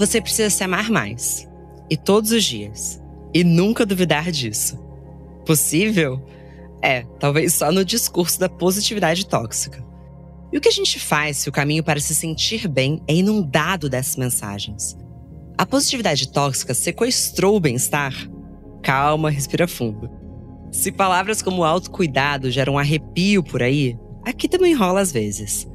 você 0.00 0.18
precisa 0.18 0.48
se 0.48 0.64
amar 0.64 0.88
mais. 0.90 1.46
E 1.90 1.94
todos 1.94 2.32
os 2.32 2.42
dias. 2.42 2.98
E 3.34 3.44
nunca 3.44 3.84
duvidar 3.84 4.30
disso. 4.30 4.78
Possível? 5.44 6.24
É, 6.82 7.02
talvez 7.18 7.52
só 7.52 7.70
no 7.70 7.84
discurso 7.84 8.40
da 8.40 8.48
positividade 8.48 9.26
tóxica. 9.26 9.84
E 10.50 10.56
o 10.56 10.60
que 10.60 10.68
a 10.68 10.72
gente 10.72 10.98
faz 10.98 11.36
se 11.36 11.50
o 11.50 11.52
caminho 11.52 11.84
para 11.84 12.00
se 12.00 12.14
sentir 12.14 12.66
bem 12.66 13.02
é 13.06 13.14
inundado 13.14 13.90
dessas 13.90 14.16
mensagens? 14.16 14.96
A 15.58 15.66
positividade 15.66 16.32
tóxica 16.32 16.72
sequestrou 16.72 17.56
o 17.56 17.60
bem-estar? 17.60 18.14
Calma, 18.82 19.30
respira 19.30 19.68
fundo. 19.68 20.10
Se 20.72 20.90
palavras 20.90 21.42
como 21.42 21.62
autocuidado 21.62 22.50
geram 22.50 22.78
arrepio 22.78 23.42
por 23.42 23.62
aí, 23.62 23.98
aqui 24.24 24.48
também 24.48 24.72
rola 24.72 25.02
às 25.02 25.12
vezes. 25.12 25.68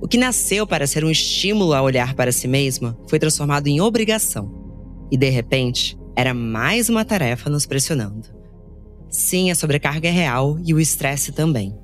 O 0.00 0.08
que 0.08 0.16
nasceu 0.16 0.66
para 0.66 0.86
ser 0.86 1.04
um 1.04 1.10
estímulo 1.10 1.74
a 1.74 1.82
olhar 1.82 2.14
para 2.14 2.32
si 2.32 2.48
mesma 2.48 2.98
foi 3.06 3.18
transformado 3.18 3.66
em 3.66 3.80
obrigação. 3.80 4.50
E 5.10 5.16
de 5.16 5.28
repente, 5.28 5.98
era 6.16 6.32
mais 6.32 6.88
uma 6.88 7.04
tarefa 7.04 7.50
nos 7.50 7.66
pressionando. 7.66 8.28
Sim, 9.10 9.50
a 9.50 9.54
sobrecarga 9.54 10.08
é 10.08 10.10
real 10.10 10.58
e 10.64 10.72
o 10.72 10.80
estresse 10.80 11.32
também. 11.32 11.76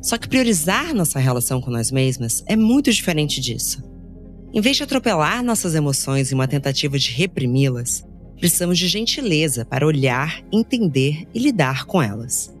Só 0.00 0.16
que 0.16 0.28
priorizar 0.28 0.94
nossa 0.94 1.18
relação 1.18 1.60
com 1.60 1.70
nós 1.70 1.90
mesmas 1.90 2.42
é 2.46 2.54
muito 2.54 2.92
diferente 2.92 3.40
disso. 3.40 3.82
Em 4.52 4.60
vez 4.60 4.76
de 4.76 4.82
atropelar 4.82 5.42
nossas 5.42 5.74
emoções 5.74 6.30
em 6.30 6.34
uma 6.34 6.48
tentativa 6.48 6.98
de 6.98 7.10
reprimi-las, 7.10 8.04
precisamos 8.38 8.78
de 8.78 8.88
gentileza 8.88 9.64
para 9.64 9.86
olhar, 9.86 10.42
entender 10.52 11.26
e 11.34 11.38
lidar 11.38 11.84
com 11.84 12.00
elas. 12.00 12.52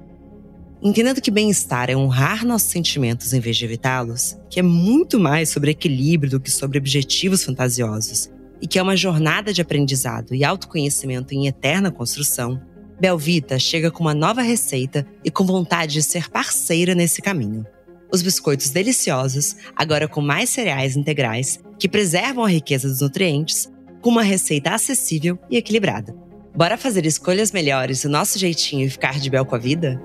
Entendendo 0.82 1.20
que 1.20 1.30
bem-estar 1.30 1.90
é 1.90 1.96
honrar 1.96 2.42
nossos 2.42 2.70
sentimentos 2.70 3.34
em 3.34 3.40
vez 3.40 3.58
de 3.58 3.66
evitá-los, 3.66 4.38
que 4.48 4.58
é 4.58 4.62
muito 4.62 5.20
mais 5.20 5.50
sobre 5.50 5.72
equilíbrio 5.72 6.30
do 6.30 6.40
que 6.40 6.50
sobre 6.50 6.78
objetivos 6.78 7.44
fantasiosos, 7.44 8.30
e 8.62 8.66
que 8.66 8.78
é 8.78 8.82
uma 8.82 8.96
jornada 8.96 9.52
de 9.52 9.60
aprendizado 9.60 10.34
e 10.34 10.42
autoconhecimento 10.42 11.34
em 11.34 11.46
eterna 11.46 11.90
construção, 11.90 12.58
Belvita 12.98 13.58
chega 13.58 13.90
com 13.90 14.02
uma 14.02 14.14
nova 14.14 14.40
receita 14.40 15.06
e 15.22 15.30
com 15.30 15.44
vontade 15.44 15.92
de 15.92 16.02
ser 16.02 16.30
parceira 16.30 16.94
nesse 16.94 17.20
caminho. 17.20 17.66
Os 18.10 18.22
biscoitos 18.22 18.70
deliciosos, 18.70 19.56
agora 19.76 20.08
com 20.08 20.22
mais 20.22 20.48
cereais 20.48 20.96
integrais, 20.96 21.58
que 21.78 21.88
preservam 21.88 22.44
a 22.44 22.48
riqueza 22.48 22.88
dos 22.88 23.02
nutrientes, 23.02 23.70
com 24.00 24.08
uma 24.08 24.22
receita 24.22 24.70
acessível 24.70 25.38
e 25.50 25.58
equilibrada. 25.58 26.14
Bora 26.56 26.78
fazer 26.78 27.04
escolhas 27.04 27.52
melhores 27.52 28.02
do 28.02 28.08
nosso 28.08 28.38
jeitinho 28.38 28.86
e 28.86 28.90
ficar 28.90 29.20
de 29.20 29.28
bel 29.28 29.44
com 29.44 29.54
a 29.54 29.58
vida? 29.58 30.00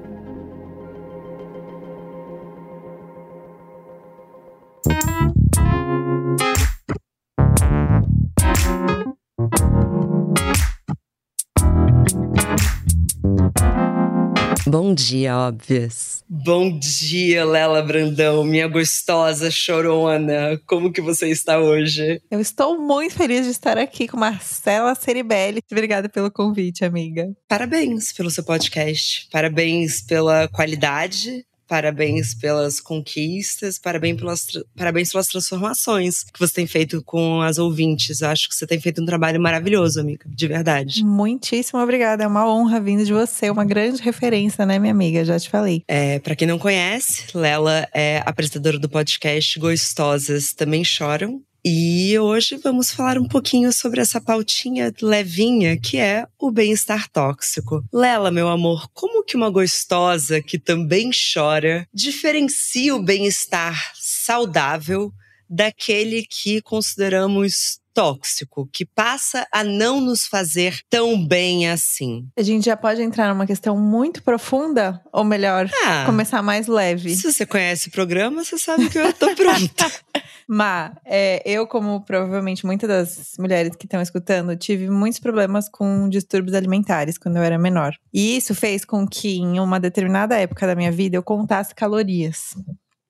Bom 14.67 14.95
dia, 14.95 15.37
óbvias. 15.37 16.23
Bom 16.27 16.79
dia, 16.79 17.45
Lela 17.45 17.83
Brandão, 17.83 18.43
minha 18.43 18.67
gostosa 18.67 19.51
chorona. 19.51 20.59
Como 20.65 20.91
que 20.91 21.01
você 21.01 21.29
está 21.29 21.59
hoje? 21.59 22.19
Eu 22.31 22.39
estou 22.39 22.79
muito 22.81 23.13
feliz 23.13 23.45
de 23.45 23.51
estar 23.51 23.77
aqui 23.77 24.07
com 24.07 24.17
Marcela 24.17 24.95
Ceribelli. 24.95 25.61
Obrigada 25.71 26.09
pelo 26.09 26.31
convite, 26.31 26.83
amiga. 26.83 27.31
Parabéns 27.47 28.11
pelo 28.11 28.31
seu 28.31 28.43
podcast. 28.43 29.27
Parabéns 29.31 30.01
pela 30.01 30.47
qualidade 30.47 31.45
Parabéns 31.67 32.33
pelas 32.33 32.79
conquistas, 32.79 33.79
parabéns 33.79 34.17
pelas, 34.17 34.47
parabéns 34.75 35.11
pelas 35.11 35.27
transformações 35.27 36.23
que 36.23 36.39
você 36.39 36.53
tem 36.53 36.67
feito 36.67 37.03
com 37.03 37.41
as 37.41 37.57
ouvintes. 37.57 38.21
Eu 38.21 38.29
acho 38.29 38.49
que 38.49 38.55
você 38.55 38.67
tem 38.67 38.79
feito 38.79 39.01
um 39.01 39.05
trabalho 39.05 39.41
maravilhoso, 39.41 39.99
amiga, 39.99 40.25
de 40.27 40.47
verdade. 40.47 41.03
Muitíssimo 41.03 41.79
obrigada. 41.79 42.23
É 42.23 42.27
uma 42.27 42.47
honra 42.47 42.79
vindo 42.79 43.03
de 43.03 43.13
você, 43.13 43.49
uma 43.49 43.65
grande 43.65 44.01
referência, 44.01 44.65
né, 44.65 44.77
minha 44.77 44.93
amiga? 44.93 45.25
Já 45.25 45.39
te 45.39 45.49
falei. 45.49 45.83
É, 45.87 46.19
para 46.19 46.35
quem 46.35 46.47
não 46.47 46.59
conhece, 46.59 47.25
Lela 47.33 47.87
é 47.93 48.21
apresentadora 48.25 48.77
do 48.77 48.89
podcast 48.89 49.59
Gostosas 49.59 50.53
Também 50.53 50.83
Choram. 50.83 51.41
E 51.67 52.19
hoje 52.19 52.57
vamos 52.57 52.91
falar 52.91 53.17
um 53.17 53.27
pouquinho 53.27 53.73
sobre 53.73 53.99
essa 53.99 54.21
pautinha 54.21 54.93
levinha 55.01 55.75
que 55.75 55.97
é 55.97 56.27
o 56.37 56.51
bem-estar 56.51 57.09
tóxico. 57.09 57.83
Lela, 57.91 58.29
meu 58.29 58.47
amor, 58.47 58.87
como 58.93 59.23
que 59.23 59.35
uma 59.35 59.49
gostosa 59.49 60.39
que 60.43 60.59
também 60.59 61.09
chora 61.33 61.87
diferencia 61.91 62.95
o 62.95 63.01
bem-estar 63.01 63.93
saudável 63.95 65.11
daquele 65.49 66.25
que 66.25 66.61
consideramos 66.61 67.79
tóxico, 67.95 68.67
que 68.73 68.85
passa 68.85 69.47
a 69.49 69.63
não 69.63 70.01
nos 70.01 70.27
fazer 70.27 70.81
tão 70.89 71.25
bem 71.25 71.69
assim. 71.69 72.27
A 72.37 72.43
gente 72.43 72.65
já 72.65 72.75
pode 72.75 73.01
entrar 73.01 73.29
numa 73.29 73.47
questão 73.47 73.77
muito 73.77 74.21
profunda, 74.21 75.01
ou 75.13 75.23
melhor, 75.23 75.69
ah, 75.85 76.03
começar 76.05 76.43
mais 76.43 76.67
leve. 76.67 77.15
Se 77.15 77.31
você 77.31 77.45
conhece 77.45 77.87
o 77.87 77.91
programa, 77.91 78.43
você 78.43 78.57
sabe 78.57 78.89
que 78.89 78.99
eu 78.99 79.13
tô 79.13 79.33
pronta. 79.33 79.89
Mas 80.47 80.91
é, 81.05 81.41
eu, 81.45 81.65
como 81.65 82.01
provavelmente 82.01 82.65
muitas 82.65 82.87
das 82.87 83.31
mulheres 83.39 83.75
que 83.75 83.85
estão 83.85 84.01
escutando, 84.01 84.55
tive 84.57 84.89
muitos 84.89 85.19
problemas 85.19 85.69
com 85.69 86.07
distúrbios 86.09 86.53
alimentares 86.53 87.17
quando 87.17 87.37
eu 87.37 87.43
era 87.43 87.57
menor. 87.57 87.95
E 88.13 88.35
isso 88.37 88.53
fez 88.53 88.83
com 88.83 89.07
que, 89.07 89.37
em 89.37 89.59
uma 89.59 89.79
determinada 89.79 90.37
época 90.37 90.67
da 90.67 90.75
minha 90.75 90.91
vida, 90.91 91.15
eu 91.15 91.23
contasse 91.23 91.73
calorias. 91.73 92.55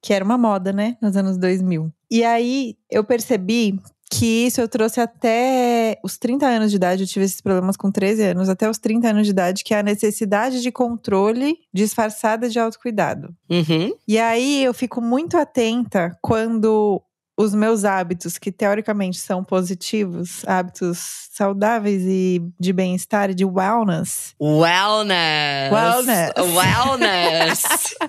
Que 0.06 0.14
era 0.14 0.24
uma 0.24 0.38
moda, 0.38 0.72
né? 0.72 0.98
Nos 1.02 1.18
anos 1.18 1.36
2000. 1.36 1.92
E 2.12 2.24
aí 2.24 2.76
eu 2.92 3.04
percebi 3.04 3.80
que 4.12 4.46
isso 4.46 4.62
eu 4.62 4.68
trouxe 4.68 5.02
até 5.02 6.00
os 6.04 6.16
30 6.16 6.46
anos 6.46 6.70
de 6.70 6.78
idade. 6.78 7.02
Eu 7.02 7.08
tive 7.08 7.26
esses 7.26 7.42
problemas 7.42 7.76
com 7.76 7.92
13 7.92 8.22
anos, 8.22 8.48
até 8.48 8.70
os 8.70 8.78
30 8.78 9.10
anos 9.10 9.26
de 9.26 9.32
idade, 9.32 9.64
que 9.64 9.74
é 9.74 9.80
a 9.80 9.84
necessidade 9.84 10.62
de 10.62 10.72
controle 10.72 11.58
disfarçada 11.74 12.48
de 12.48 12.60
autocuidado. 12.60 13.36
Uhum. 13.50 13.96
E 14.08 14.20
aí 14.20 14.64
eu 14.64 14.76
fico 14.76 15.02
muito 15.02 15.38
atenta 15.38 16.16
quando 16.22 17.02
os 17.38 17.54
meus 17.54 17.84
hábitos, 17.84 18.38
que 18.38 18.52
teoricamente 18.52 19.20
são 19.20 19.44
positivos, 19.44 20.44
hábitos 20.48 21.28
saudáveis 21.32 22.04
e 22.04 22.42
de 22.60 22.72
bem-estar 22.72 23.30
e 23.30 23.36
de 23.36 23.44
wellness. 23.44 24.34
Wellness! 24.40 25.72
Wellness! 25.72 26.32
Wellness! 26.38 27.64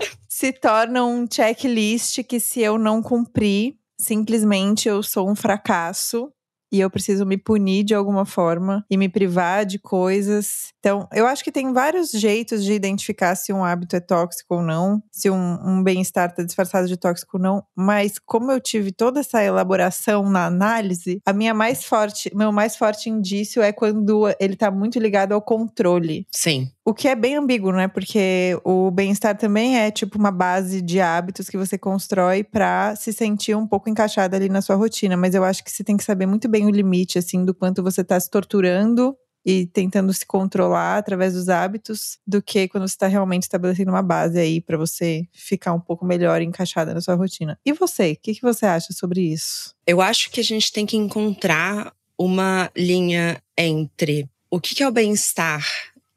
se 0.29 0.53
tornam 0.53 1.13
um 1.13 1.27
checklist 1.31 2.23
que, 2.23 2.39
se 2.39 2.61
eu 2.61 2.79
não 2.79 3.03
cumprir, 3.03 3.75
simplesmente 3.99 4.89
eu 4.89 5.03
sou 5.03 5.29
um 5.29 5.35
fracasso 5.35 6.31
e 6.73 6.81
eu 6.81 6.91
preciso 6.91 7.25
me 7.25 7.37
punir 7.37 7.85
de 7.85 7.95
alguma 7.95 8.25
forma 8.25 8.85
e 8.91 8.97
me 8.97 9.09
privar 9.09 9.65
de 9.65 9.79
coisas. 9.79 10.73
Então, 10.87 11.09
eu 11.13 11.27
acho 11.27 11.43
que 11.43 11.51
tem 11.51 11.73
vários 11.73 12.13
jeitos 12.13 12.63
de 12.65 12.73
identificar 12.73 13.35
se 13.35 13.53
um 13.53 13.65
hábito 13.65 13.97
é 13.97 13.99
tóxico 13.99 14.55
ou 14.55 14.63
não, 14.63 15.03
se 15.11 15.29
um, 15.29 15.59
um 15.65 15.83
bem-estar 15.83 16.31
está 16.31 16.45
disfarçado 16.45 16.87
de 16.87 16.97
tóxico 16.97 17.39
ou 17.39 17.43
não. 17.43 17.65
Mas 17.75 18.21
como 18.21 18.53
eu 18.53 18.61
tive 18.61 18.93
toda 18.93 19.19
essa 19.19 19.43
elaboração 19.43 20.31
na 20.31 20.47
análise, 20.47 21.21
a 21.27 21.33
minha 21.33 21.53
mais 21.53 21.83
forte, 21.85 22.31
meu 22.33 22.53
mais 22.53 22.77
forte 22.77 23.11
indício 23.11 23.61
é 23.61 23.73
quando 23.73 24.29
ele 24.39 24.55
está 24.55 24.71
muito 24.71 25.01
ligado 25.01 25.33
ao 25.33 25.43
controle. 25.43 26.25
Sim. 26.31 26.71
O 26.85 26.95
que 26.95 27.09
é 27.09 27.17
bem 27.17 27.35
ambíguo, 27.35 27.73
né? 27.73 27.89
Porque 27.89 28.57
o 28.63 28.89
bem-estar 28.93 29.37
também 29.37 29.81
é 29.81 29.91
tipo 29.91 30.17
uma 30.17 30.31
base 30.31 30.81
de 30.81 31.01
hábitos 31.01 31.49
que 31.49 31.59
você 31.59 31.77
constrói 31.77 32.45
para 32.45 32.95
se 32.95 33.13
sentir 33.13 33.57
um 33.57 33.67
pouco 33.67 33.91
encaixada 33.91 34.37
ali 34.37 34.49
na 34.49 34.63
sua 34.63 34.77
rotina. 34.77 35.17
Mas 35.17 35.35
eu 35.35 35.43
acho 35.43 35.65
que 35.65 35.73
você 35.73 35.83
tem 35.83 35.97
que 35.97 36.05
saber 36.05 36.27
muito 36.27 36.49
bem 36.49 36.65
o 36.65 36.71
limite, 36.71 37.19
assim, 37.19 37.45
do 37.45 37.53
quanto 37.53 37.83
você 37.83 38.03
está 38.03 38.21
se 38.21 38.31
torturando 38.31 39.17
e 39.47 39.65
tentando 39.65 40.13
se 40.13 40.27
controlar 40.27 40.99
através 40.99 41.35
dos 41.35 41.49
hábitos, 41.49 42.19
do 42.27 42.43
que 42.43 42.67
quando 42.67 42.89
você 42.89 42.95
está 42.95 43.07
realmente 43.07 43.45
estabelecendo 43.45 43.93
uma 43.93 44.03
base 44.03 44.37
aí 44.41 44.61
para 44.61 44.77
você 44.77 45.25
ficar 45.33 45.73
um 45.73 45.79
pouco 45.79 46.05
melhor 46.05 46.43
encaixada 46.43 46.93
na 46.93 47.01
sua 47.01 47.15
rotina. 47.15 47.57
E 47.65 47.73
você, 47.73 48.13
o 48.13 48.17
que, 48.21 48.35
que 48.35 48.43
você 48.43 48.67
acha 48.67 48.93
sobre 48.93 49.21
isso? 49.21 49.73
Eu 49.87 50.01
acho 50.01 50.33
que 50.33 50.41
a 50.41 50.45
gente 50.45 50.73
tem 50.73 50.85
que 50.85 50.97
encontrar 50.97 51.95
uma 52.19 52.69
linha 52.77 53.41
entre 53.57 54.29
o 54.51 54.59
que, 54.59 54.75
que 54.75 54.83
é 54.83 54.89
o 54.89 54.93
bem-estar 54.93 55.65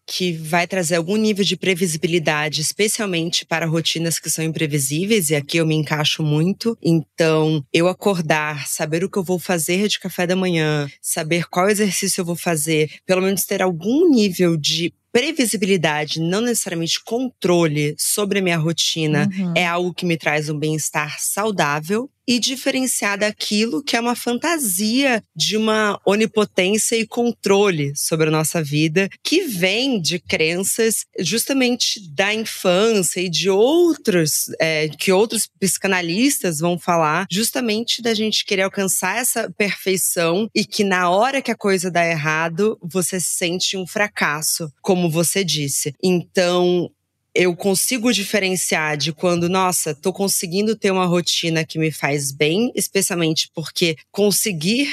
que 0.09 0.31
vai 0.33 0.65
trazer 0.65 0.95
algum 0.95 1.15
nível 1.15 1.45
de 1.45 1.55
previsibilidade, 1.55 2.61
especialmente 2.61 3.45
para 3.45 3.67
rotinas 3.67 4.17
que 4.19 4.27
são 4.27 4.43
imprevisíveis, 4.43 5.29
e 5.29 5.35
aqui 5.35 5.57
eu 5.57 5.67
me 5.67 5.75
encaixo 5.75 6.23
muito. 6.23 6.75
Então, 6.81 7.63
eu 7.71 7.87
acordar, 7.87 8.67
saber 8.67 9.03
o 9.03 9.09
que 9.09 9.19
eu 9.19 9.23
vou 9.23 9.37
fazer 9.37 9.87
de 9.87 9.99
café 9.99 10.25
da 10.25 10.35
manhã, 10.35 10.89
saber 10.99 11.45
qual 11.47 11.69
exercício 11.69 12.21
eu 12.21 12.25
vou 12.25 12.35
fazer, 12.35 12.89
pelo 13.05 13.21
menos 13.21 13.45
ter 13.45 13.61
algum 13.61 14.09
nível 14.09 14.57
de 14.57 14.91
previsibilidade, 15.11 16.19
não 16.19 16.41
necessariamente 16.41 17.03
controle 17.03 17.95
sobre 17.97 18.39
a 18.39 18.41
minha 18.41 18.57
rotina, 18.57 19.29
Uhum. 19.37 19.53
é 19.55 19.65
algo 19.65 19.93
que 19.93 20.05
me 20.05 20.17
traz 20.17 20.49
um 20.49 20.57
bem-estar 20.57 21.15
saudável 21.19 22.09
e 22.27 22.37
diferenciar 22.39 23.17
daquilo 23.17 23.81
que 23.83 23.95
é 23.95 23.99
uma 23.99 24.15
fantasia 24.15 25.23
de 25.35 25.57
uma 25.57 25.99
onipotência 26.05 26.95
e 26.95 27.07
controle 27.07 27.91
sobre 27.95 28.27
a 28.27 28.31
nossa 28.31 28.61
vida, 28.61 29.09
que 29.23 29.41
vem 29.47 29.99
de 29.99 30.19
crenças 30.19 31.05
justamente 31.19 31.99
da 32.13 32.31
infância 32.31 33.19
e 33.19 33.29
de 33.29 33.49
outros, 33.49 34.45
é, 34.59 34.89
que 34.89 35.11
outros 35.11 35.47
psicanalistas 35.59 36.59
vão 36.59 36.77
falar, 36.77 37.25
justamente 37.31 37.99
da 37.99 38.13
gente 38.13 38.45
querer 38.45 38.61
alcançar 38.61 39.17
essa 39.17 39.51
perfeição 39.57 40.47
e 40.53 40.63
que 40.63 40.83
na 40.83 41.09
hora 41.09 41.41
que 41.41 41.49
a 41.49 41.57
coisa 41.57 41.89
dá 41.89 42.05
errado, 42.05 42.77
você 42.79 43.19
se 43.19 43.29
sente 43.39 43.75
um 43.75 43.87
fracasso, 43.87 44.71
como 44.83 44.98
você 45.07 45.43
disse. 45.43 45.93
Então, 46.01 46.89
eu 47.35 47.55
consigo 47.55 48.11
diferenciar 48.11 48.97
de 48.97 49.13
quando, 49.13 49.47
nossa, 49.47 49.93
tô 49.93 50.11
conseguindo 50.11 50.75
ter 50.75 50.89
uma 50.89 51.05
rotina 51.05 51.63
que 51.63 51.77
me 51.77 51.91
faz 51.91 52.31
bem, 52.31 52.71
especialmente 52.75 53.49
porque 53.53 53.95
conseguir 54.11 54.89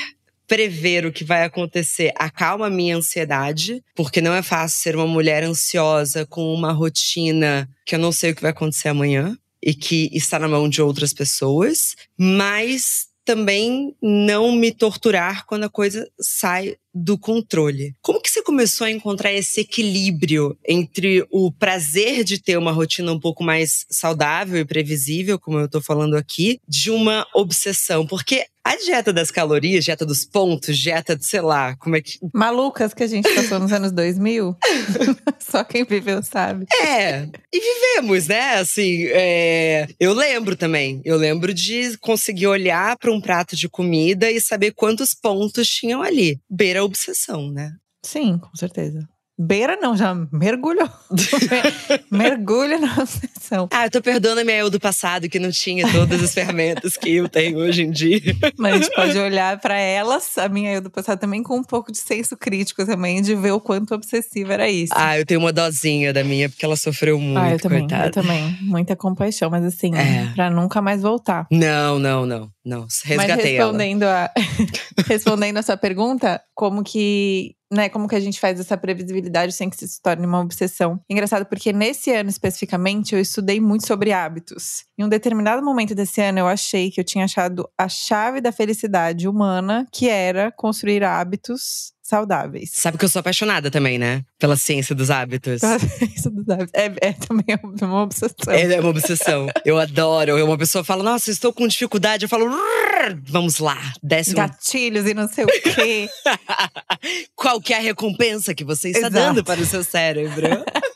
prever 0.47 1.05
o 1.05 1.13
que 1.13 1.25
vai 1.25 1.43
acontecer 1.45 2.13
acalma 2.15 2.67
a 2.67 2.71
minha 2.71 2.97
ansiedade, 2.97 3.83
porque 3.95 4.21
não 4.21 4.33
é 4.33 4.43
fácil 4.43 4.79
ser 4.79 4.95
uma 4.95 5.07
mulher 5.07 5.43
ansiosa 5.43 6.25
com 6.25 6.55
uma 6.55 6.73
rotina 6.73 7.69
que 7.85 7.95
eu 7.95 7.99
não 7.99 8.13
sei 8.13 8.31
o 8.31 8.35
que 8.35 8.43
vai 8.43 8.53
acontecer 8.53 8.89
amanhã 8.89 9.37
e 9.61 9.75
que 9.75 10.09
está 10.13 10.39
na 10.39 10.47
mão 10.47 10.69
de 10.69 10.81
outras 10.81 11.13
pessoas, 11.13 11.97
mas 12.17 13.06
também 13.27 13.95
não 14.01 14.53
me 14.53 14.73
torturar 14.73 15.45
quando 15.47 15.65
a 15.65 15.69
coisa 15.69 16.09
sai 16.19 16.77
do 16.95 17.19
controle. 17.19 17.93
Como 18.01 18.23
que 18.23 18.31
você 18.31 18.43
começou 18.43 18.87
a 18.87 18.91
encontrar 18.91 19.33
esse 19.33 19.61
equilíbrio 19.61 20.57
entre 20.67 21.27
o 21.31 21.53
prazer 21.53 22.25
de 22.25 22.41
ter 22.41 22.57
uma 22.57 22.73
rotina 22.73 23.13
um 23.13 23.21
pouco 23.21 23.45
mais 23.45 23.85
saudável 23.91 24.59
e 24.59 24.65
previsível, 24.65 25.39
como 25.39 25.59
eu 25.59 25.69
tô 25.69 25.83
falando 25.83 26.17
aqui, 26.17 26.59
de 26.67 26.91
uma 26.91 27.27
obsessão? 27.35 28.07
Porque 28.07 28.47
a 28.67 28.77
dieta 28.77 29.13
das 29.13 29.31
calorias, 29.31 29.85
dieta 29.85 30.05
dos 30.05 30.25
pontos, 30.25 30.77
dieta 30.77 31.17
de, 31.17 31.25
sei 31.25 31.41
lá, 31.41 31.77
como 31.77 31.95
é 31.95 32.01
que. 32.01 32.19
Malucas 32.35 32.93
que 32.93 33.05
a 33.05 33.07
gente 33.07 33.33
passou 33.33 33.61
nos 33.61 33.73
anos 33.73 33.93
2000. 33.93 34.57
Só 35.39 35.63
quem 35.63 35.85
viveu 35.85 36.21
sabe. 36.21 36.67
É, 36.83 37.29
e 37.53 37.61
vivemos, 37.61 38.27
né? 38.27 38.57
Assim, 38.57 39.05
é, 39.07 39.87
eu 40.01 40.13
lembro 40.13 40.57
também. 40.57 41.01
Eu 41.05 41.17
lembro 41.17 41.55
de 41.55 41.97
conseguir 41.99 42.49
olhar 42.49 42.99
para 42.99 43.13
um 43.13 43.21
prato 43.21 43.55
de 43.55 43.69
comida 43.69 44.29
e 44.31 44.41
saber 44.41 44.73
quantos 44.73 45.15
pontos 45.15 45.69
tinham 45.69 46.03
ali. 46.03 46.41
Beira 46.51 46.81
a 46.81 46.85
obsessão, 46.85 47.53
né? 47.53 47.73
Sim, 48.05 48.39
com 48.39 48.57
certeza. 48.57 49.09
Beira 49.39 49.77
não, 49.81 49.97
já 49.97 50.15
mergulhou. 50.33 50.89
Mergulho 52.11 52.81
na 52.81 52.95
obsessão. 52.99 53.69
Ah, 53.73 53.85
eu 53.87 53.91
tô 53.91 54.01
perdoando 54.01 54.41
a 54.41 54.45
minha 54.45 54.59
eu 54.59 54.71
do 54.71 54.81
passado, 54.81 55.29
que 55.29 55.39
não 55.39 55.51
tinha 55.51 55.91
todas 55.93 56.23
as 56.23 56.33
ferramentas 56.33 56.97
que 56.97 57.15
eu 57.17 57.29
tenho 57.29 57.59
hoje 57.59 57.83
em 57.83 57.91
dia. 57.91 58.21
Mas 58.59 58.73
a 58.75 58.77
gente 58.79 58.95
pode 58.95 59.19
olhar 59.19 59.59
pra 59.61 59.77
elas, 59.79 60.37
a 60.39 60.49
minha 60.49 60.73
eu 60.75 60.81
do 60.81 60.91
passado 60.91 61.19
também, 61.19 61.43
com 61.43 61.57
um 61.59 61.63
pouco 61.65 61.93
de 61.93 61.99
senso 61.99 62.37
crítico 62.37 62.85
também, 62.87 63.21
de 63.23 63.35
ver 63.35 63.53
o 63.53 63.61
quanto 63.61 63.95
obsessiva 63.95 64.55
era 64.55 64.69
isso. 64.69 64.93
Ah, 64.97 65.19
eu 65.19 65.27
tenho 65.27 65.41
uma 65.41 65.53
dosinha 65.53 66.13
da 66.13 66.25
minha, 66.25 66.49
porque 66.49 66.65
ela 66.65 66.77
sofreu 66.77 67.19
muito, 67.19 67.39
Ah, 67.39 67.51
eu 67.53 67.59
também, 67.61 67.81
coitada. 67.81 68.07
eu 68.07 68.13
também. 68.13 68.57
Muita 68.63 68.97
compaixão, 68.97 69.51
mas 69.51 69.65
assim, 69.65 69.95
É. 69.95 70.33
pra 70.35 70.51
nunca 70.51 70.81
mais 70.81 71.03
voltar. 71.03 71.47
Não, 71.51 71.99
não, 71.99 72.25
não, 72.27 72.51
não. 72.65 72.81
Mas 72.83 73.03
Resgatei 73.05 73.57
ela. 73.57 73.67
respondendo 73.67 74.03
a, 74.05 74.31
respondendo 75.07 75.57
a 75.59 75.63
sua 75.63 75.77
pergunta, 75.77 76.41
como 76.55 76.83
que, 76.83 77.55
né, 77.73 77.89
como 77.89 78.09
que 78.09 78.15
a 78.15 78.21
gente 78.21 78.39
faz 78.41 78.61
essa 78.61 78.77
previsibilidade 78.77 79.53
sem 79.53 79.69
que 79.69 79.77
isso 79.77 79.89
se 79.89 80.03
torne 80.03 80.27
uma 80.27 80.41
obsessão? 80.41 81.01
Engraçado, 81.09 81.47
porque 81.47 81.73
nesse 81.73 82.13
ano 82.13 82.31
especificamente 82.31 83.15
eu 83.15 83.21
estudei 83.21 83.61
muito 83.61 83.87
sobre 83.87 84.13
hábitos. 84.13 84.85
Em 84.99 85.05
um 85.05 85.09
determinado 85.09 85.65
momento 85.65 85.95
desse 85.95 86.21
ano 86.21 86.39
eu 86.39 86.47
achei 86.47 86.91
que 86.91 87.01
eu 87.01 87.05
tinha 87.05 87.25
achado 87.25 87.69
a 87.79 87.89
chave 87.89 88.41
da 88.41 88.53
felicidade 88.53 89.29
humana, 89.29 89.87
que 89.93 90.09
era 90.09 90.53
construir 90.53 91.03
hábitos 91.03 91.96
saudáveis. 92.07 92.71
Sabe 92.73 92.99
que 92.99 93.05
eu 93.05 93.09
sou 93.09 93.21
apaixonada 93.21 93.71
também, 93.71 93.99
né? 93.99 94.23
Pela 94.39 94.57
ciência 94.57 94.95
dos 94.95 95.11
hábitos. 95.11 95.61
Isso 96.15 96.31
dos 96.31 96.49
hábitos. 96.49 96.73
É, 96.75 96.93
é 97.01 97.13
também 97.13 97.45
uma 97.83 98.03
obsessão. 98.03 98.55
É 98.55 98.63
é 98.75 98.81
uma 98.81 98.91
obsessão. 98.91 99.47
Eu 99.65 99.79
adoro. 99.79 100.45
Uma 100.45 100.59
pessoa 100.59 100.85
fala, 100.85 101.03
nossa, 101.03 101.31
estou 101.31 101.53
com 101.53 101.67
dificuldade. 101.67 102.25
Eu 102.25 102.29
falo, 102.29 102.47
"Rrr, 102.49 103.19
vamos 103.25 103.59
lá. 103.59 103.79
Décimo. 104.03 104.37
Gatilhos 104.37 105.07
e 105.07 105.15
não 105.15 105.29
sei 105.29 105.45
o 105.45 105.49
quê. 105.49 106.09
Qual 107.35 107.61
que 107.61 107.73
é 107.73 107.79
a 107.79 107.81
recompensa 107.81 108.55
que 108.55 108.65
você 108.65 108.89
está 108.89 109.09
Exato. 109.09 109.15
dando 109.15 109.45
para 109.45 109.61
o 109.61 109.67
seu 109.67 109.83
cérebro? 109.85 110.47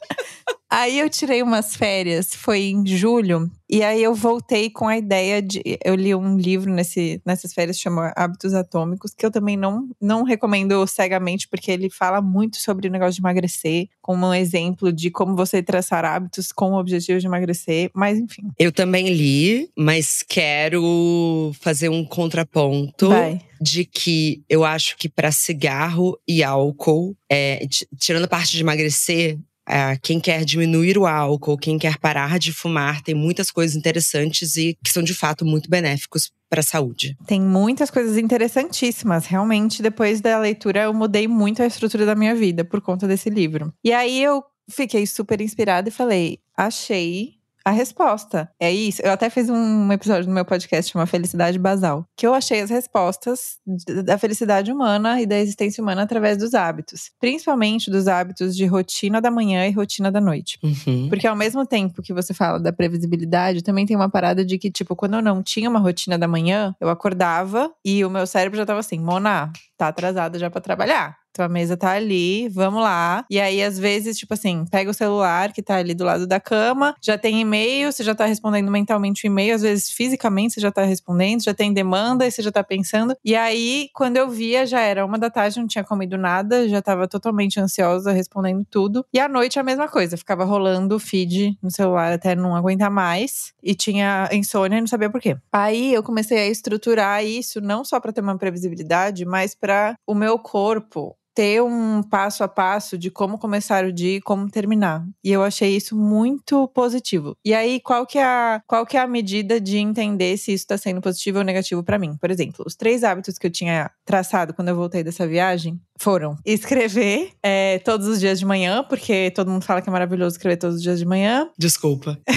Aí 0.70 1.00
eu 1.00 1.10
tirei 1.10 1.42
umas 1.42 1.74
férias, 1.74 2.32
foi 2.32 2.66
em 2.66 2.86
julho, 2.86 3.50
e 3.68 3.82
aí 3.82 4.02
eu 4.02 4.14
voltei 4.14 4.70
com 4.70 4.86
a 4.86 4.96
ideia 4.96 5.42
de. 5.42 5.60
Eu 5.84 5.96
li 5.96 6.14
um 6.14 6.36
livro 6.36 6.72
nesse, 6.72 7.20
nessas 7.26 7.52
férias 7.52 7.78
chama 7.78 8.12
Hábitos 8.16 8.54
Atômicos, 8.54 9.12
que 9.12 9.26
eu 9.26 9.32
também 9.32 9.56
não, 9.56 9.88
não 10.00 10.22
recomendo 10.22 10.86
cegamente, 10.86 11.48
porque 11.48 11.72
ele 11.72 11.90
fala 11.90 12.20
muito 12.20 12.56
sobre 12.58 12.86
o 12.86 12.90
negócio 12.90 13.14
de 13.14 13.20
emagrecer, 13.20 13.88
como 14.00 14.26
um 14.26 14.34
exemplo 14.34 14.92
de 14.92 15.10
como 15.10 15.34
você 15.34 15.60
traçar 15.60 16.04
hábitos 16.04 16.52
com 16.52 16.72
o 16.72 16.78
objetivo 16.78 17.18
de 17.18 17.26
emagrecer, 17.26 17.90
mas 17.92 18.18
enfim. 18.18 18.42
Eu 18.56 18.70
também 18.70 19.08
li, 19.08 19.70
mas 19.76 20.24
quero 20.28 21.52
fazer 21.60 21.88
um 21.88 22.04
contraponto. 22.04 23.08
Vai. 23.08 23.40
de 23.60 23.84
que 23.84 24.42
eu 24.48 24.64
acho 24.64 24.96
que 24.96 25.06
para 25.06 25.30
cigarro 25.30 26.18
e 26.26 26.42
álcool, 26.42 27.14
é, 27.28 27.66
tirando 27.98 28.24
a 28.24 28.28
parte 28.28 28.52
de 28.52 28.62
emagrecer, 28.62 29.38
é, 29.70 29.96
quem 30.02 30.18
quer 30.18 30.44
diminuir 30.44 30.98
o 30.98 31.06
álcool, 31.06 31.56
quem 31.56 31.78
quer 31.78 31.96
parar 31.98 32.38
de 32.38 32.52
fumar, 32.52 33.00
tem 33.02 33.14
muitas 33.14 33.50
coisas 33.50 33.76
interessantes 33.76 34.56
e 34.56 34.76
que 34.84 34.90
são 34.90 35.02
de 35.02 35.14
fato 35.14 35.44
muito 35.44 35.70
benéficos 35.70 36.32
para 36.48 36.60
a 36.60 36.64
saúde. 36.64 37.16
Tem 37.26 37.40
muitas 37.40 37.90
coisas 37.90 38.18
interessantíssimas. 38.18 39.26
Realmente, 39.26 39.80
depois 39.80 40.20
da 40.20 40.36
leitura, 40.38 40.82
eu 40.82 40.92
mudei 40.92 41.28
muito 41.28 41.62
a 41.62 41.66
estrutura 41.66 42.04
da 42.04 42.16
minha 42.16 42.34
vida 42.34 42.64
por 42.64 42.80
conta 42.80 43.06
desse 43.06 43.30
livro. 43.30 43.72
E 43.84 43.92
aí 43.92 44.20
eu 44.20 44.42
fiquei 44.68 45.06
super 45.06 45.40
inspirada 45.40 45.88
e 45.88 45.92
falei: 45.92 46.38
achei 46.56 47.39
a 47.64 47.70
resposta. 47.70 48.50
É 48.58 48.70
isso. 48.72 49.02
Eu 49.02 49.12
até 49.12 49.28
fiz 49.28 49.48
um 49.48 49.92
episódio 49.92 50.28
no 50.28 50.34
meu 50.34 50.44
podcast 50.44 50.92
chamado 50.92 51.08
Felicidade 51.08 51.58
Basal, 51.58 52.06
que 52.16 52.26
eu 52.26 52.34
achei 52.34 52.60
as 52.60 52.70
respostas 52.70 53.58
da 54.04 54.18
felicidade 54.18 54.72
humana 54.72 55.20
e 55.20 55.26
da 55.26 55.38
existência 55.38 55.82
humana 55.82 56.02
através 56.02 56.36
dos 56.38 56.54
hábitos, 56.54 57.10
principalmente 57.20 57.90
dos 57.90 58.08
hábitos 58.08 58.56
de 58.56 58.66
rotina 58.66 59.20
da 59.20 59.30
manhã 59.30 59.66
e 59.66 59.72
rotina 59.72 60.10
da 60.10 60.20
noite. 60.20 60.58
Uhum. 60.62 61.08
Porque 61.08 61.26
ao 61.26 61.36
mesmo 61.36 61.66
tempo 61.66 62.02
que 62.02 62.12
você 62.12 62.32
fala 62.32 62.58
da 62.58 62.72
previsibilidade, 62.72 63.62
também 63.62 63.86
tem 63.86 63.96
uma 63.96 64.08
parada 64.08 64.44
de 64.44 64.58
que, 64.58 64.70
tipo, 64.70 64.96
quando 64.96 65.14
eu 65.14 65.22
não 65.22 65.42
tinha 65.42 65.68
uma 65.68 65.78
rotina 65.78 66.18
da 66.18 66.28
manhã, 66.28 66.74
eu 66.80 66.88
acordava 66.88 67.70
e 67.84 68.04
o 68.04 68.10
meu 68.10 68.26
cérebro 68.26 68.56
já 68.56 68.66
tava 68.66 68.80
assim: 68.80 68.98
Mona, 68.98 69.52
tá 69.76 69.88
atrasada 69.88 70.38
já 70.38 70.50
pra 70.50 70.60
trabalhar. 70.60 71.19
Tua 71.32 71.48
mesa 71.48 71.76
tá 71.76 71.92
ali, 71.92 72.48
vamos 72.48 72.82
lá. 72.82 73.24
E 73.30 73.40
aí, 73.40 73.62
às 73.62 73.78
vezes, 73.78 74.18
tipo 74.18 74.34
assim, 74.34 74.64
pega 74.70 74.90
o 74.90 74.94
celular 74.94 75.52
que 75.52 75.62
tá 75.62 75.76
ali 75.76 75.94
do 75.94 76.04
lado 76.04 76.26
da 76.26 76.40
cama, 76.40 76.94
já 77.00 77.16
tem 77.16 77.40
e-mail, 77.40 77.92
você 77.92 78.02
já 78.02 78.14
tá 78.14 78.26
respondendo 78.26 78.70
mentalmente 78.70 79.24
o 79.24 79.28
e-mail, 79.28 79.54
às 79.54 79.62
vezes 79.62 79.90
fisicamente 79.90 80.54
você 80.54 80.60
já 80.60 80.72
tá 80.72 80.82
respondendo, 80.82 81.42
já 81.44 81.54
tem 81.54 81.72
demanda 81.72 82.26
e 82.26 82.30
você 82.30 82.42
já 82.42 82.50
tá 82.50 82.64
pensando. 82.64 83.14
E 83.24 83.36
aí, 83.36 83.88
quando 83.94 84.16
eu 84.16 84.28
via, 84.28 84.66
já 84.66 84.80
era 84.80 85.04
uma 85.06 85.18
da 85.18 85.30
tarde, 85.30 85.60
não 85.60 85.68
tinha 85.68 85.84
comido 85.84 86.18
nada, 86.18 86.68
já 86.68 86.82
tava 86.82 87.06
totalmente 87.06 87.60
ansiosa, 87.60 88.10
respondendo 88.12 88.64
tudo. 88.68 89.04
E 89.12 89.20
à 89.20 89.28
noite 89.28 89.58
a 89.58 89.62
mesma 89.62 89.86
coisa, 89.88 90.16
ficava 90.16 90.44
rolando 90.44 90.96
o 90.96 90.98
feed 90.98 91.56
no 91.62 91.70
celular 91.70 92.12
até 92.12 92.34
não 92.34 92.56
aguentar 92.56 92.90
mais. 92.90 93.52
E 93.62 93.74
tinha 93.74 94.28
insônia 94.32 94.78
e 94.78 94.80
não 94.80 94.88
sabia 94.88 95.10
por 95.10 95.20
quê. 95.20 95.36
Aí 95.52 95.94
eu 95.94 96.02
comecei 96.02 96.38
a 96.38 96.46
estruturar 96.48 97.24
isso, 97.24 97.60
não 97.60 97.84
só 97.84 98.00
pra 98.00 98.12
ter 98.12 98.20
uma 98.20 98.36
previsibilidade, 98.36 99.24
mas 99.24 99.54
pra 99.54 99.94
o 100.06 100.14
meu 100.14 100.38
corpo 100.38 101.16
ter 101.34 101.62
um 101.62 102.02
passo 102.02 102.42
a 102.44 102.48
passo 102.48 102.98
de 102.98 103.10
como 103.10 103.38
começar 103.38 103.84
o 103.84 103.92
dia 103.92 104.16
e 104.16 104.20
como 104.20 104.50
terminar. 104.50 105.04
E 105.24 105.30
eu 105.32 105.42
achei 105.42 105.74
isso 105.76 105.96
muito 105.96 106.68
positivo. 106.68 107.36
E 107.44 107.54
aí, 107.54 107.80
qual 107.80 108.06
que 108.06 108.18
é 108.18 108.24
a, 108.24 108.62
qual 108.66 108.84
que 108.86 108.96
é 108.96 109.00
a 109.00 109.06
medida 109.06 109.60
de 109.60 109.78
entender 109.78 110.36
se 110.36 110.52
isso 110.52 110.64
está 110.64 110.76
sendo 110.78 111.00
positivo 111.00 111.38
ou 111.38 111.44
negativo 111.44 111.82
para 111.82 111.98
mim? 111.98 112.16
Por 112.20 112.30
exemplo, 112.30 112.64
os 112.66 112.74
três 112.74 113.04
hábitos 113.04 113.38
que 113.38 113.46
eu 113.46 113.50
tinha 113.50 113.90
traçado 114.04 114.54
quando 114.54 114.68
eu 114.68 114.76
voltei 114.76 115.02
dessa 115.02 115.26
viagem 115.26 115.80
foram 115.98 116.36
escrever 116.44 117.32
é, 117.42 117.78
todos 117.80 118.06
os 118.06 118.20
dias 118.20 118.38
de 118.38 118.46
manhã, 118.46 118.84
porque 118.88 119.30
todo 119.30 119.50
mundo 119.50 119.64
fala 119.64 119.82
que 119.82 119.88
é 119.88 119.92
maravilhoso 119.92 120.36
escrever 120.36 120.56
todos 120.56 120.76
os 120.76 120.82
dias 120.82 120.98
de 120.98 121.06
manhã. 121.06 121.48
Desculpa. 121.58 122.18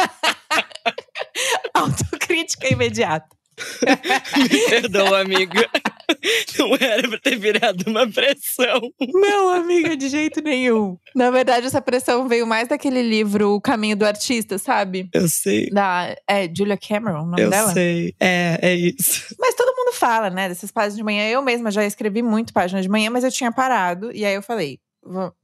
Autocrítica 1.74 2.68
imediata. 2.68 3.39
Me 4.36 4.68
perdoa, 4.68 5.20
amiga. 5.20 5.68
Não 6.58 6.74
era 6.74 7.08
pra 7.08 7.18
ter 7.18 7.36
virado 7.36 7.84
uma 7.86 8.06
pressão. 8.10 8.80
Não, 9.12 9.50
amiga, 9.50 9.96
de 9.96 10.08
jeito 10.08 10.42
nenhum. 10.42 10.96
Na 11.14 11.30
verdade, 11.30 11.66
essa 11.66 11.80
pressão 11.80 12.28
veio 12.28 12.46
mais 12.46 12.68
daquele 12.68 13.02
livro 13.02 13.54
O 13.54 13.60
Caminho 13.60 13.96
do 13.96 14.04
Artista, 14.04 14.58
sabe? 14.58 15.08
Eu 15.12 15.28
sei. 15.28 15.70
Da 15.70 16.14
é, 16.28 16.48
Julia 16.54 16.76
Cameron, 16.76 17.22
o 17.22 17.26
nome 17.26 17.42
Eu 17.42 17.50
dela. 17.50 17.72
sei. 17.72 18.14
É, 18.20 18.58
é 18.60 18.74
isso. 18.74 19.34
Mas 19.38 19.54
todo 19.54 19.74
mundo 19.76 19.94
fala, 19.94 20.30
né, 20.30 20.48
dessas 20.48 20.70
páginas 20.70 20.96
de 20.96 21.02
manhã. 21.02 21.28
Eu 21.28 21.42
mesma 21.42 21.70
já 21.70 21.84
escrevi 21.84 22.22
muito 22.22 22.52
página 22.52 22.82
de 22.82 22.88
manhã, 22.88 23.10
mas 23.10 23.24
eu 23.24 23.30
tinha 23.30 23.52
parado. 23.52 24.10
E 24.12 24.24
aí 24.24 24.34
eu 24.34 24.42
falei, 24.42 24.78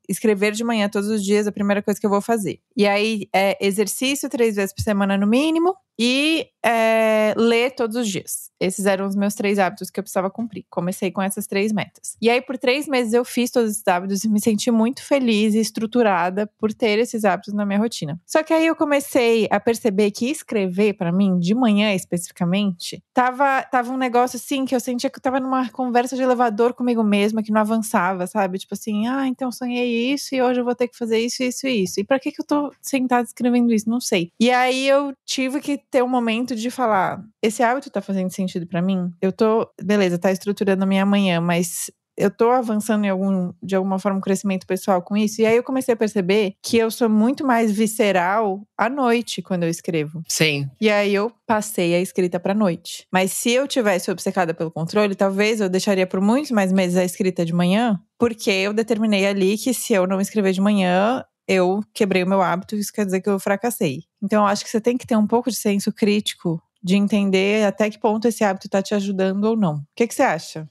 escrever 0.09 0.53
de 0.53 0.65
manhã 0.65 0.89
todos 0.89 1.09
os 1.09 1.25
dias, 1.25 1.47
a 1.47 1.53
primeira 1.53 1.83
coisa 1.83 1.99
que 1.99 2.07
eu 2.07 2.11
vou 2.11 2.21
fazer. 2.21 2.61
E 2.77 2.87
aí, 2.87 3.29
é 3.35 3.57
exercício 3.65 4.29
três 4.29 4.57
vezes 4.57 4.75
por 4.75 4.83
semana 4.83 5.17
no 5.17 5.27
mínimo 5.27 5.75
e 5.99 6.49
é, 6.65 7.33
ler 7.37 7.71
todos 7.75 7.97
os 7.97 8.09
dias. 8.09 8.51
Esses 8.61 8.87
eram 8.87 9.07
os 9.07 9.15
meus 9.15 9.35
três 9.35 9.59
hábitos 9.59 9.91
que 9.91 9.99
eu 9.99 10.03
precisava 10.03 10.31
cumprir. 10.31 10.65
Comecei 10.71 11.11
com 11.11 11.23
essas 11.23 11.47
três 11.47 11.73
metas. 11.73 12.17
E 12.21 12.29
aí, 12.29 12.41
por 12.41 12.59
três 12.59 12.87
meses, 12.87 13.13
eu 13.13 13.25
fiz 13.25 13.51
todos 13.51 13.71
esses 13.71 13.87
hábitos 13.87 14.25
e 14.25 14.29
me 14.29 14.41
senti 14.41 14.71
muito 14.71 15.03
feliz 15.03 15.55
e 15.55 15.61
estruturada 15.61 16.51
por 16.59 16.73
ter 16.73 16.99
esses 16.99 17.25
hábitos 17.25 17.55
na 17.55 17.65
minha 17.65 17.79
rotina. 17.79 18.21
Só 18.27 18.43
que 18.43 18.53
aí 18.53 18.67
eu 18.67 18.77
comecei 18.77 19.47
a 19.51 19.61
perceber 19.61 20.11
que 20.11 20.31
escrever, 20.31 20.95
para 20.95 21.13
mim, 21.13 21.39
de 21.39 21.55
manhã 21.55 21.95
especificamente, 21.95 23.03
tava, 23.15 23.63
tava 23.63 23.93
um 23.93 23.97
negócio 23.97 24.37
assim 24.37 24.65
que 24.65 24.75
eu 24.75 24.81
sentia 24.81 25.09
que 25.09 25.19
eu 25.19 25.23
tava 25.23 25.41
numa 25.41 25.69
conversa 25.71 26.17
de 26.17 26.23
elevador 26.23 26.75
comigo 26.75 27.03
mesma, 27.03 27.43
que 27.43 27.53
não 27.53 27.61
avançava, 27.61 28.27
sabe? 28.27 28.59
Tipo 28.59 28.75
assim, 28.75 29.07
ah, 29.07 29.27
então 29.27 29.51
sonhei 29.53 29.96
isso 29.97 30.35
e 30.35 30.43
hoje 30.43 30.61
eu 30.61 30.65
vou 30.65 30.75
ter 30.75 30.89
que 30.89 30.97
fazer 30.97 31.19
isso, 31.19 31.43
isso 31.43 31.67
e 31.67 31.83
isso. 31.83 32.01
E 32.01 32.05
para 32.05 32.19
que, 32.19 32.33
que 32.33 32.41
eu 32.41 32.47
tô 32.47 32.73
sentada 32.81 33.25
escrevendo 33.25 33.73
isso? 33.73 33.89
Não 33.89 34.01
sei. 34.01 34.31
E 34.39 34.51
aí 34.51 34.89
eu 34.89 35.13
tive 35.25 35.61
que 35.61 35.79
ter 35.91 36.03
um 36.03 36.09
momento 36.09 36.55
de 36.55 36.71
falar: 36.71 37.23
esse 37.43 37.63
hábito 37.63 37.91
tá 37.91 38.01
fazendo 38.01 38.31
sentido 38.31 38.67
para 38.67 38.83
mim? 38.83 39.11
Eu 39.21 39.33
tô, 39.33 39.69
beleza, 39.83 40.19
tá 40.19 40.31
estruturando 40.31 40.85
a 40.85 40.87
minha 40.87 41.07
manhã, 41.07 41.41
mas 41.41 41.91
eu 42.17 42.31
tô 42.31 42.51
avançando 42.51 43.05
em 43.05 43.09
algum, 43.09 43.53
de 43.63 43.77
alguma 43.77 43.99
forma, 43.99 44.19
um 44.19 44.23
crescimento 44.23 44.67
pessoal 44.67 45.03
com 45.03 45.17
isso. 45.17 45.41
E 45.41 45.47
aí 45.47 45.57
eu 45.57 45.63
comecei 45.63 45.95
a 45.95 45.97
perceber 45.97 46.55
que 46.63 46.79
eu 46.79 46.91
sou 46.91 47.09
muito 47.09 47.47
mais 47.47 47.71
visceral 47.71 48.63
à 48.77 48.89
noite 48.89 49.43
quando 49.43 49.65
eu 49.65 49.69
escrevo. 49.69 50.23
Sim. 50.29 50.69
E 50.81 50.91
aí 50.91 51.15
eu 51.15 51.31
passei 51.47 51.95
a 51.95 52.01
escrita 52.01 52.41
pra 52.41 52.55
noite. 52.55 53.07
Mas 53.13 53.33
se 53.33 53.51
eu 53.51 53.69
tivesse 53.69 54.11
obcecada 54.11 54.55
pelo 54.55 54.71
controle, 54.71 55.15
talvez 55.15 55.61
eu 55.61 55.69
deixaria 55.69 56.07
por 56.07 56.21
muitos 56.21 56.51
mais 56.51 56.73
meses 56.73 56.97
a 56.97 57.05
escrita 57.05 57.45
de 57.45 57.53
manhã, 57.53 58.01
porque 58.19 58.51
eu 58.51 58.73
determinei 58.73 59.27
ali 59.27 59.59
que 59.59 59.75
se 59.75 59.93
eu 59.93 60.07
não 60.07 60.21
escrever 60.21 60.53
de 60.53 60.61
manhã, 60.61 61.25
eu 61.47 61.81
quebrei 61.95 62.23
o 62.23 62.29
meu 62.29 62.43
hábito, 62.43 62.75
isso 62.75 62.93
quer 62.93 63.05
dizer 63.05 63.21
que 63.21 63.29
eu 63.29 63.39
fracassei. 63.39 64.05
Então, 64.23 64.43
eu 64.43 64.47
acho 64.49 64.65
que 64.65 64.71
você 64.71 64.81
tem 64.81 64.97
que 64.97 65.07
ter 65.07 65.17
um 65.17 65.27
pouco 65.27 65.51
de 65.51 65.57
senso 65.57 65.93
crítico 65.93 66.61
de 66.83 66.97
entender 66.97 67.65
até 67.65 67.91
que 67.91 67.99
ponto 67.99 68.29
esse 68.29 68.45
hábito 68.45 68.67
está 68.67 68.83
te 68.83 68.95
ajudando 68.95 69.45
ou 69.45 69.57
não. 69.57 69.77
O 69.77 69.87
que, 69.95 70.07
que 70.07 70.15
você 70.15 70.23
acha? 70.23 70.69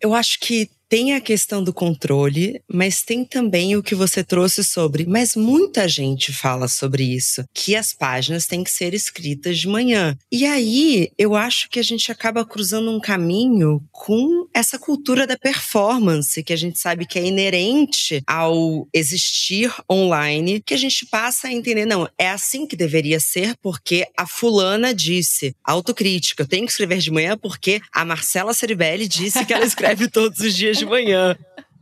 Eu 0.00 0.14
acho 0.14 0.38
que 0.40 0.70
tem 0.88 1.14
a 1.14 1.20
questão 1.20 1.62
do 1.62 1.72
controle, 1.72 2.60
mas 2.66 3.02
tem 3.02 3.24
também 3.24 3.76
o 3.76 3.82
que 3.82 3.94
você 3.94 4.24
trouxe 4.24 4.64
sobre. 4.64 5.06
Mas 5.06 5.36
muita 5.36 5.86
gente 5.86 6.32
fala 6.32 6.66
sobre 6.66 7.04
isso, 7.04 7.44
que 7.52 7.76
as 7.76 7.92
páginas 7.92 8.46
têm 8.46 8.64
que 8.64 8.70
ser 8.70 8.94
escritas 8.94 9.58
de 9.58 9.68
manhã. 9.68 10.16
E 10.32 10.46
aí 10.46 11.10
eu 11.18 11.36
acho 11.36 11.68
que 11.68 11.78
a 11.78 11.82
gente 11.82 12.10
acaba 12.10 12.44
cruzando 12.44 12.90
um 12.90 13.00
caminho 13.00 13.82
com 13.92 14.48
essa 14.54 14.78
cultura 14.78 15.26
da 15.26 15.36
performance, 15.36 16.42
que 16.42 16.52
a 16.52 16.56
gente 16.56 16.78
sabe 16.78 17.06
que 17.06 17.18
é 17.18 17.24
inerente 17.24 18.22
ao 18.26 18.88
existir 18.94 19.72
online, 19.90 20.62
que 20.64 20.74
a 20.74 20.78
gente 20.78 21.06
passa 21.06 21.48
a 21.48 21.52
entender, 21.52 21.84
não, 21.84 22.08
é 22.16 22.30
assim 22.30 22.66
que 22.66 22.76
deveria 22.76 23.20
ser, 23.20 23.56
porque 23.62 24.06
a 24.16 24.26
fulana 24.26 24.94
disse, 24.94 25.54
autocrítica, 25.62 26.42
eu 26.42 26.48
tenho 26.48 26.64
que 26.64 26.72
escrever 26.72 26.98
de 26.98 27.10
manhã 27.10 27.36
porque 27.36 27.80
a 27.92 28.04
Marcela 28.04 28.54
Ceribelli 28.54 29.06
disse 29.06 29.44
que 29.44 29.52
ela 29.52 29.64
escreve 29.66 30.08
todos 30.08 30.38
os 30.40 30.54
dias 30.54 30.77
de 30.78 30.86
manhã. 30.86 31.36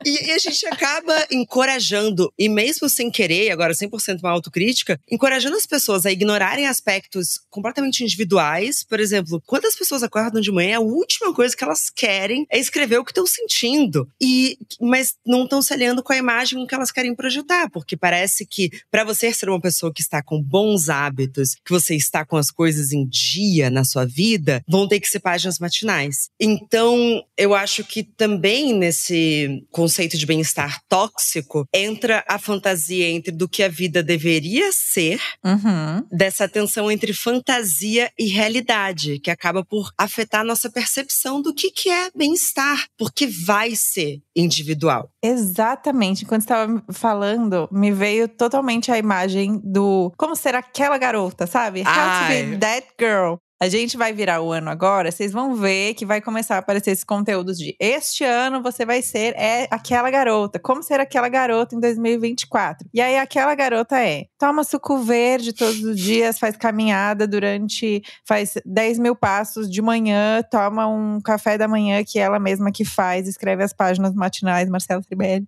E, 0.04 0.26
e, 0.26 0.30
a 0.32 0.38
gente 0.38 0.66
acaba 0.66 1.26
encorajando, 1.30 2.32
e 2.38 2.48
mesmo 2.48 2.88
sem 2.88 3.10
querer, 3.10 3.50
agora 3.50 3.72
100% 3.72 4.20
uma 4.20 4.30
autocrítica, 4.30 5.00
encorajando 5.10 5.56
as 5.56 5.66
pessoas 5.66 6.04
a 6.06 6.12
ignorarem 6.12 6.66
aspectos 6.66 7.40
completamente 7.50 8.02
individuais. 8.02 8.84
Por 8.84 9.00
exemplo, 9.00 9.42
quando 9.46 9.66
as 9.66 9.76
pessoas 9.76 10.02
acordam 10.02 10.40
de 10.40 10.52
manhã, 10.52 10.78
a 10.78 10.80
última 10.80 11.32
coisa 11.34 11.56
que 11.56 11.64
elas 11.64 11.90
querem 11.90 12.46
é 12.50 12.58
escrever 12.58 12.98
o 12.98 13.04
que 13.04 13.10
estão 13.10 13.26
sentindo. 13.26 14.08
E, 14.20 14.58
mas 14.80 15.14
não 15.26 15.44
estão 15.44 15.62
se 15.62 15.72
alinhando 15.72 16.02
com 16.02 16.12
a 16.12 16.16
imagem 16.16 16.66
que 16.66 16.74
elas 16.74 16.92
querem 16.92 17.14
projetar, 17.14 17.70
porque 17.70 17.96
parece 17.96 18.46
que 18.46 18.70
para 18.90 19.04
você 19.04 19.32
ser 19.32 19.48
uma 19.48 19.60
pessoa 19.60 19.92
que 19.92 20.02
está 20.02 20.22
com 20.22 20.42
bons 20.42 20.88
hábitos, 20.88 21.54
que 21.64 21.72
você 21.72 21.94
está 21.94 22.24
com 22.24 22.36
as 22.36 22.50
coisas 22.50 22.92
em 22.92 23.06
dia 23.06 23.70
na 23.70 23.84
sua 23.84 24.04
vida, 24.04 24.62
vão 24.68 24.88
ter 24.88 25.00
que 25.00 25.08
ser 25.08 25.20
páginas 25.20 25.58
matinais. 25.58 26.28
Então, 26.40 27.24
eu 27.36 27.54
acho 27.54 27.84
que 27.84 28.02
também 28.02 28.72
nesse 28.72 29.64
conceito 29.86 30.18
de 30.18 30.26
bem-estar 30.26 30.80
tóxico, 30.88 31.64
entra 31.72 32.24
a 32.28 32.40
fantasia 32.40 33.08
entre 33.08 33.30
do 33.30 33.48
que 33.48 33.62
a 33.62 33.68
vida 33.68 34.02
deveria 34.02 34.72
ser, 34.72 35.20
uhum. 35.44 36.04
dessa 36.10 36.48
tensão 36.48 36.90
entre 36.90 37.12
fantasia 37.12 38.10
e 38.18 38.26
realidade, 38.26 39.20
que 39.20 39.30
acaba 39.30 39.64
por 39.64 39.92
afetar 39.96 40.40
a 40.40 40.44
nossa 40.44 40.68
percepção 40.68 41.40
do 41.40 41.54
que, 41.54 41.70
que 41.70 41.88
é 41.88 42.10
bem-estar, 42.16 42.88
porque 42.98 43.28
vai 43.28 43.76
ser 43.76 44.20
individual. 44.34 45.08
Exatamente. 45.22 46.24
Enquanto 46.24 46.42
estava 46.42 46.84
falando, 46.92 47.68
me 47.70 47.92
veio 47.92 48.26
totalmente 48.26 48.90
a 48.90 48.98
imagem 48.98 49.60
do 49.62 50.12
como 50.16 50.34
ser 50.34 50.56
aquela 50.56 50.98
garota, 50.98 51.46
sabe? 51.46 51.82
How 51.82 51.86
Ai. 51.86 52.42
to 52.42 52.50
be 52.50 52.56
that 52.58 52.86
girl. 52.98 53.38
A 53.58 53.70
gente 53.70 53.96
vai 53.96 54.12
virar 54.12 54.42
o 54.42 54.52
ano 54.52 54.68
agora, 54.68 55.10
vocês 55.10 55.32
vão 55.32 55.54
ver 55.54 55.94
que 55.94 56.04
vai 56.04 56.20
começar 56.20 56.56
a 56.56 56.58
aparecer 56.58 56.90
esses 56.90 57.04
conteúdos 57.04 57.56
de 57.56 57.74
este 57.80 58.22
ano 58.22 58.62
você 58.62 58.84
vai 58.84 59.00
ser 59.00 59.34
é 59.34 59.66
aquela 59.70 60.10
garota. 60.10 60.58
Como 60.58 60.82
ser 60.82 61.00
aquela 61.00 61.26
garota 61.30 61.74
em 61.74 61.80
2024? 61.80 62.86
E 62.92 63.00
aí 63.00 63.16
aquela 63.16 63.54
garota 63.54 63.98
é: 63.98 64.26
toma 64.38 64.62
suco 64.62 64.98
verde 64.98 65.54
todos 65.54 65.82
os 65.82 65.98
dias, 65.98 66.38
faz 66.38 66.54
caminhada 66.54 67.26
durante. 67.26 68.02
faz 68.28 68.58
10 68.66 68.98
mil 68.98 69.16
passos 69.16 69.70
de 69.70 69.80
manhã, 69.80 70.42
toma 70.50 70.86
um 70.86 71.18
café 71.22 71.56
da 71.56 71.66
manhã 71.66 72.04
que 72.04 72.18
ela 72.18 72.38
mesma 72.38 72.70
que 72.70 72.84
faz, 72.84 73.26
escreve 73.26 73.64
as 73.64 73.72
páginas 73.72 74.14
matinais, 74.14 74.68
Marcela 74.68 75.00
Tribelli. 75.00 75.46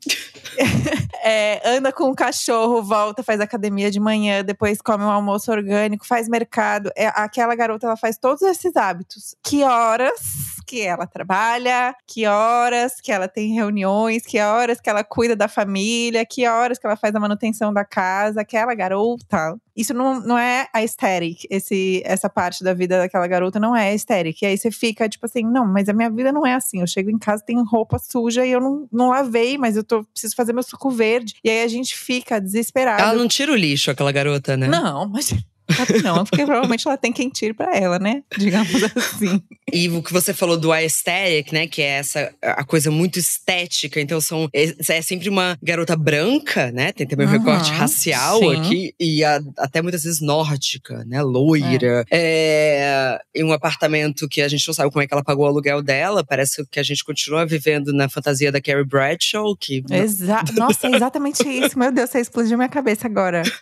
é, 1.22 1.60
anda 1.76 1.92
com 1.92 2.04
o 2.04 2.14
cachorro, 2.14 2.82
volta, 2.82 3.22
faz 3.22 3.38
academia 3.38 3.90
de 3.90 4.00
manhã, 4.00 4.42
depois 4.42 4.80
come 4.80 5.04
um 5.04 5.10
almoço 5.10 5.52
orgânico, 5.52 6.06
faz 6.06 6.26
mercado. 6.26 6.90
É, 6.96 7.08
aquela 7.08 7.54
garota, 7.54 7.86
ela 7.86 7.97
faz 7.98 8.16
todos 8.16 8.42
esses 8.42 8.76
hábitos. 8.76 9.34
Que 9.42 9.62
horas 9.62 10.58
que 10.68 10.82
ela 10.82 11.06
trabalha, 11.06 11.94
que 12.06 12.26
horas 12.26 13.00
que 13.00 13.10
ela 13.10 13.26
tem 13.26 13.54
reuniões, 13.54 14.26
que 14.26 14.38
horas 14.38 14.78
que 14.78 14.90
ela 14.90 15.02
cuida 15.02 15.34
da 15.34 15.48
família, 15.48 16.26
que 16.26 16.46
horas 16.46 16.78
que 16.78 16.86
ela 16.86 16.94
faz 16.94 17.14
a 17.14 17.20
manutenção 17.20 17.72
da 17.72 17.86
casa, 17.86 18.42
aquela 18.42 18.74
garota. 18.74 19.56
Isso 19.74 19.94
não, 19.94 20.20
não 20.20 20.36
é 20.36 20.68
a 20.74 20.80
aesthetic, 20.80 21.46
esse, 21.48 22.02
essa 22.04 22.28
parte 22.28 22.62
da 22.62 22.74
vida 22.74 22.98
daquela 22.98 23.26
garota 23.26 23.58
não 23.58 23.74
é 23.74 23.90
aesthetic. 23.92 24.42
E 24.42 24.46
aí 24.46 24.58
você 24.58 24.70
fica 24.70 25.08
tipo 25.08 25.24
assim, 25.24 25.42
não, 25.42 25.66
mas 25.66 25.88
a 25.88 25.94
minha 25.94 26.10
vida 26.10 26.30
não 26.30 26.46
é 26.46 26.54
assim. 26.54 26.80
Eu 26.80 26.86
chego 26.86 27.10
em 27.10 27.18
casa, 27.18 27.42
tenho 27.46 27.64
roupa 27.64 27.98
suja 27.98 28.44
e 28.44 28.50
eu 28.50 28.60
não, 28.60 28.86
não 28.92 29.08
lavei, 29.08 29.56
mas 29.56 29.74
eu 29.74 29.82
tô, 29.84 30.04
preciso 30.04 30.36
fazer 30.36 30.52
meu 30.52 30.62
suco 30.62 30.90
verde. 30.90 31.34
E 31.42 31.48
aí 31.48 31.62
a 31.62 31.68
gente 31.68 31.96
fica 31.96 32.38
desesperado. 32.38 33.02
Ela 33.02 33.14
não 33.14 33.28
tira 33.28 33.52
o 33.52 33.56
lixo, 33.56 33.90
aquela 33.90 34.12
garota, 34.12 34.54
né? 34.54 34.66
Não, 34.66 35.08
mas 35.08 35.32
não, 36.02 36.24
porque 36.24 36.44
provavelmente 36.44 36.86
ela 36.86 36.96
tem 36.96 37.12
quem 37.12 37.28
tire 37.28 37.52
pra 37.52 37.76
ela, 37.76 37.98
né? 37.98 38.22
Digamos 38.36 38.82
assim. 38.96 39.42
E 39.72 39.88
o 39.88 40.02
que 40.02 40.12
você 40.12 40.32
falou 40.32 40.56
do 40.56 40.72
aesthetic, 40.72 41.52
né? 41.52 41.66
Que 41.66 41.82
é 41.82 41.98
essa 41.98 42.32
a 42.42 42.64
coisa 42.64 42.90
muito 42.90 43.18
estética. 43.18 44.00
Então 44.00 44.20
são 44.20 44.48
é, 44.54 44.74
é 44.88 45.02
sempre 45.02 45.28
uma 45.28 45.58
garota 45.62 45.94
branca, 45.94 46.72
né? 46.72 46.92
Tem 46.92 47.06
também 47.06 47.26
um 47.26 47.30
uhum, 47.30 47.38
recorte 47.38 47.70
racial 47.70 48.38
sim. 48.38 48.56
aqui 48.56 48.94
e 48.98 49.22
a, 49.22 49.40
até 49.58 49.82
muitas 49.82 50.04
vezes 50.04 50.20
nórdica, 50.20 51.04
né? 51.06 51.22
Loira. 51.22 52.04
É. 52.10 53.18
é. 53.34 53.40
em 53.40 53.44
um 53.44 53.52
apartamento 53.52 54.28
que 54.28 54.40
a 54.40 54.48
gente 54.48 54.66
não 54.66 54.74
sabe 54.74 54.90
como 54.90 55.02
é 55.02 55.06
que 55.06 55.12
ela 55.12 55.24
pagou 55.24 55.44
o 55.44 55.48
aluguel 55.48 55.82
dela. 55.82 56.24
Parece 56.24 56.64
que 56.66 56.80
a 56.80 56.82
gente 56.82 57.04
continua 57.04 57.44
vivendo 57.44 57.92
na 57.92 58.08
fantasia 58.08 58.50
da 58.50 58.60
Carrie 58.60 58.84
Bradshaw, 58.84 59.54
que 59.54 59.82
Exa 59.90 60.42
Nossa, 60.56 60.86
é 60.86 60.96
exatamente 60.96 61.46
isso. 61.46 61.78
Meu 61.78 61.92
Deus, 61.92 62.10
você 62.10 62.20
explodiu 62.20 62.56
minha 62.56 62.68
cabeça 62.68 63.06
agora. 63.06 63.42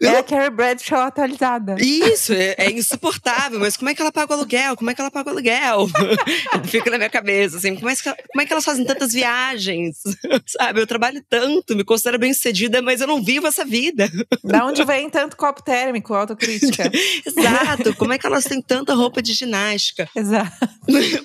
É 0.00 0.18
a 0.18 0.22
Carrie 0.22 0.50
Bradshaw 0.50 1.00
atualizada 1.00 1.47
isso, 1.78 2.32
é, 2.32 2.54
é, 2.58 2.70
insuportável. 2.70 3.58
Mas 3.60 3.76
como 3.76 3.90
é 3.90 3.94
que 3.94 4.00
ela 4.00 4.12
paga 4.12 4.32
o 4.32 4.36
aluguel? 4.36 4.76
Como 4.76 4.90
é 4.90 4.94
que 4.94 5.00
ela 5.00 5.10
paga 5.10 5.28
o 5.28 5.32
aluguel? 5.32 5.88
Fica 6.68 6.90
na 6.90 6.98
minha 6.98 7.10
cabeça, 7.10 7.56
assim. 7.56 7.74
Como 7.74 7.88
é, 7.88 7.94
que, 7.94 8.02
como 8.02 8.42
é 8.42 8.46
que 8.46 8.52
elas 8.52 8.64
fazem 8.64 8.84
tantas 8.84 9.12
viagens? 9.12 9.98
Sabe, 10.46 10.80
eu 10.80 10.86
trabalho 10.86 11.22
tanto, 11.28 11.76
me 11.76 11.84
considero 11.84 12.18
bem 12.18 12.32
sucedida, 12.32 12.82
mas 12.82 13.00
eu 13.00 13.06
não 13.06 13.22
vivo 13.22 13.46
essa 13.46 13.64
vida. 13.64 14.10
Da 14.44 14.64
onde 14.64 14.84
vem 14.84 15.08
tanto 15.10 15.36
copo 15.36 15.62
térmico, 15.62 16.14
autocrítica? 16.14 16.90
Exato. 17.24 17.94
Como 17.96 18.12
é 18.12 18.18
que 18.18 18.26
elas 18.26 18.44
têm 18.44 18.60
tanta 18.60 18.94
roupa 18.94 19.22
de 19.22 19.32
ginástica? 19.32 20.08
Exato. 20.14 20.68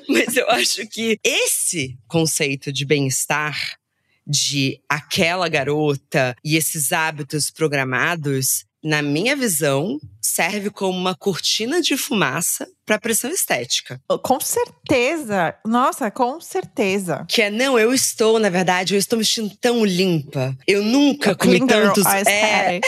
Mas 0.08 0.36
eu 0.36 0.50
acho 0.50 0.88
que 0.88 1.20
esse 1.24 1.98
conceito 2.08 2.72
de 2.72 2.86
bem-estar 2.86 3.78
de 4.26 4.80
aquela 4.88 5.50
garota 5.50 6.36
e 6.44 6.56
esses 6.56 6.92
hábitos 6.92 7.52
programados 7.52 8.66
na 8.84 9.02
minha 9.02 9.36
visão, 9.36 10.00
serve 10.24 10.70
como 10.70 10.98
uma 10.98 11.16
cortina 11.16 11.82
de 11.82 11.98
fumaça 11.98 12.68
para 12.86 13.00
pressão 13.00 13.32
estética. 13.32 14.02
Com 14.24 14.40
certeza. 14.40 15.56
Nossa, 15.66 16.12
com 16.12 16.40
certeza. 16.40 17.26
Que 17.30 17.44
é, 17.44 17.50
não, 17.50 17.80
eu 17.80 17.94
estou, 17.94 18.40
na 18.40 18.50
verdade, 18.50 18.94
eu 18.94 19.00
estou 19.00 19.18
me 19.18 19.26
sentindo 19.26 19.56
tão 19.60 19.86
limpa. 19.86 20.56
Eu 20.68 20.84
nunca 20.84 21.36
comi 21.36 21.66
tantos. 21.66 22.06
É, 22.06 22.80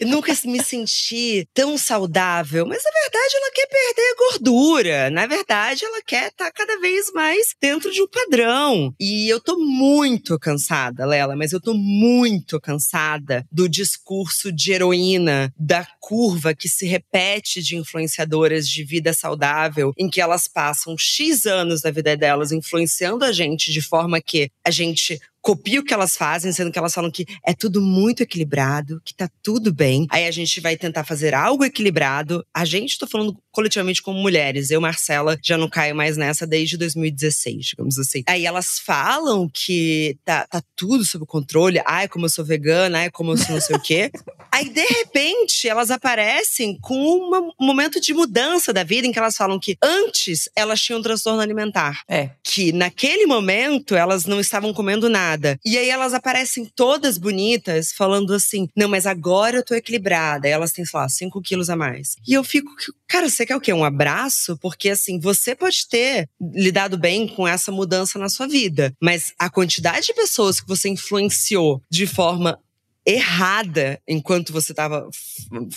eu 0.00 0.08
nunca 0.08 0.32
me 0.44 0.62
senti 0.62 1.46
tão 1.52 1.76
saudável. 1.76 2.66
Mas 2.66 2.82
na 2.82 2.90
verdade 2.90 3.36
ela 3.36 3.50
quer 3.54 3.66
perder 3.66 4.14
gordura. 4.18 5.10
Na 5.10 5.26
verdade, 5.26 5.84
ela 5.84 6.00
quer 6.06 6.28
estar 6.28 6.46
tá 6.46 6.52
cada 6.52 6.80
vez 6.80 7.12
mais 7.12 7.54
dentro 7.60 7.90
de 7.90 8.02
um 8.02 8.08
padrão. 8.08 8.94
E 8.98 9.28
eu 9.28 9.40
tô 9.40 9.58
muito 9.58 10.38
cansada, 10.38 11.06
Lela, 11.06 11.36
mas 11.36 11.52
eu 11.52 11.60
tô 11.60 11.74
muito 11.74 12.60
cansada 12.60 13.44
do 13.52 13.68
discurso 13.68 14.52
de 14.52 14.72
heroína, 14.72 15.52
da 15.58 15.86
curva 16.00 16.41
que 16.54 16.68
se 16.68 16.86
repete 16.86 17.62
de 17.62 17.76
influenciadoras 17.76 18.68
de 18.68 18.82
vida 18.82 19.12
saudável, 19.14 19.92
em 19.96 20.10
que 20.10 20.20
elas 20.20 20.48
passam 20.48 20.96
X 20.98 21.46
anos 21.46 21.82
da 21.82 21.90
vida 21.90 22.16
delas 22.16 22.50
influenciando 22.50 23.24
a 23.24 23.32
gente 23.32 23.70
de 23.70 23.80
forma 23.80 24.20
que 24.20 24.50
a 24.64 24.70
gente 24.70 25.20
copia 25.42 25.80
o 25.80 25.84
que 25.84 25.92
elas 25.92 26.16
fazem, 26.16 26.52
sendo 26.52 26.70
que 26.70 26.78
elas 26.78 26.94
falam 26.94 27.10
que 27.10 27.26
é 27.44 27.52
tudo 27.52 27.82
muito 27.82 28.22
equilibrado, 28.22 29.02
que 29.04 29.12
tá 29.12 29.28
tudo 29.42 29.74
bem. 29.74 30.06
Aí 30.08 30.26
a 30.26 30.30
gente 30.30 30.60
vai 30.60 30.76
tentar 30.76 31.04
fazer 31.04 31.34
algo 31.34 31.64
equilibrado. 31.64 32.46
A 32.54 32.64
gente, 32.64 32.96
tô 32.96 33.08
falando 33.08 33.36
coletivamente 33.50 34.00
como 34.00 34.20
mulheres. 34.20 34.70
Eu, 34.70 34.80
Marcela, 34.80 35.36
já 35.42 35.58
não 35.58 35.68
caio 35.68 35.96
mais 35.96 36.16
nessa 36.16 36.46
desde 36.46 36.76
2016, 36.76 37.66
digamos 37.66 37.98
assim. 37.98 38.22
Aí 38.28 38.46
elas 38.46 38.78
falam 38.78 39.50
que 39.52 40.16
tá, 40.24 40.46
tá 40.46 40.62
tudo 40.76 41.04
sob 41.04 41.26
controle. 41.26 41.82
Ai, 41.84 42.06
como 42.06 42.26
eu 42.26 42.30
sou 42.30 42.44
vegana, 42.44 43.00
ai, 43.00 43.10
como 43.10 43.32
eu 43.32 43.36
sou 43.36 43.54
não 43.54 43.60
sei 43.60 43.76
o 43.76 43.80
quê. 43.80 44.10
Aí, 44.54 44.68
de 44.68 44.82
repente, 44.82 45.66
elas 45.66 45.90
aparecem 45.90 46.78
com 46.78 46.94
uma, 46.94 47.40
um 47.40 47.66
momento 47.66 47.98
de 47.98 48.12
mudança 48.12 48.70
da 48.70 48.84
vida 48.84 49.06
em 49.06 49.12
que 49.12 49.18
elas 49.18 49.34
falam 49.34 49.58
que 49.58 49.78
antes 49.82 50.46
elas 50.54 50.78
tinham 50.78 51.00
um 51.00 51.02
transtorno 51.02 51.40
alimentar. 51.40 52.02
É. 52.06 52.32
Que 52.44 52.70
naquele 52.70 53.24
momento 53.24 53.96
elas 53.96 54.26
não 54.26 54.38
estavam 54.38 54.74
comendo 54.74 55.08
nada 55.08 55.31
nada. 55.32 55.58
E 55.64 55.76
aí 55.78 55.88
elas 55.88 56.14
aparecem 56.14 56.64
todas 56.76 57.18
bonitas, 57.18 57.92
falando 57.92 58.32
assim: 58.34 58.68
não, 58.76 58.88
mas 58.88 59.06
agora 59.06 59.56
eu 59.56 59.64
tô 59.64 59.74
equilibrada. 59.74 60.48
E 60.48 60.50
elas 60.50 60.72
têm, 60.72 60.84
sei 60.84 60.98
lá, 60.98 61.08
5 61.08 61.40
quilos 61.42 61.70
a 61.70 61.76
mais. 61.76 62.16
E 62.26 62.34
eu 62.34 62.44
fico, 62.44 62.70
cara, 63.08 63.28
você 63.28 63.46
quer 63.46 63.56
o 63.56 63.60
quê? 63.60 63.72
Um 63.72 63.84
abraço? 63.84 64.56
Porque 64.58 64.90
assim, 64.90 65.18
você 65.18 65.54
pode 65.54 65.88
ter 65.88 66.28
lidado 66.40 66.98
bem 66.98 67.26
com 67.26 67.46
essa 67.46 67.72
mudança 67.72 68.18
na 68.18 68.28
sua 68.28 68.46
vida, 68.46 68.92
mas 69.00 69.32
a 69.38 69.50
quantidade 69.50 70.06
de 70.06 70.14
pessoas 70.14 70.60
que 70.60 70.68
você 70.68 70.88
influenciou 70.88 71.82
de 71.90 72.06
forma 72.06 72.58
errada 73.04 74.00
enquanto 74.06 74.52
você 74.52 74.72
estava 74.72 75.08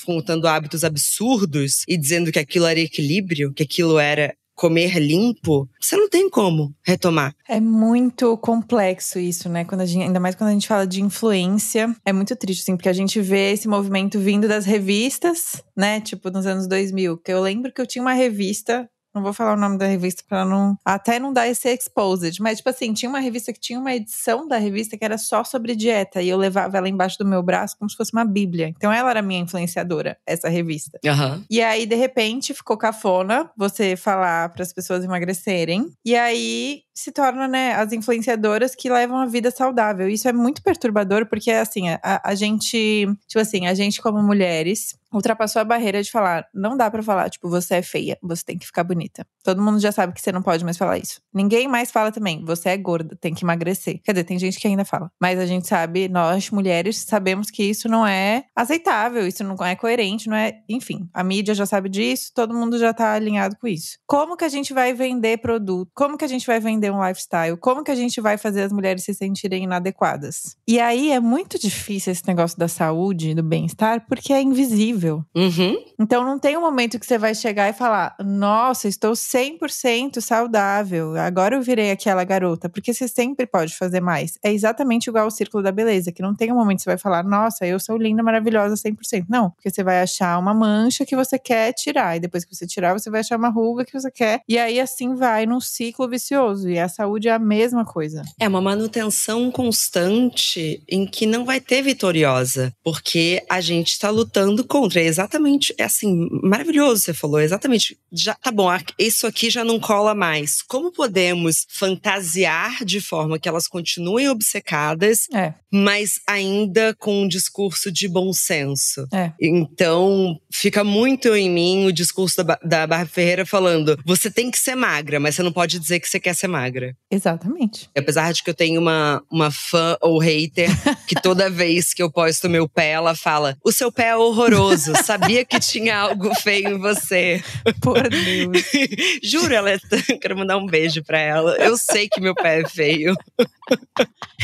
contando 0.05 0.47
hábitos 0.47 0.83
absurdos 0.83 1.83
e 1.87 1.97
dizendo 1.97 2.31
que 2.31 2.37
aquilo 2.37 2.67
era 2.67 2.79
equilíbrio, 2.79 3.51
que 3.51 3.63
aquilo 3.63 3.97
era 3.97 4.35
comer 4.55 4.97
limpo, 4.99 5.69
você 5.79 5.97
não 5.97 6.09
tem 6.09 6.29
como 6.29 6.73
retomar. 6.83 7.35
É 7.47 7.59
muito 7.59 8.37
complexo 8.37 9.19
isso, 9.19 9.49
né? 9.49 9.65
Quando 9.65 9.81
a 9.81 9.85
gente, 9.85 10.03
ainda 10.03 10.19
mais 10.19 10.35
quando 10.35 10.49
a 10.49 10.53
gente 10.53 10.67
fala 10.67 10.87
de 10.87 11.01
influência, 11.01 11.95
é 12.05 12.13
muito 12.13 12.35
triste, 12.35 12.61
assim, 12.61 12.75
porque 12.75 12.89
a 12.89 12.93
gente 12.93 13.19
vê 13.21 13.51
esse 13.51 13.67
movimento 13.67 14.17
vindo 14.17 14.47
das 14.47 14.65
revistas, 14.65 15.61
né? 15.75 15.99
Tipo, 15.99 16.29
nos 16.31 16.45
anos 16.45 16.67
2000. 16.67 17.17
Que 17.17 17.33
eu 17.33 17.41
lembro 17.41 17.71
que 17.71 17.81
eu 17.81 17.85
tinha 17.85 18.01
uma 18.01 18.13
revista 18.13 18.89
não 19.15 19.23
vou 19.23 19.33
falar 19.33 19.53
o 19.53 19.59
nome 19.59 19.77
da 19.77 19.87
revista 19.87 20.23
para 20.27 20.43
não. 20.43 20.77
Até 20.83 21.17
não 21.19 21.31
dar 21.31 21.47
esse 21.47 21.69
exposed. 21.69 22.41
Mas, 22.41 22.57
tipo 22.57 22.69
assim, 22.69 22.93
tinha 22.93 23.09
uma 23.09 23.19
revista 23.19 23.53
que 23.53 23.59
tinha 23.59 23.79
uma 23.79 23.93
edição 23.93 24.47
da 24.47 24.57
revista 24.57 24.97
que 24.97 25.05
era 25.05 25.17
só 25.17 25.43
sobre 25.43 25.75
dieta. 25.75 26.21
E 26.21 26.29
eu 26.29 26.37
levava 26.37 26.77
ela 26.77 26.89
embaixo 26.89 27.17
do 27.17 27.25
meu 27.25 27.41
braço 27.41 27.77
como 27.77 27.89
se 27.89 27.95
fosse 27.95 28.13
uma 28.13 28.25
bíblia. 28.25 28.67
Então 28.75 28.91
ela 28.91 29.09
era 29.09 29.21
minha 29.21 29.39
influenciadora, 29.39 30.17
essa 30.25 30.49
revista. 30.49 30.99
Uhum. 31.05 31.43
E 31.49 31.61
aí, 31.61 31.85
de 31.85 31.95
repente, 31.95 32.53
ficou 32.53 32.77
cafona 32.77 33.49
você 33.57 33.95
falar 33.95 34.49
para 34.49 34.63
as 34.63 34.73
pessoas 34.73 35.03
emagrecerem. 35.03 35.91
E 36.03 36.15
aí 36.15 36.84
se 36.95 37.11
torna, 37.11 37.47
né, 37.47 37.73
as 37.73 37.91
influenciadoras 37.91 38.73
que 38.73 38.89
levam 38.89 39.17
a 39.17 39.25
vida 39.25 39.51
saudável. 39.51 40.07
Isso 40.07 40.27
é 40.27 40.33
muito 40.33 40.63
perturbador, 40.63 41.25
porque 41.27 41.51
assim, 41.51 41.89
a, 41.89 42.21
a 42.23 42.33
gente, 42.33 43.05
tipo 43.27 43.39
assim, 43.39 43.67
a 43.67 43.73
gente 43.73 44.01
como 44.01 44.23
mulheres 44.23 44.95
ultrapassou 45.15 45.61
a 45.61 45.65
barreira 45.65 46.03
de 46.03 46.11
falar, 46.11 46.45
não 46.53 46.75
dá 46.75 46.89
para 46.91 47.01
falar, 47.01 47.29
tipo, 47.29 47.49
você 47.49 47.75
é 47.75 47.81
feia, 47.81 48.17
você 48.21 48.43
tem 48.43 48.57
que 48.57 48.65
ficar 48.65 48.83
bonita. 48.83 49.25
Todo 49.43 49.61
mundo 49.61 49.79
já 49.79 49.91
sabe 49.91 50.13
que 50.13 50.21
você 50.21 50.31
não 50.31 50.41
pode 50.41 50.63
mais 50.63 50.77
falar 50.77 50.97
isso. 50.97 51.21
Ninguém 51.33 51.67
mais 51.67 51.91
fala 51.91 52.11
também, 52.11 52.43
você 52.43 52.69
é 52.69 52.77
gorda, 52.77 53.15
tem 53.15 53.33
que 53.33 53.45
emagrecer. 53.45 54.01
Quer 54.03 54.11
dizer, 54.11 54.23
tem 54.25 54.37
gente 54.37 54.59
que 54.59 54.67
ainda 54.67 54.83
fala. 54.83 55.09
Mas 55.19 55.39
a 55.39 55.45
gente 55.45 55.67
sabe, 55.67 56.09
nós 56.09 56.49
mulheres 56.49 57.05
sabemos 57.07 57.49
que 57.49 57.63
isso 57.63 57.87
não 57.87 58.05
é 58.05 58.45
aceitável, 58.55 59.25
isso 59.25 59.43
não 59.43 59.55
é 59.63 59.75
coerente, 59.75 60.27
não 60.27 60.35
é, 60.35 60.59
enfim, 60.67 61.09
a 61.13 61.23
mídia 61.23 61.53
já 61.53 61.65
sabe 61.65 61.89
disso, 61.89 62.31
todo 62.33 62.53
mundo 62.53 62.77
já 62.77 62.93
tá 62.93 63.13
alinhado 63.13 63.55
com 63.57 63.67
isso. 63.67 63.97
Como 64.05 64.35
que 64.35 64.43
a 64.43 64.49
gente 64.49 64.73
vai 64.73 64.93
vender 64.93 65.37
produto? 65.37 65.89
Como 65.93 66.17
que 66.17 66.25
a 66.25 66.27
gente 66.27 66.45
vai 66.45 66.59
vender 66.59 66.84
vender 66.85 66.91
um 66.91 67.05
lifestyle? 67.05 67.57
Como 67.57 67.83
que 67.83 67.91
a 67.91 67.95
gente 67.95 68.21
vai 68.21 68.37
fazer 68.37 68.63
as 68.63 68.71
mulheres 68.71 69.03
se 69.03 69.13
sentirem 69.13 69.63
inadequadas? 69.63 70.55
E 70.67 70.79
aí 70.79 71.11
é 71.11 71.19
muito 71.19 71.59
difícil 71.59 72.11
esse 72.11 72.27
negócio 72.27 72.57
da 72.57 72.67
saúde, 72.67 73.33
do 73.33 73.43
bem-estar, 73.43 74.05
porque 74.07 74.33
é 74.33 74.41
invisível. 74.41 75.23
Uhum. 75.35 75.77
Então 75.99 76.23
não 76.23 76.37
tem 76.37 76.57
um 76.57 76.61
momento 76.61 76.99
que 76.99 77.05
você 77.05 77.17
vai 77.17 77.33
chegar 77.33 77.69
e 77.69 77.73
falar: 77.73 78.15
Nossa, 78.23 78.87
estou 78.87 79.13
100% 79.13 80.21
saudável, 80.21 81.15
agora 81.17 81.55
eu 81.55 81.61
virei 81.61 81.91
aquela 81.91 82.23
garota, 82.23 82.69
porque 82.69 82.93
você 82.93 83.07
sempre 83.07 83.45
pode 83.45 83.75
fazer 83.75 84.01
mais. 84.01 84.37
É 84.43 84.51
exatamente 84.51 85.07
igual 85.07 85.25
ao 85.25 85.31
círculo 85.31 85.63
da 85.63 85.71
beleza, 85.71 86.11
que 86.11 86.21
não 86.21 86.35
tem 86.35 86.51
um 86.51 86.55
momento 86.55 86.77
que 86.77 86.83
você 86.83 86.91
vai 86.91 86.97
falar: 86.97 87.23
Nossa, 87.23 87.65
eu 87.65 87.79
sou 87.79 87.97
linda, 87.97 88.21
maravilhosa 88.21 88.75
100%. 88.75 89.25
Não, 89.29 89.49
porque 89.51 89.69
você 89.69 89.83
vai 89.83 90.01
achar 90.01 90.37
uma 90.37 90.53
mancha 90.53 91.05
que 91.05 91.15
você 91.15 91.39
quer 91.39 91.73
tirar, 91.73 92.17
e 92.17 92.19
depois 92.19 92.45
que 92.45 92.55
você 92.55 92.67
tirar, 92.67 92.93
você 92.93 93.09
vai 93.09 93.21
achar 93.21 93.37
uma 93.37 93.49
ruga 93.49 93.85
que 93.85 93.93
você 93.93 94.11
quer, 94.11 94.41
e 94.47 94.57
aí 94.57 94.79
assim 94.79 95.15
vai 95.15 95.45
num 95.45 95.59
ciclo 95.59 96.07
vicioso. 96.07 96.69
E 96.69 96.74
a 96.79 96.89
saúde 96.89 97.27
é 97.27 97.31
a 97.31 97.39
mesma 97.39 97.85
coisa. 97.85 98.23
É 98.39 98.47
uma 98.47 98.61
manutenção 98.61 99.51
constante 99.51 100.81
em 100.89 101.05
que 101.05 101.25
não 101.25 101.45
vai 101.45 101.59
ter 101.59 101.81
vitoriosa, 101.81 102.73
porque 102.83 103.43
a 103.49 103.61
gente 103.61 103.91
está 103.91 104.09
lutando 104.09 104.63
contra. 104.63 105.01
É 105.01 105.05
exatamente, 105.05 105.73
é 105.77 105.83
assim, 105.83 106.27
maravilhoso 106.43 107.01
você 107.01 107.13
falou, 107.13 107.39
exatamente. 107.39 107.97
Já 108.11 108.33
tá 108.35 108.51
bom, 108.51 108.69
isso 108.97 109.27
aqui 109.27 109.49
já 109.49 109.63
não 109.63 109.79
cola 109.79 110.15
mais. 110.15 110.61
Como 110.61 110.91
podemos 110.91 111.65
fantasiar 111.69 112.83
de 112.83 112.99
forma 112.99 113.39
que 113.39 113.47
elas 113.47 113.67
continuem 113.67 114.29
obcecadas, 114.29 115.27
é. 115.33 115.53
mas 115.71 116.19
ainda 116.27 116.95
com 116.95 117.23
um 117.23 117.27
discurso 117.27 117.91
de 117.91 118.07
bom 118.07 118.33
senso? 118.33 119.07
É. 119.13 119.31
Então, 119.39 120.39
fica 120.51 120.83
muito 120.83 121.35
em 121.35 121.49
mim 121.49 121.85
o 121.85 121.91
discurso 121.91 122.43
da, 122.43 122.59
da 122.63 122.87
Barbie 122.87 123.11
Ferreira 123.11 123.45
falando: 123.45 123.97
você 124.05 124.31
tem 124.31 124.49
que 124.49 124.59
ser 124.59 124.75
magra, 124.75 125.19
mas 125.19 125.35
você 125.35 125.43
não 125.43 125.51
pode 125.51 125.79
dizer 125.79 125.99
que 125.99 126.07
você 126.07 126.19
quer 126.19 126.33
ser 126.33 126.47
magra 126.47 126.64
magra. 126.65 126.95
Exatamente. 127.09 127.89
Apesar 127.97 128.33
de 128.33 128.43
que 128.43 128.49
eu 128.49 128.53
tenho 128.53 128.81
uma, 128.81 129.21
uma 129.31 129.51
fã 129.51 129.97
ou 130.01 130.17
hater 130.17 130.69
que 131.07 131.15
toda 131.15 131.49
vez 131.49 131.93
que 131.93 132.01
eu 132.01 132.11
posto 132.11 132.49
meu 132.49 132.67
pé, 132.67 132.91
ela 132.91 133.15
fala: 133.15 133.57
O 133.63 133.71
seu 133.71 133.91
pé 133.91 134.07
é 134.09 134.15
horroroso, 134.15 134.93
sabia 135.03 135.45
que 135.45 135.59
tinha 135.59 135.97
algo 135.97 136.33
feio 136.35 136.69
em 136.69 136.79
você. 136.79 137.43
Por 137.81 138.09
Deus. 138.09 138.63
Juro, 139.23 139.53
ela 139.53 139.71
é. 139.71 139.79
Quero 140.19 140.37
mandar 140.37 140.57
um 140.57 140.65
beijo 140.65 141.03
pra 141.03 141.19
ela. 141.19 141.55
Eu 141.57 141.77
sei 141.77 142.07
que 142.09 142.19
meu 142.19 142.35
pé 142.35 142.61
é 142.61 142.67
feio. 142.67 143.15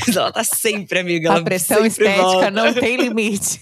Mas 0.05 0.15
ela 0.15 0.31
tá 0.31 0.43
sempre, 0.43 0.99
amiga. 0.99 1.33
A 1.33 1.43
pressão 1.43 1.85
estética 1.85 2.21
volta. 2.21 2.51
não 2.51 2.73
tem 2.73 2.97
limite. 2.97 3.61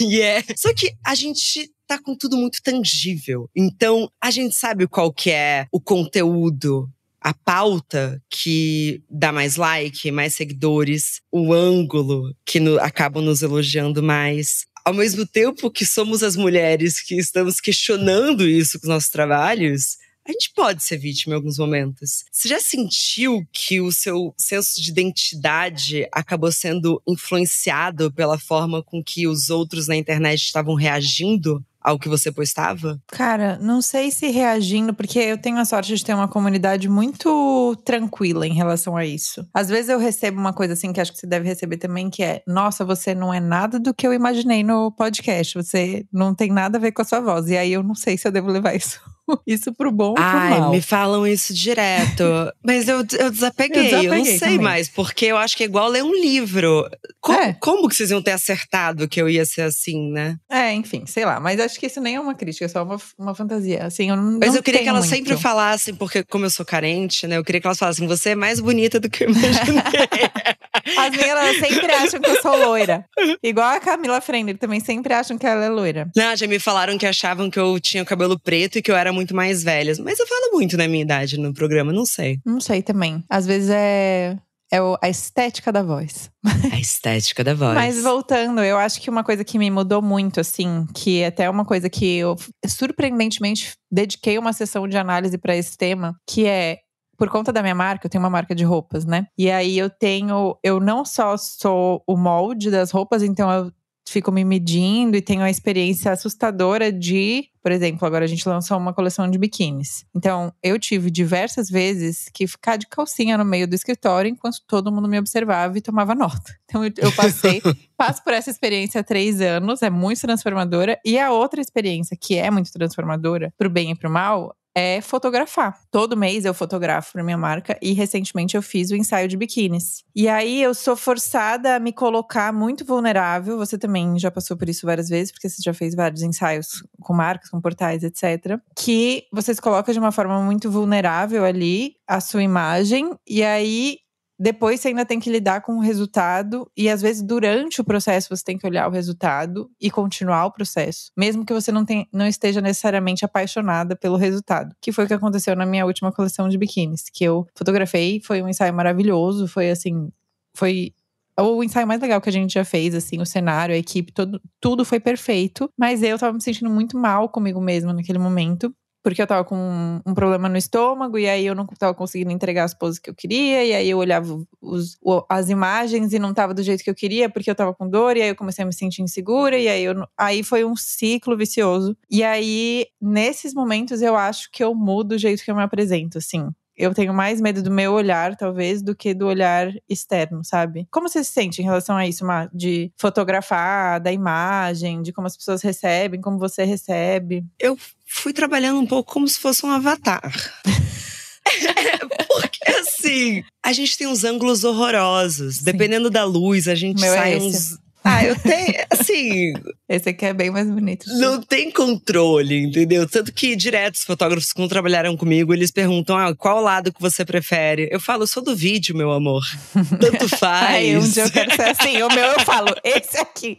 yeah. 0.00 0.44
Só 0.56 0.72
que 0.74 0.92
a 1.04 1.14
gente 1.14 1.70
tá 1.86 1.98
com 1.98 2.16
tudo 2.16 2.36
muito 2.36 2.60
tangível. 2.62 3.48
Então, 3.54 4.10
a 4.20 4.30
gente 4.30 4.54
sabe 4.54 4.86
qual 4.86 5.12
que 5.12 5.30
é 5.30 5.66
o 5.70 5.80
conteúdo 5.80 6.90
a 7.26 7.34
pauta 7.34 8.22
que 8.30 9.02
dá 9.10 9.32
mais 9.32 9.56
like, 9.56 10.12
mais 10.12 10.32
seguidores, 10.32 11.20
o 11.32 11.52
ângulo 11.52 12.32
que 12.44 12.60
no, 12.60 12.78
acabam 12.78 13.20
nos 13.20 13.42
elogiando 13.42 14.00
mais. 14.00 14.64
Ao 14.84 14.94
mesmo 14.94 15.26
tempo 15.26 15.68
que 15.68 15.84
somos 15.84 16.22
as 16.22 16.36
mulheres 16.36 17.00
que 17.00 17.16
estamos 17.16 17.60
questionando 17.60 18.46
isso 18.46 18.78
com 18.78 18.86
os 18.86 18.88
nossos 18.88 19.10
trabalhos, 19.10 19.96
a 20.24 20.30
gente 20.30 20.52
pode 20.54 20.84
ser 20.84 20.98
vítima 20.98 21.34
em 21.34 21.36
alguns 21.38 21.58
momentos. 21.58 22.24
Você 22.30 22.46
já 22.46 22.60
sentiu 22.60 23.44
que 23.52 23.80
o 23.80 23.90
seu 23.90 24.32
senso 24.38 24.80
de 24.80 24.92
identidade 24.92 26.06
acabou 26.12 26.52
sendo 26.52 27.02
influenciado 27.08 28.12
pela 28.12 28.38
forma 28.38 28.84
com 28.84 29.02
que 29.02 29.26
os 29.26 29.50
outros 29.50 29.88
na 29.88 29.96
internet 29.96 30.42
estavam 30.42 30.76
reagindo 30.76 31.60
ao 31.86 32.00
que 32.00 32.08
você 32.08 32.32
postava? 32.32 33.00
Cara, 33.06 33.56
não 33.62 33.80
sei 33.80 34.10
se 34.10 34.26
reagindo, 34.26 34.92
porque 34.92 35.20
eu 35.20 35.38
tenho 35.38 35.58
a 35.58 35.64
sorte 35.64 35.94
de 35.94 36.04
ter 36.04 36.14
uma 36.14 36.26
comunidade 36.26 36.88
muito 36.88 37.76
tranquila 37.84 38.44
em 38.44 38.52
relação 38.52 38.96
a 38.96 39.06
isso. 39.06 39.46
Às 39.54 39.68
vezes 39.68 39.88
eu 39.88 39.98
recebo 40.00 40.40
uma 40.40 40.52
coisa 40.52 40.72
assim 40.72 40.92
que 40.92 41.00
acho 41.00 41.12
que 41.12 41.18
você 41.18 41.28
deve 41.28 41.46
receber 41.46 41.76
também, 41.76 42.10
que 42.10 42.24
é: 42.24 42.42
nossa, 42.44 42.84
você 42.84 43.14
não 43.14 43.32
é 43.32 43.38
nada 43.38 43.78
do 43.78 43.94
que 43.94 44.04
eu 44.04 44.12
imaginei 44.12 44.64
no 44.64 44.90
podcast. 44.90 45.54
Você 45.54 46.04
não 46.12 46.34
tem 46.34 46.50
nada 46.50 46.76
a 46.76 46.80
ver 46.80 46.90
com 46.90 47.02
a 47.02 47.04
sua 47.04 47.20
voz. 47.20 47.46
E 47.48 47.56
aí 47.56 47.72
eu 47.72 47.84
não 47.84 47.94
sei 47.94 48.18
se 48.18 48.26
eu 48.26 48.32
devo 48.32 48.50
levar 48.50 48.74
isso 48.74 49.00
Isso 49.46 49.72
pro 49.74 49.90
bom 49.90 50.08
ou 50.08 50.14
pro 50.14 50.24
Ai, 50.24 50.58
mal. 50.60 50.70
me 50.70 50.80
falam 50.80 51.26
isso 51.26 51.52
direto. 51.54 52.22
Mas 52.64 52.88
eu, 52.88 52.98
eu 53.18 53.30
desapeguei, 53.30 53.80
eu, 53.80 53.84
desapeguei 54.00 54.18
não 54.18 54.24
sei 54.24 54.38
também. 54.38 54.58
mais, 54.58 54.88
porque 54.88 55.26
eu 55.26 55.36
acho 55.36 55.56
que 55.56 55.62
é 55.62 55.66
igual 55.66 55.88
ler 55.88 56.02
um 56.04 56.12
livro. 56.14 56.88
Co- 57.20 57.32
É. 57.32 57.52
Como 57.54 57.88
que 57.88 57.94
vocês 57.96 58.10
iam 58.10 58.22
ter 58.22 58.32
acertado 58.32 59.08
que 59.08 59.20
eu 59.20 59.28
ia 59.28 59.44
ser 59.44 59.62
assim, 59.62 60.10
né? 60.12 60.36
É, 60.50 60.72
enfim, 60.72 61.04
sei 61.06 61.24
lá. 61.24 61.40
Mas 61.40 61.58
acho 61.60 61.78
que 61.78 61.86
isso 61.86 62.00
nem 62.00 62.16
é 62.16 62.20
uma 62.20 62.34
crítica, 62.34 62.64
é 62.64 62.68
só 62.68 62.82
uma, 62.82 62.96
uma 63.18 63.34
fantasia. 63.34 63.84
Assim, 63.84 64.10
eu 64.10 64.16
não 64.16 64.38
Mas 64.38 64.50
não 64.50 64.56
eu 64.56 64.62
queria 64.62 64.82
que 64.82 64.88
elas 64.88 65.06
muito. 65.08 65.16
sempre 65.28 65.36
falassem, 65.42 65.94
porque 65.94 66.22
como 66.24 66.44
eu 66.44 66.50
sou 66.50 66.64
carente, 66.64 67.26
né? 67.26 67.36
Eu 67.36 67.44
queria 67.44 67.60
que 67.60 67.66
elas 67.66 67.78
falassem, 67.78 68.06
você 68.06 68.30
é 68.30 68.34
mais 68.34 68.60
bonita 68.60 68.98
do 69.00 69.10
que 69.10 69.24
eu 69.24 69.30
imaginei. 69.30 69.82
As 70.98 71.18
elas 71.18 71.56
sempre 71.58 71.90
acham 71.92 72.20
que 72.20 72.30
eu 72.30 72.40
sou 72.40 72.56
loira. 72.56 73.04
Igual 73.42 73.66
a 73.74 73.80
Camila 73.80 74.20
Frender, 74.20 74.56
também 74.56 74.78
sempre 74.78 75.12
acham 75.12 75.36
que 75.36 75.46
ela 75.46 75.64
é 75.64 75.68
loira. 75.68 76.08
Não, 76.14 76.36
já 76.36 76.46
me 76.46 76.58
falaram 76.60 76.96
que 76.96 77.06
achavam 77.06 77.50
que 77.50 77.58
eu 77.58 77.80
tinha 77.80 78.04
cabelo 78.04 78.38
preto 78.38 78.78
e 78.78 78.82
que 78.82 78.90
eu 78.90 78.96
era 78.96 79.12
muito 79.16 79.34
mais 79.34 79.64
velha. 79.64 79.92
Mas 80.04 80.18
eu 80.20 80.26
falo 80.26 80.52
muito 80.52 80.76
na 80.76 80.86
minha 80.86 81.02
idade 81.02 81.38
no 81.38 81.52
programa, 81.52 81.92
não 81.92 82.06
sei. 82.06 82.38
Não 82.44 82.60
sei 82.60 82.82
também. 82.82 83.24
Às 83.28 83.46
vezes 83.46 83.70
é, 83.70 84.36
é 84.72 84.78
a 85.02 85.08
estética 85.08 85.72
da 85.72 85.82
voz. 85.82 86.30
A 86.72 86.78
estética 86.78 87.42
da 87.42 87.54
voz. 87.54 87.74
Mas 87.74 88.02
voltando, 88.02 88.62
eu 88.62 88.78
acho 88.78 89.00
que 89.00 89.10
uma 89.10 89.24
coisa 89.24 89.44
que 89.44 89.58
me 89.58 89.70
mudou 89.70 90.00
muito, 90.00 90.40
assim, 90.40 90.86
que 90.94 91.24
até 91.24 91.44
é 91.44 91.50
uma 91.50 91.64
coisa 91.64 91.88
que 91.88 92.16
eu 92.16 92.36
surpreendentemente 92.66 93.74
dediquei 93.90 94.38
uma 94.38 94.52
sessão 94.52 94.86
de 94.86 94.96
análise 94.96 95.38
para 95.38 95.56
esse 95.56 95.76
tema, 95.76 96.14
que 96.28 96.46
é 96.46 96.78
por 97.16 97.30
conta 97.30 97.52
da 97.52 97.62
minha 97.62 97.74
marca, 97.74 98.06
eu 98.06 98.10
tenho 98.10 98.22
uma 98.22 98.30
marca 98.30 98.54
de 98.54 98.62
roupas, 98.62 99.04
né? 99.06 99.26
E 99.38 99.50
aí 99.50 99.78
eu 99.78 99.88
tenho, 99.88 100.56
eu 100.62 100.78
não 100.78 101.04
só 101.04 101.36
sou 101.36 102.02
o 102.06 102.16
molde 102.16 102.70
das 102.70 102.90
roupas, 102.90 103.22
então 103.22 103.50
eu 103.50 103.72
fico 104.08 104.30
me 104.30 104.44
medindo 104.44 105.16
e 105.16 105.22
tenho 105.22 105.42
a 105.42 105.50
experiência 105.50 106.12
assustadora 106.12 106.92
de, 106.92 107.48
por 107.62 107.72
exemplo, 107.72 108.06
agora 108.06 108.24
a 108.24 108.28
gente 108.28 108.48
lançou 108.48 108.78
uma 108.78 108.94
coleção 108.94 109.28
de 109.28 109.36
biquínis. 109.36 110.06
Então, 110.14 110.52
eu 110.62 110.78
tive 110.78 111.10
diversas 111.10 111.68
vezes 111.68 112.28
que 112.32 112.46
ficar 112.46 112.76
de 112.76 112.86
calcinha 112.86 113.36
no 113.36 113.44
meio 113.44 113.66
do 113.66 113.74
escritório 113.74 114.30
enquanto 114.30 114.58
todo 114.66 114.92
mundo 114.92 115.08
me 115.08 115.18
observava 115.18 115.76
e 115.76 115.80
tomava 115.80 116.14
nota. 116.14 116.54
Então, 116.68 116.84
eu, 116.84 116.92
eu 116.98 117.12
passei, 117.12 117.62
passo 117.96 118.24
por 118.24 118.32
essa 118.32 118.50
experiência 118.50 119.00
há 119.00 119.04
três 119.04 119.40
anos, 119.40 119.82
é 119.82 119.88
muito 119.88 120.20
transformadora. 120.20 120.98
E 121.04 121.16
a 121.16 121.30
outra 121.30 121.60
experiência 121.60 122.16
que 122.20 122.34
é 122.34 122.50
muito 122.50 122.72
transformadora, 122.72 123.54
pro 123.56 123.70
bem 123.70 123.92
e 123.92 123.94
pro 123.94 124.10
mal, 124.10 124.52
é 124.76 125.00
fotografar. 125.00 125.80
Todo 125.90 126.14
mês 126.14 126.44
eu 126.44 126.52
fotografo 126.52 127.14
para 127.14 127.24
minha 127.24 127.38
marca 127.38 127.78
e 127.80 127.94
recentemente 127.94 128.56
eu 128.56 128.62
fiz 128.62 128.90
o 128.90 128.94
ensaio 128.94 129.26
de 129.26 129.34
biquínis. 129.34 130.04
E 130.14 130.28
aí 130.28 130.62
eu 130.62 130.74
sou 130.74 130.94
forçada 130.94 131.76
a 131.76 131.80
me 131.80 131.94
colocar 131.94 132.52
muito 132.52 132.84
vulnerável. 132.84 133.56
Você 133.56 133.78
também 133.78 134.18
já 134.18 134.30
passou 134.30 134.54
por 134.54 134.68
isso 134.68 134.84
várias 134.84 135.08
vezes, 135.08 135.32
porque 135.32 135.48
você 135.48 135.62
já 135.62 135.72
fez 135.72 135.94
vários 135.94 136.20
ensaios 136.20 136.84
com 137.00 137.14
marcas, 137.14 137.48
com 137.48 137.58
portais, 137.58 138.04
etc. 138.04 138.60
Que 138.76 139.24
você 139.32 139.54
se 139.54 139.62
coloca 139.62 139.94
de 139.94 139.98
uma 139.98 140.12
forma 140.12 140.42
muito 140.42 140.70
vulnerável 140.70 141.42
ali, 141.42 141.94
a 142.06 142.20
sua 142.20 142.42
imagem, 142.42 143.16
e 143.26 143.42
aí 143.42 143.98
depois 144.38 144.80
você 144.80 144.88
ainda 144.88 145.04
tem 145.04 145.18
que 145.18 145.30
lidar 145.30 145.62
com 145.62 145.76
o 145.76 145.80
resultado 145.80 146.70
e 146.76 146.88
às 146.88 147.00
vezes 147.00 147.22
durante 147.22 147.80
o 147.80 147.84
processo 147.84 148.28
você 148.28 148.44
tem 148.44 148.58
que 148.58 148.66
olhar 148.66 148.86
o 148.86 148.90
resultado 148.90 149.70
e 149.80 149.90
continuar 149.90 150.46
o 150.46 150.52
processo, 150.52 151.10
mesmo 151.16 151.44
que 151.44 151.54
você 151.54 151.72
não, 151.72 151.84
tenha, 151.84 152.06
não 152.12 152.26
esteja 152.26 152.60
necessariamente 152.60 153.24
apaixonada 153.24 153.96
pelo 153.96 154.16
resultado, 154.16 154.74
que 154.80 154.92
foi 154.92 155.04
o 155.04 155.08
que 155.08 155.14
aconteceu 155.14 155.56
na 155.56 155.64
minha 155.64 155.86
última 155.86 156.12
coleção 156.12 156.48
de 156.48 156.58
biquínis, 156.58 157.04
que 157.12 157.24
eu 157.24 157.46
fotografei, 157.54 158.20
foi 158.22 158.42
um 158.42 158.48
ensaio 158.48 158.74
maravilhoso, 158.74 159.48
foi 159.48 159.70
assim, 159.70 160.10
foi 160.54 160.92
o 161.38 161.62
ensaio 161.62 161.86
mais 161.86 162.00
legal 162.00 162.20
que 162.20 162.28
a 162.28 162.32
gente 162.32 162.54
já 162.54 162.64
fez, 162.64 162.94
assim, 162.94 163.20
o 163.20 163.26
cenário, 163.26 163.74
a 163.74 163.78
equipe, 163.78 164.12
todo, 164.12 164.40
tudo 164.60 164.84
foi 164.84 164.98
perfeito, 164.98 165.70
mas 165.76 166.02
eu 166.02 166.18
tava 166.18 166.32
me 166.32 166.42
sentindo 166.42 166.70
muito 166.70 166.98
mal 166.98 167.28
comigo 167.28 167.60
mesma 167.60 167.92
naquele 167.92 168.18
momento 168.18 168.74
porque 169.06 169.22
eu 169.22 169.26
tava 169.26 169.44
com 169.44 170.00
um, 170.04 170.14
problema 170.14 170.48
no 170.48 170.56
estômago, 170.56 171.16
e 171.16 171.28
aí 171.28 171.46
eu 171.46 171.54
não 171.54 171.64
tava 171.64 171.94
conseguindo 171.94 172.32
entregar 172.32 172.64
as 172.64 172.74
poses 172.74 172.98
que 172.98 173.08
eu 173.08 173.14
queria, 173.14 173.64
e 173.64 173.72
aí 173.72 173.88
eu 173.88 173.98
olhava 173.98 174.36
os- 174.60 174.98
as 175.28 175.48
imagens 175.48 176.12
e 176.12 176.18
não 176.18 176.34
tava 176.34 176.52
do 176.52 176.60
jeito 176.60 176.82
que 176.82 176.90
eu 176.90 176.94
queria, 176.94 177.30
porque 177.30 177.48
eu 177.48 177.54
tava 177.54 177.72
com 177.72 177.88
dor, 177.88 178.16
e 178.16 178.22
aí 178.22 178.28
eu 178.30 178.34
comecei 178.34 178.64
a 178.64 178.66
me 178.66 178.72
sentir 178.74 179.02
insegura, 179.02 179.56
e 179.56 179.68
aí, 179.68 179.84
eu, 179.84 179.94
aí 180.18 180.42
foi 180.42 180.64
um 180.64 180.74
ciclo 180.74 181.36
vicioso. 181.36 181.96
E 182.10 182.24
aí, 182.24 182.86
nesses 183.00 183.54
momentos, 183.54 184.02
eu 184.02 184.16
acho 184.16 184.50
que 184.50 184.64
eu 184.64 184.74
mudo 184.74 185.12
o 185.12 185.18
jeito 185.18 185.44
que 185.44 185.50
eu 185.52 185.54
me 185.56 185.62
apresento, 185.62 186.18
assim. 186.18 186.48
Eu 186.76 186.92
tenho 186.92 187.14
mais 187.14 187.40
medo 187.40 187.62
do 187.62 187.70
meu 187.70 187.92
olhar, 187.92 188.36
talvez, 188.36 188.82
do 188.82 188.94
que 188.94 189.14
do 189.14 189.26
olhar 189.26 189.72
externo, 189.88 190.44
sabe? 190.44 190.86
Como 190.90 191.08
você 191.08 191.24
se 191.24 191.32
sente 191.32 191.62
em 191.62 191.64
relação 191.64 191.96
a 191.96 192.06
isso? 192.06 192.24
De 192.52 192.92
fotografar, 192.96 194.00
da 194.00 194.12
imagem, 194.12 195.00
de 195.02 195.12
como 195.12 195.26
as 195.26 195.36
pessoas 195.36 195.62
recebem, 195.62 196.20
como 196.20 196.38
você 196.38 196.64
recebe? 196.64 197.44
eu 197.58 197.78
fui 198.06 198.32
trabalhando 198.32 198.78
um 198.80 198.86
pouco 198.86 199.12
como 199.12 199.26
se 199.26 199.38
fosse 199.38 199.64
um 199.64 199.70
avatar. 199.70 200.32
Porque 202.28 202.70
assim, 202.70 203.42
a 203.64 203.72
gente 203.72 203.96
tem 203.96 204.06
uns 204.06 204.24
ângulos 204.24 204.64
horrorosos. 204.64 205.58
Dependendo 205.58 206.10
da 206.10 206.24
luz, 206.24 206.68
a 206.68 206.74
gente 206.74 207.00
Meu 207.00 207.12
é 207.12 207.16
sai 207.16 207.34
esse. 207.34 207.46
uns. 207.46 207.85
Ah, 208.08 208.24
eu 208.24 208.36
tenho. 208.38 208.74
Assim, 208.90 209.52
Esse 209.88 210.10
aqui 210.10 210.24
é 210.26 210.32
bem 210.32 210.48
mais 210.50 210.68
bonito. 210.70 211.06
não 211.18 211.42
tem 211.42 211.70
controle, 211.72 212.56
entendeu? 212.62 213.08
Tanto 213.08 213.32
que 213.32 213.56
direto 213.56 213.96
os 213.96 214.04
fotógrafos 214.04 214.52
que 214.52 214.60
não 214.60 214.68
trabalharam 214.68 215.16
comigo, 215.16 215.52
eles 215.52 215.72
perguntam: 215.72 216.16
ah, 216.16 216.34
qual 216.34 216.62
lado 216.62 216.92
que 216.92 217.00
você 217.00 217.24
prefere? 217.24 217.88
Eu 217.90 217.98
falo, 217.98 218.22
eu 218.22 218.26
sou 218.28 218.42
do 218.42 218.54
vídeo, 218.54 218.96
meu 218.96 219.10
amor. 219.10 219.42
Tanto 220.00 220.28
faz. 220.28 220.66
Ai, 220.76 220.96
um 220.96 221.00
dia 221.08 221.24
eu 221.24 221.30
quero 221.30 221.54
ser 221.54 221.62
assim. 221.62 222.02
O 222.02 222.08
meu 222.08 222.24
eu 222.24 222.40
falo, 222.40 222.68
esse 222.84 223.18
aqui. 223.18 223.56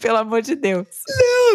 Pelo 0.00 0.18
amor 0.18 0.42
de 0.42 0.54
Deus. 0.54 0.86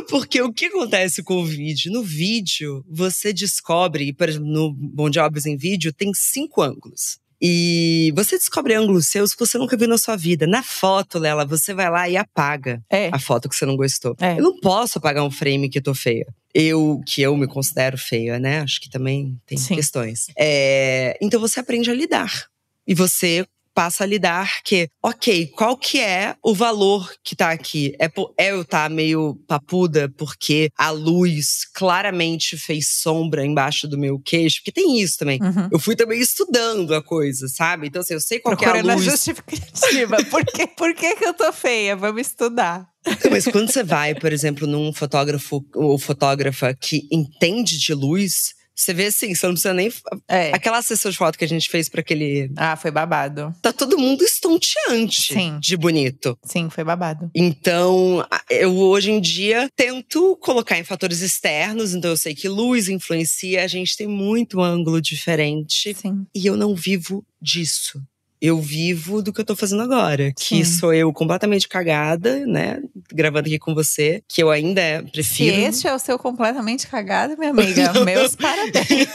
Porque 0.09 0.41
o 0.41 0.51
que 0.51 0.65
acontece 0.65 1.21
com 1.21 1.35
o 1.35 1.45
vídeo? 1.45 1.91
No 1.91 2.01
vídeo, 2.03 2.83
você 2.89 3.31
descobre, 3.31 4.13
por 4.13 4.27
exemplo, 4.27 4.47
no 4.47 4.73
Bom 4.73 5.09
Obras 5.19 5.45
em 5.45 5.57
Vídeo, 5.57 5.93
tem 5.93 6.11
cinco 6.13 6.61
ângulos. 6.61 7.20
E 7.41 8.13
você 8.15 8.37
descobre 8.37 8.75
ângulos 8.75 9.07
seus 9.07 9.33
que 9.33 9.39
você 9.39 9.57
nunca 9.57 9.75
viu 9.75 9.87
na 9.87 9.97
sua 9.97 10.15
vida. 10.15 10.45
Na 10.45 10.61
foto, 10.61 11.17
Lela, 11.17 11.43
você 11.45 11.73
vai 11.73 11.89
lá 11.89 12.07
e 12.07 12.15
apaga 12.15 12.81
É. 12.89 13.09
a 13.11 13.17
foto 13.17 13.49
que 13.49 13.55
você 13.55 13.65
não 13.65 13.75
gostou. 13.75 14.15
É. 14.19 14.33
Eu 14.37 14.43
não 14.43 14.59
posso 14.59 14.99
apagar 14.99 15.23
um 15.23 15.31
frame 15.31 15.67
que 15.69 15.79
eu 15.79 15.83
tô 15.83 15.95
feia. 15.95 16.27
Eu, 16.53 17.01
que 17.05 17.21
eu 17.21 17.35
me 17.35 17.47
considero 17.47 17.97
feia, 17.97 18.37
né? 18.37 18.59
Acho 18.59 18.79
que 18.79 18.89
também 18.89 19.39
tem 19.45 19.57
Sim. 19.57 19.73
questões. 19.75 20.27
É, 20.37 21.17
então 21.21 21.39
você 21.39 21.59
aprende 21.59 21.89
a 21.89 21.93
lidar. 21.93 22.45
E 22.85 22.93
você 22.93 23.45
passa 23.73 24.03
a 24.03 24.07
lidar 24.07 24.61
que, 24.63 24.87
ok, 25.03 25.47
qual 25.47 25.77
que 25.77 25.99
é 25.99 26.35
o 26.43 26.53
valor 26.53 27.11
que 27.23 27.35
tá 27.35 27.51
aqui? 27.51 27.93
É, 27.99 28.09
é 28.37 28.51
eu 28.51 28.65
tá 28.65 28.89
meio 28.89 29.35
papuda 29.47 30.11
porque 30.17 30.69
a 30.77 30.89
luz 30.89 31.65
claramente 31.73 32.57
fez 32.57 32.89
sombra 32.89 33.45
embaixo 33.45 33.87
do 33.87 33.97
meu 33.97 34.19
queixo? 34.19 34.57
Porque 34.57 34.71
tem 34.71 34.99
isso 34.99 35.17
também. 35.17 35.41
Uhum. 35.41 35.69
Eu 35.71 35.79
fui 35.79 35.95
também 35.95 36.19
estudando 36.19 36.93
a 36.93 37.03
coisa, 37.03 37.47
sabe? 37.47 37.87
Então, 37.87 38.01
assim, 38.01 38.13
eu 38.13 38.21
sei 38.21 38.39
qual 38.39 38.55
que 38.55 38.65
é 38.65 38.67
a 38.67 38.71
Procurando 38.71 38.91
a 38.91 38.95
luz. 38.95 39.05
justificativa. 39.05 40.17
Por, 40.31 40.45
que, 40.45 40.67
por 40.67 40.93
que, 40.93 41.15
que 41.15 41.25
eu 41.25 41.33
tô 41.33 41.51
feia? 41.51 41.95
Vamos 41.95 42.21
estudar. 42.21 42.87
Mas 43.29 43.45
quando 43.45 43.71
você 43.71 43.83
vai, 43.83 44.13
por 44.13 44.31
exemplo, 44.31 44.67
num 44.67 44.93
fotógrafo 44.93 45.65
ou 45.75 45.97
fotógrafa 45.97 46.73
que 46.73 47.07
entende 47.11 47.77
de 47.77 47.93
luz, 47.93 48.53
você 48.75 48.93
vê 48.93 49.05
assim, 49.07 49.35
você 49.35 49.45
não 49.45 49.53
precisa 49.53 49.73
nem. 49.73 49.91
É. 50.27 50.51
Aquela 50.53 50.81
sessão 50.81 51.11
de 51.11 51.17
foto 51.17 51.37
que 51.37 51.45
a 51.45 51.47
gente 51.47 51.69
fez 51.69 51.89
pra 51.89 52.01
aquele. 52.01 52.51
Ah, 52.55 52.75
foi 52.75 52.91
babado. 52.91 53.53
Tá 53.61 53.71
todo 53.71 53.97
mundo 53.97 54.23
estonteante 54.23 55.33
Sim. 55.33 55.59
de 55.59 55.77
bonito. 55.77 56.37
Sim, 56.43 56.69
foi 56.69 56.83
babado. 56.83 57.29
Então, 57.35 58.25
eu 58.49 58.75
hoje 58.77 59.11
em 59.11 59.21
dia 59.21 59.69
tento 59.75 60.37
colocar 60.37 60.77
em 60.77 60.83
fatores 60.83 61.21
externos, 61.21 61.93
então 61.93 62.11
eu 62.11 62.17
sei 62.17 62.33
que 62.33 62.49
luz 62.49 62.89
influencia, 62.89 63.63
a 63.63 63.67
gente 63.67 63.95
tem 63.95 64.07
muito 64.07 64.61
ângulo 64.61 65.01
diferente 65.01 65.93
Sim. 65.93 66.25
e 66.33 66.45
eu 66.45 66.55
não 66.55 66.75
vivo 66.75 67.25
disso. 67.41 68.01
Eu 68.41 68.59
vivo 68.59 69.21
do 69.21 69.31
que 69.31 69.39
eu 69.39 69.45
tô 69.45 69.55
fazendo 69.55 69.83
agora, 69.83 70.33
que 70.33 70.43
Sim. 70.43 70.63
sou 70.65 70.91
eu 70.93 71.13
completamente 71.13 71.67
cagada, 71.67 72.43
né? 72.47 72.81
Gravando 73.13 73.47
aqui 73.47 73.59
com 73.59 73.75
você, 73.75 74.23
que 74.27 74.41
eu 74.41 74.49
ainda 74.49 75.03
Se 75.05 75.11
prefiro. 75.11 75.55
este 75.57 75.87
é 75.87 75.93
o 75.93 75.99
seu 75.99 76.17
completamente 76.17 76.87
cagado, 76.87 77.37
minha 77.37 77.51
amiga, 77.53 77.93
meus 78.03 78.35
parabéns. 78.35 79.09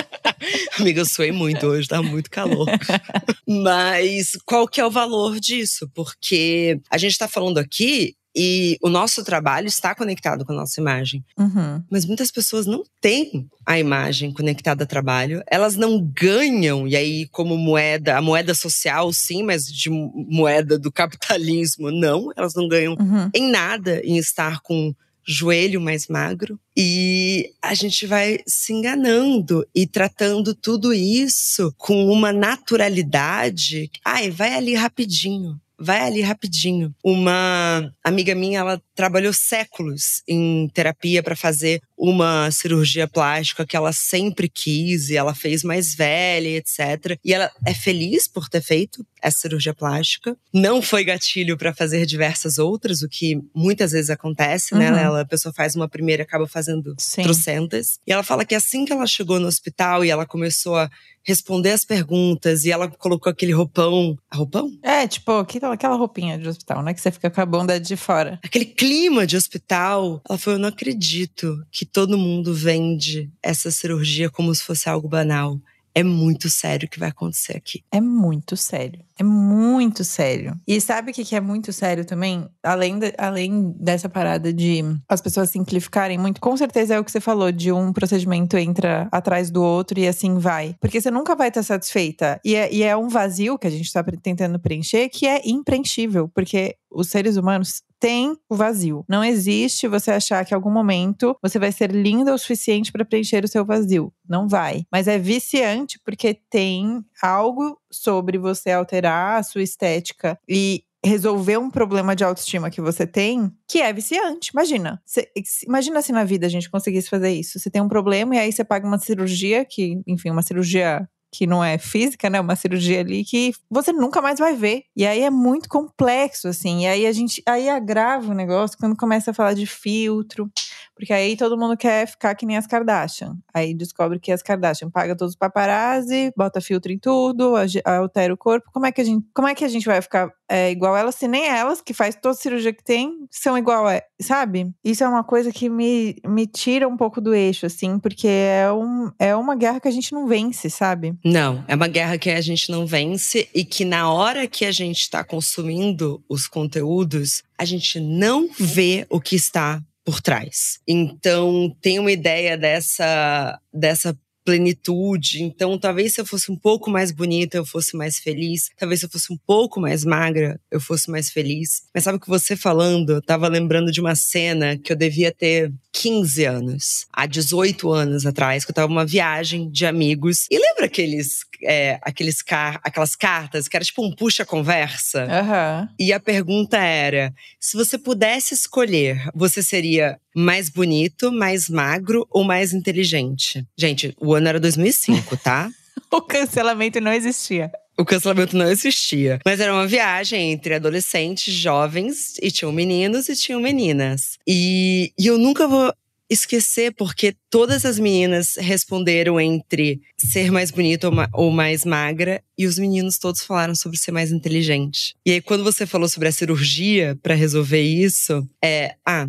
Amiga, 0.80 1.00
eu 1.00 1.06
suei 1.06 1.32
muito 1.32 1.66
hoje, 1.66 1.86
tá 1.88 2.02
muito 2.02 2.30
calor. 2.30 2.66
Mas 3.46 4.32
qual 4.44 4.66
que 4.66 4.80
é 4.80 4.86
o 4.86 4.90
valor 4.90 5.38
disso? 5.38 5.90
Porque 5.94 6.80
a 6.90 6.96
gente 6.98 7.18
tá 7.18 7.28
falando 7.28 7.58
aqui 7.58 8.14
e 8.36 8.76
o 8.82 8.88
nosso 8.90 9.24
trabalho 9.24 9.66
está 9.66 9.94
conectado 9.94 10.44
com 10.44 10.52
a 10.52 10.56
nossa 10.56 10.78
imagem. 10.80 11.24
Uhum. 11.38 11.82
Mas 11.90 12.04
muitas 12.04 12.30
pessoas 12.30 12.66
não 12.66 12.82
têm 13.00 13.48
a 13.64 13.78
imagem 13.78 14.32
conectada 14.32 14.84
ao 14.84 14.88
trabalho. 14.88 15.42
Elas 15.50 15.74
não 15.76 15.98
ganham, 16.00 16.86
e 16.86 16.94
aí, 16.94 17.26
como 17.28 17.56
moeda, 17.56 18.16
a 18.18 18.22
moeda 18.22 18.54
social, 18.54 19.10
sim, 19.12 19.42
mas 19.42 19.64
de 19.66 19.88
mo- 19.88 20.12
moeda 20.28 20.78
do 20.78 20.92
capitalismo, 20.92 21.90
não. 21.90 22.30
Elas 22.36 22.54
não 22.54 22.68
ganham 22.68 22.92
Uhum. 23.00 23.30
em 23.34 23.50
nada 23.50 24.00
em 24.04 24.18
estar 24.18 24.60
com 24.60 24.92
joelho 25.28 25.80
mais 25.80 26.06
magro. 26.06 26.56
E 26.76 27.50
a 27.60 27.74
gente 27.74 28.06
vai 28.06 28.38
se 28.46 28.72
enganando 28.72 29.66
e 29.74 29.84
tratando 29.86 30.54
tudo 30.54 30.94
isso 30.94 31.74
com 31.76 32.06
uma 32.06 32.32
naturalidade. 32.32 33.90
Ai, 34.04 34.30
vai 34.30 34.54
ali 34.54 34.74
rapidinho. 34.74 35.58
Vai 35.78 36.00
ali 36.00 36.22
rapidinho. 36.22 36.94
Uma 37.04 37.92
amiga 38.02 38.34
minha, 38.34 38.60
ela 38.60 38.82
trabalhou 38.94 39.32
séculos 39.32 40.22
em 40.26 40.68
terapia 40.72 41.22
para 41.22 41.36
fazer 41.36 41.82
uma 41.96 42.50
cirurgia 42.50 43.08
plástica 43.08 43.66
que 43.66 43.76
ela 43.76 43.92
sempre 43.92 44.48
quis 44.48 45.08
e 45.08 45.16
ela 45.16 45.34
fez 45.34 45.62
mais 45.62 45.94
velha, 45.94 46.56
etc. 46.56 47.18
E 47.24 47.32
ela 47.32 47.50
é 47.64 47.72
feliz 47.72 48.28
por 48.28 48.48
ter 48.48 48.60
feito 48.60 49.04
essa 49.22 49.40
cirurgia 49.40 49.74
plástica. 49.74 50.36
Não 50.52 50.82
foi 50.82 51.04
gatilho 51.04 51.56
para 51.56 51.74
fazer 51.74 52.04
diversas 52.06 52.58
outras, 52.58 53.02
o 53.02 53.08
que 53.08 53.40
muitas 53.54 53.92
vezes 53.92 54.10
acontece, 54.10 54.74
né? 54.74 54.90
Uhum. 54.90 54.98
Ela, 54.98 55.20
a 55.22 55.26
pessoa 55.26 55.52
faz 55.52 55.74
uma 55.74 55.88
primeira 55.88 56.22
e 56.22 56.24
acaba 56.24 56.46
fazendo 56.46 56.94
Sim. 56.98 57.22
trocentas. 57.22 57.98
E 58.06 58.12
ela 58.12 58.22
fala 58.22 58.44
que 58.44 58.54
assim 58.54 58.84
que 58.84 58.92
ela 58.92 59.06
chegou 59.06 59.40
no 59.40 59.48
hospital 59.48 60.04
e 60.04 60.10
ela 60.10 60.26
começou 60.26 60.76
a 60.76 60.90
responder 61.26 61.72
as 61.72 61.84
perguntas 61.84 62.64
e 62.64 62.70
ela 62.70 62.88
colocou 62.88 63.30
aquele 63.30 63.52
roupão. 63.52 64.16
Roupão? 64.32 64.70
É, 64.82 65.08
tipo, 65.08 65.32
aquela 65.32 65.74
aquela 65.74 65.96
roupinha 65.96 66.38
de 66.38 66.48
hospital, 66.48 66.82
né? 66.82 66.94
Que 66.94 67.00
você 67.00 67.10
fica 67.10 67.30
com 67.30 67.40
a 67.40 67.46
bunda 67.46 67.80
de 67.80 67.96
fora. 67.96 68.38
Aquele 68.42 68.66
clima 68.66 69.26
de 69.26 69.36
hospital. 69.36 70.20
Ela 70.28 70.38
falou: 70.38 70.56
Eu 70.56 70.62
não 70.62 70.68
acredito 70.68 71.64
que 71.72 71.84
todo 71.92 72.18
mundo 72.18 72.52
vende 72.54 73.30
essa 73.42 73.70
cirurgia 73.70 74.28
como 74.30 74.54
se 74.54 74.62
fosse 74.62 74.88
algo 74.88 75.08
banal. 75.08 75.58
É 75.98 76.02
muito 76.02 76.50
sério 76.50 76.86
o 76.86 76.90
que 76.90 76.98
vai 76.98 77.08
acontecer 77.08 77.56
aqui. 77.56 77.82
É 77.90 78.02
muito 78.02 78.54
sério. 78.54 79.00
É 79.18 79.24
muito 79.24 80.04
sério. 80.04 80.54
E 80.68 80.78
sabe 80.78 81.10
o 81.10 81.14
que 81.14 81.34
é 81.34 81.40
muito 81.40 81.72
sério 81.72 82.04
também? 82.04 82.46
Além, 82.62 82.98
de- 82.98 83.14
além 83.16 83.74
dessa 83.80 84.06
parada 84.06 84.52
de 84.52 84.82
as 85.08 85.22
pessoas 85.22 85.48
simplificarem 85.48 86.18
muito, 86.18 86.38
com 86.38 86.54
certeza 86.54 86.94
é 86.96 87.00
o 87.00 87.04
que 87.04 87.10
você 87.10 87.18
falou, 87.18 87.50
de 87.50 87.72
um 87.72 87.94
procedimento 87.94 88.58
entra 88.58 89.08
atrás 89.10 89.50
do 89.50 89.62
outro 89.62 89.98
e 89.98 90.06
assim 90.06 90.36
vai. 90.38 90.76
Porque 90.82 91.00
você 91.00 91.10
nunca 91.10 91.34
vai 91.34 91.48
estar 91.48 91.62
satisfeita. 91.62 92.38
E 92.44 92.54
é, 92.54 92.70
e 92.70 92.82
é 92.82 92.94
um 92.94 93.08
vazio 93.08 93.58
que 93.58 93.66
a 93.66 93.70
gente 93.70 93.86
está 93.86 94.04
tentando 94.22 94.60
preencher 94.60 95.08
que 95.08 95.26
é 95.26 95.40
impreenchível. 95.48 96.28
Porque 96.28 96.76
os 96.90 97.08
seres 97.08 97.38
humanos 97.38 97.82
têm 98.00 98.36
o 98.48 98.54
vazio. 98.56 99.04
Não 99.08 99.24
existe 99.24 99.88
você 99.88 100.10
achar 100.10 100.44
que 100.44 100.52
em 100.52 100.56
algum 100.56 100.70
momento 100.70 101.36
você 101.42 101.58
vai 101.58 101.72
ser 101.72 101.90
linda 101.90 102.34
o 102.34 102.38
suficiente 102.38 102.92
para 102.92 103.04
preencher 103.04 103.44
o 103.44 103.48
seu 103.48 103.64
vazio. 103.64 104.12
Não 104.28 104.48
vai. 104.48 104.84
Mas 104.90 105.08
é 105.08 105.18
viciante 105.18 105.98
porque 106.04 106.34
tem 106.50 107.04
algo 107.22 107.78
sobre 107.90 108.38
você 108.38 108.70
alterar 108.70 109.38
a 109.38 109.42
sua 109.42 109.62
estética 109.62 110.38
e 110.48 110.84
resolver 111.04 111.56
um 111.56 111.70
problema 111.70 112.16
de 112.16 112.24
autoestima 112.24 112.68
que 112.70 112.80
você 112.80 113.06
tem, 113.06 113.52
que 113.68 113.80
é 113.80 113.92
viciante. 113.92 114.50
Imagina. 114.52 115.00
Cê- 115.06 115.30
imagina 115.66 116.02
se 116.02 116.10
na 116.10 116.24
vida 116.24 116.46
a 116.46 116.50
gente 116.50 116.68
conseguisse 116.68 117.08
fazer 117.08 117.30
isso. 117.30 117.58
Você 117.60 117.70
tem 117.70 117.80
um 117.80 117.88
problema 117.88 118.34
e 118.34 118.38
aí 118.38 118.52
você 118.52 118.64
paga 118.64 118.86
uma 118.86 118.98
cirurgia 118.98 119.64
que, 119.64 120.00
enfim, 120.06 120.30
uma 120.30 120.42
cirurgia 120.42 121.08
que 121.36 121.46
não 121.46 121.62
é 121.62 121.76
física, 121.76 122.30
né? 122.30 122.40
Uma 122.40 122.56
cirurgia 122.56 123.00
ali 123.00 123.22
que 123.22 123.52
você 123.70 123.92
nunca 123.92 124.22
mais 124.22 124.38
vai 124.38 124.56
ver. 124.56 124.84
E 124.96 125.06
aí 125.06 125.20
é 125.20 125.30
muito 125.30 125.68
complexo, 125.68 126.48
assim. 126.48 126.84
E 126.84 126.86
aí 126.86 127.06
a 127.06 127.12
gente 127.12 127.42
aí 127.46 127.68
agrava 127.68 128.32
o 128.32 128.34
negócio 128.34 128.78
quando 128.78 128.96
começa 128.96 129.30
a 129.30 129.34
falar 129.34 129.52
de 129.52 129.66
filtro. 129.66 130.50
Porque 130.96 131.12
aí 131.12 131.36
todo 131.36 131.58
mundo 131.58 131.76
quer 131.76 132.08
ficar 132.08 132.34
que 132.34 132.46
nem 132.46 132.56
as 132.56 132.66
Kardashian. 132.66 133.36
Aí 133.52 133.74
descobre 133.74 134.18
que 134.18 134.32
as 134.32 134.42
Kardashian 134.42 134.90
paga 134.90 135.14
todos 135.14 135.34
os 135.34 135.38
paparazzi, 135.38 136.32
bota 136.34 136.60
filtro 136.60 136.90
em 136.90 136.98
tudo, 136.98 137.54
altera 137.84 138.32
o 138.32 138.36
corpo. 138.36 138.70
Como 138.72 138.86
é 138.86 138.92
que 138.92 139.02
a 139.02 139.04
gente, 139.04 139.26
como 139.34 139.46
é 139.46 139.54
que 139.54 139.64
a 139.64 139.68
gente 139.68 139.84
vai 139.84 140.00
ficar 140.00 140.30
é, 140.48 140.70
igual 140.70 140.96
elas, 140.96 141.14
se 141.16 141.28
nem 141.28 141.46
elas, 141.46 141.82
que 141.82 141.92
faz 141.92 142.16
toda 142.16 142.34
cirurgia 142.34 142.72
que 142.72 142.82
tem, 142.82 143.26
são 143.30 143.58
igual 143.58 143.86
sabe? 144.20 144.72
Isso 144.82 145.04
é 145.04 145.08
uma 145.08 145.22
coisa 145.22 145.52
que 145.52 145.68
me, 145.68 146.16
me 146.26 146.46
tira 146.46 146.88
um 146.88 146.96
pouco 146.96 147.20
do 147.20 147.34
eixo, 147.34 147.66
assim, 147.66 147.98
porque 147.98 148.28
é, 148.28 148.72
um, 148.72 149.10
é 149.18 149.36
uma 149.36 149.54
guerra 149.54 149.80
que 149.80 149.88
a 149.88 149.90
gente 149.90 150.12
não 150.12 150.26
vence, 150.26 150.70
sabe? 150.70 151.14
Não, 151.24 151.64
é 151.68 151.74
uma 151.74 151.88
guerra 151.88 152.16
que 152.16 152.30
a 152.30 152.40
gente 152.40 152.70
não 152.70 152.86
vence 152.86 153.48
e 153.54 153.64
que 153.64 153.84
na 153.84 154.10
hora 154.10 154.46
que 154.46 154.64
a 154.64 154.72
gente 154.72 155.00
está 155.00 155.22
consumindo 155.22 156.24
os 156.28 156.46
conteúdos, 156.48 157.42
a 157.58 157.64
gente 157.64 158.00
não 158.00 158.48
vê 158.58 159.06
o 159.10 159.20
que 159.20 159.36
está 159.36 159.82
por 160.06 160.22
trás. 160.22 160.78
Então, 160.86 161.76
tem 161.82 161.98
uma 161.98 162.12
ideia 162.12 162.56
dessa 162.56 163.58
dessa 163.74 164.16
plenitude. 164.46 165.42
Então, 165.42 165.76
talvez 165.76 166.14
se 166.14 166.20
eu 166.20 166.24
fosse 166.24 166.52
um 166.52 166.56
pouco 166.56 166.88
mais 166.88 167.10
bonita, 167.10 167.56
eu 167.56 167.66
fosse 167.66 167.96
mais 167.96 168.18
feliz. 168.18 168.70
Talvez 168.78 169.00
se 169.00 169.06
eu 169.06 169.10
fosse 169.10 169.32
um 169.32 169.36
pouco 169.36 169.80
mais 169.80 170.04
magra, 170.04 170.60
eu 170.70 170.80
fosse 170.80 171.10
mais 171.10 171.28
feliz. 171.30 171.82
Mas 171.92 172.04
sabe 172.04 172.16
o 172.16 172.20
que 172.20 172.28
você 172.28 172.54
falando? 172.56 173.14
Eu 173.14 173.22
tava 173.22 173.48
lembrando 173.48 173.90
de 173.90 174.00
uma 174.00 174.14
cena 174.14 174.78
que 174.78 174.92
eu 174.92 174.96
devia 174.96 175.32
ter 175.32 175.72
15 175.92 176.44
anos, 176.44 177.06
há 177.12 177.26
18 177.26 177.90
anos 177.90 178.24
atrás, 178.24 178.64
que 178.64 178.70
eu 178.70 178.74
tava 178.74 178.88
numa 178.88 179.04
viagem 179.04 179.68
de 179.68 179.84
amigos. 179.84 180.46
E 180.50 180.58
lembra 180.58 180.86
aqueles, 180.86 181.40
é, 181.64 181.98
aqueles 182.02 182.40
car 182.40 182.78
aquelas 182.84 183.16
cartas 183.16 183.66
que 183.66 183.76
era 183.76 183.84
tipo 183.84 184.04
um 184.04 184.14
puxa-conversa? 184.14 185.24
Aham. 185.24 185.88
E 185.98 186.12
a 186.12 186.20
pergunta 186.20 186.76
era: 186.76 187.34
se 187.58 187.76
você 187.76 187.98
pudesse 187.98 188.54
escolher, 188.54 189.28
você 189.34 189.62
seria 189.62 190.20
mais 190.36 190.68
bonito, 190.68 191.32
mais 191.32 191.68
magro 191.68 192.26
ou 192.30 192.44
mais 192.44 192.72
inteligente? 192.74 193.64
Gente, 193.76 194.14
o 194.20 194.34
ano 194.34 194.48
era 194.48 194.60
2005, 194.60 195.36
tá? 195.38 195.70
O 196.12 196.20
cancelamento 196.22 197.00
não 197.00 197.12
existia. 197.12 197.70
O 197.98 198.04
cancelamento 198.04 198.56
não 198.56 198.70
existia. 198.70 199.40
Mas 199.44 199.58
era 199.58 199.72
uma 199.72 199.86
viagem 199.86 200.52
entre 200.52 200.74
adolescentes, 200.74 201.52
jovens, 201.52 202.36
e 202.40 202.50
tinham 202.50 202.70
meninos 202.70 203.28
e 203.28 203.34
tinham 203.34 203.60
meninas. 203.60 204.38
E, 204.46 205.12
e 205.18 205.26
eu 205.26 205.36
nunca 205.36 205.66
vou 205.66 205.92
esquecer, 206.30 206.92
porque 206.94 207.34
todas 207.50 207.84
as 207.84 207.98
meninas 207.98 208.54
responderam 208.56 209.40
entre 209.40 210.00
ser 210.18 210.50
mais 210.52 210.70
bonita 210.70 211.08
ou, 211.08 211.14
ma- 211.14 211.28
ou 211.32 211.50
mais 211.50 211.84
magra, 211.84 212.42
e 212.58 212.66
os 212.66 212.78
meninos 212.78 213.16
todos 213.18 213.42
falaram 213.42 213.74
sobre 213.74 213.96
ser 213.98 214.12
mais 214.12 214.30
inteligente. 214.32 215.14
E 215.24 215.32
aí, 215.32 215.40
quando 215.40 215.64
você 215.64 215.86
falou 215.86 216.08
sobre 216.08 216.28
a 216.28 216.32
cirurgia 216.32 217.18
pra 217.22 217.34
resolver 217.34 217.80
isso, 217.82 218.46
é. 218.62 218.94
Ah, 219.06 219.26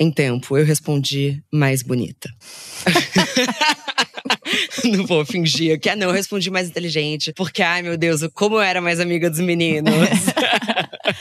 em 0.00 0.10
tempo, 0.10 0.56
eu 0.56 0.64
respondi 0.64 1.42
mais 1.52 1.82
bonita. 1.82 2.30
não 4.84 5.06
vou 5.06 5.26
fingir 5.26 5.78
que, 5.78 5.90
ah, 5.90 5.96
não, 5.96 6.08
eu 6.08 6.14
respondi 6.14 6.50
mais 6.50 6.68
inteligente. 6.68 7.34
Porque, 7.34 7.62
ai 7.62 7.82
meu 7.82 7.98
Deus, 7.98 8.22
como 8.32 8.56
eu 8.56 8.62
era 8.62 8.80
mais 8.80 8.98
amiga 8.98 9.28
dos 9.28 9.40
meninos. 9.40 9.92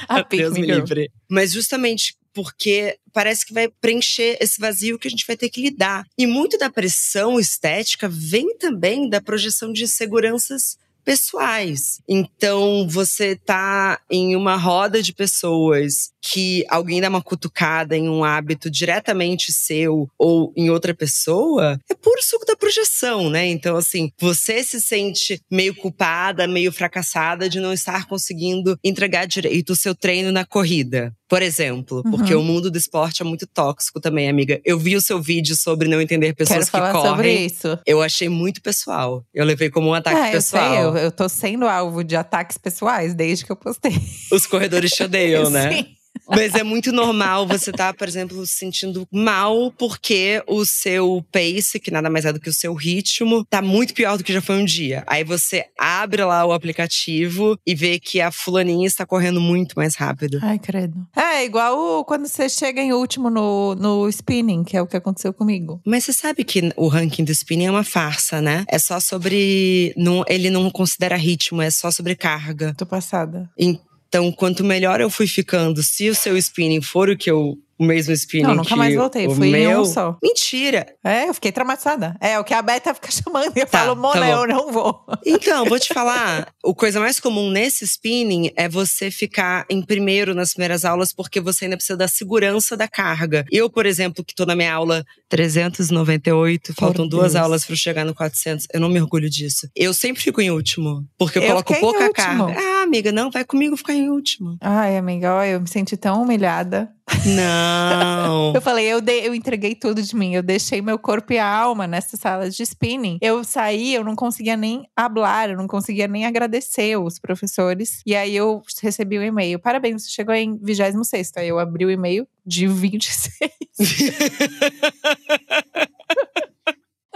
A 0.07 0.23
pick 0.23 0.39
Deus 0.39 0.53
me 0.53 0.65
livre. 0.65 1.11
Mas 1.29 1.51
justamente 1.51 2.15
porque 2.33 2.97
parece 3.11 3.45
que 3.45 3.53
vai 3.53 3.67
preencher 3.81 4.37
esse 4.39 4.61
vazio 4.61 4.97
que 4.97 5.09
a 5.09 5.11
gente 5.11 5.27
vai 5.27 5.35
ter 5.35 5.49
que 5.49 5.61
lidar. 5.61 6.05
E 6.17 6.25
muito 6.25 6.57
da 6.57 6.69
pressão 6.69 7.37
estética 7.37 8.07
vem 8.07 8.57
também 8.57 9.09
da 9.09 9.19
projeção 9.19 9.73
de 9.73 9.83
inseguranças 9.83 10.77
pessoais. 11.03 11.99
Então, 12.07 12.87
você 12.87 13.35
tá 13.35 13.99
em 14.09 14.35
uma 14.35 14.55
roda 14.55 15.01
de 15.01 15.11
pessoas 15.11 16.11
que 16.21 16.65
alguém 16.69 16.99
dá 17.01 17.07
uma 17.09 17.21
cutucada 17.21 17.95
em 17.95 18.09
um 18.09 18.23
hábito 18.23 18.69
diretamente 18.69 19.53
seu 19.53 20.09
ou 20.17 20.51
em 20.55 20.69
outra 20.69 20.93
pessoa, 20.93 21.79
é 21.89 21.95
puro 21.95 22.21
suco 22.21 22.45
da 22.45 22.55
projeção, 22.55 23.29
né? 23.29 23.47
Então, 23.47 23.77
assim, 23.77 24.11
você 24.19 24.63
se 24.63 24.81
sente 24.81 25.39
meio 25.49 25.73
culpada, 25.75 26.47
meio 26.47 26.71
fracassada 26.71 27.47
de 27.49 27.59
não 27.59 27.71
estar 27.71 28.05
conseguindo 28.07 28.77
entregar 28.83 29.25
direito 29.25 29.71
o 29.71 29.75
seu 29.75 29.95
treino 29.95 30.31
na 30.31 30.45
corrida. 30.45 31.13
Por 31.29 31.41
exemplo, 31.43 32.01
porque 32.09 32.33
Uhum. 32.33 32.41
o 32.41 32.43
mundo 32.43 32.71
do 32.71 32.77
esporte 32.77 33.21
é 33.21 33.25
muito 33.25 33.45
tóxico 33.45 33.99
também, 34.01 34.27
amiga. 34.27 34.59
Eu 34.65 34.79
vi 34.79 34.95
o 34.95 35.01
seu 35.01 35.21
vídeo 35.21 35.55
sobre 35.55 35.87
não 35.87 36.01
entender 36.01 36.33
Quero 36.33 36.37
pessoas 36.37 36.65
que 36.65 36.71
falar 36.71 36.91
sobre 36.91 37.29
correm. 37.29 37.45
isso. 37.45 37.79
Eu 37.85 38.01
achei 38.01 38.27
muito 38.27 38.61
pessoal. 38.61 39.23
Eu 39.33 39.45
levei 39.45 39.69
como 39.69 39.89
um 39.89 39.93
ataque 39.93 40.17
Ah, 40.17 40.27
eu 40.29 40.31
pessoal. 40.33 40.69
sei, 40.71 40.83
eu, 40.83 40.97
eu 40.97 41.11
tô 41.11 41.29
sendo 41.29 41.67
alvo 41.67 42.03
de 42.03 42.15
ataques 42.15 42.57
pessoais 42.57 43.13
desde 43.13 43.45
que 43.45 43.51
eu 43.51 43.55
postei. 43.55 43.93
Os 44.31 44.47
corredores 44.47 44.89
te 44.91 45.03
odeiam, 45.03 45.49
né? 45.51 45.71
Sim. 45.71 45.85
Mas 46.29 46.55
é 46.55 46.63
muito 46.63 46.91
normal 46.91 47.47
você 47.47 47.71
estar, 47.71 47.93
por 47.93 48.07
exemplo, 48.07 48.45
se 48.45 48.59
sentindo 48.59 49.07
mal 49.11 49.71
porque 49.71 50.43
o 50.47 50.65
seu 50.65 51.25
pace, 51.31 51.79
que 51.79 51.91
nada 51.91 52.09
mais 52.09 52.25
é 52.25 52.33
do 52.33 52.39
que 52.39 52.49
o 52.49 52.53
seu 52.53 52.73
ritmo, 52.73 53.45
tá 53.45 53.61
muito 53.61 53.93
pior 53.93 54.17
do 54.17 54.23
que 54.23 54.33
já 54.33 54.41
foi 54.41 54.57
um 54.57 54.65
dia. 54.65 55.03
Aí 55.07 55.23
você 55.23 55.65
abre 55.77 56.23
lá 56.23 56.45
o 56.45 56.51
aplicativo 56.51 57.57
e 57.65 57.73
vê 57.73 57.99
que 57.99 58.21
a 58.21 58.31
fulaninha 58.31 58.87
está 58.87 59.05
correndo 59.05 59.41
muito 59.41 59.73
mais 59.75 59.95
rápido. 59.95 60.39
Ai, 60.41 60.59
credo. 60.59 61.07
É 61.15 61.43
igual 61.43 62.05
quando 62.05 62.27
você 62.27 62.47
chega 62.47 62.81
em 62.81 62.93
último 62.93 63.29
no, 63.29 63.75
no 63.75 64.09
spinning, 64.09 64.63
que 64.63 64.77
é 64.77 64.81
o 64.81 64.87
que 64.87 64.97
aconteceu 64.97 65.33
comigo. 65.33 65.81
Mas 65.85 66.03
você 66.03 66.13
sabe 66.13 66.43
que 66.43 66.71
o 66.75 66.87
ranking 66.87 67.23
do 67.23 67.31
spinning 67.31 67.65
é 67.65 67.71
uma 67.71 67.83
farsa, 67.83 68.41
né? 68.41 68.65
É 68.67 68.77
só 68.77 68.99
sobre. 68.99 69.93
Não, 69.97 70.23
ele 70.27 70.49
não 70.49 70.69
considera 70.69 71.15
ritmo, 71.15 71.61
é 71.61 71.69
só 71.69 71.91
sobre 71.91 72.15
carga. 72.15 72.73
Tô 72.77 72.85
passada. 72.85 73.49
Então, 73.57 73.88
quanto 74.31 74.63
melhor 74.63 74.99
eu 75.01 75.09
fui 75.09 75.27
ficando, 75.27 75.83
se 75.83 76.09
o 76.09 76.15
seu 76.15 76.37
spinning 76.37 76.81
for 76.81 77.09
o 77.09 77.17
que 77.17 77.29
eu. 77.29 77.57
O 77.79 77.85
mesmo 77.85 78.13
spinning 78.13 78.43
Não, 78.47 78.55
nunca 78.55 78.75
mais 78.75 78.93
voltei. 78.93 79.25
o 79.27 79.31
Fui 79.33 79.47
em 79.47 79.51
meu. 79.51 79.81
um 79.81 79.85
só. 79.85 80.17
Mentira! 80.21 80.85
É, 81.03 81.29
eu 81.29 81.33
fiquei 81.33 81.51
traumatizada. 81.51 82.15
É, 82.19 82.37
o 82.37 82.43
que 82.43 82.53
a 82.53 82.61
Beta 82.61 82.93
fica 82.93 83.09
chamando. 83.11 83.55
E 83.55 83.61
eu 83.61 83.65
Tá, 83.65 83.79
falo, 83.85 83.95
tá 83.95 84.01
Mona, 84.01 84.25
bom. 84.25 84.41
eu 84.43 84.47
não 84.47 84.71
vou. 84.71 85.05
Então, 85.25 85.65
vou 85.65 85.79
te 85.79 85.93
falar, 85.93 86.49
a 86.65 86.73
coisa 86.73 86.99
mais 86.99 87.19
comum 87.19 87.49
nesse 87.49 87.85
spinning 87.85 88.51
é 88.55 88.67
você 88.67 89.09
ficar 89.09 89.65
em 89.69 89.81
primeiro 89.81 90.35
nas 90.35 90.53
primeiras 90.53 90.83
aulas 90.83 91.13
porque 91.13 91.39
você 91.39 91.65
ainda 91.65 91.77
precisa 91.77 91.95
da 91.97 92.07
segurança 92.07 92.75
da 92.75 92.87
carga. 92.87 93.45
Eu, 93.51 93.69
por 93.69 93.85
exemplo, 93.85 94.23
que 94.25 94.35
tô 94.35 94.45
na 94.45 94.55
minha 94.55 94.73
aula 94.73 95.05
398, 95.29 96.73
faltam 96.73 97.07
duas 97.07 97.33
Deus. 97.33 97.43
aulas 97.43 97.63
para 97.65 97.73
eu 97.73 97.77
chegar 97.77 98.05
no 98.05 98.13
400, 98.13 98.67
eu 98.73 98.79
não 98.79 98.89
me 98.89 98.99
orgulho 99.01 99.29
disso. 99.29 99.67
Eu 99.75 99.93
sempre 99.93 100.21
fico 100.21 100.41
em 100.41 100.51
último, 100.51 101.05
porque 101.17 101.39
eu, 101.39 101.43
Eu 101.43 101.49
coloco 101.49 101.75
pouca 101.79 102.11
carga. 102.11 102.55
Ah, 102.59 102.83
amiga, 102.83 103.11
não, 103.11 103.31
vai 103.31 103.45
comigo 103.45 103.77
ficar 103.77 103.93
em 103.93 104.09
último. 104.09 104.57
Ai, 104.61 104.97
amiga, 104.97 105.33
olha, 105.33 105.51
eu 105.51 105.61
me 105.61 105.67
senti 105.67 105.95
tão 105.95 106.21
humilhada. 106.23 106.89
Não. 107.25 108.53
eu 108.55 108.61
falei, 108.61 108.85
eu, 108.85 108.99
eu 108.99 109.35
entreguei 109.35 109.75
tudo 109.75 110.01
de 110.01 110.15
mim. 110.15 110.33
Eu 110.33 110.43
deixei 110.43 110.81
meu 110.81 110.97
corpo 110.97 111.33
e 111.33 111.37
a 111.37 111.47
alma 111.47 111.87
nessa 111.87 112.17
sala 112.17 112.49
de 112.49 112.63
spinning. 112.63 113.17
Eu 113.21 113.43
saí, 113.43 113.93
eu 113.93 114.03
não 114.03 114.15
conseguia 114.15 114.57
nem 114.57 114.87
hablar, 114.95 115.49
eu 115.49 115.57
não 115.57 115.67
conseguia 115.67 116.07
nem 116.07 116.25
agradecer 116.25 116.97
os 116.97 117.19
professores. 117.19 118.01
E 118.05 118.15
aí 118.15 118.35
eu 118.35 118.61
recebi 118.81 119.17
o 119.17 119.21
um 119.21 119.25
e-mail. 119.25 119.59
Parabéns, 119.59 120.03
você 120.03 120.09
chegou 120.09 120.33
em 120.33 120.57
26. 120.61 121.33
Aí 121.37 121.47
eu 121.47 121.59
abri 121.59 121.85
o 121.85 121.91
e-mail 121.91 122.27
de 122.45 122.67
26. 122.67 123.51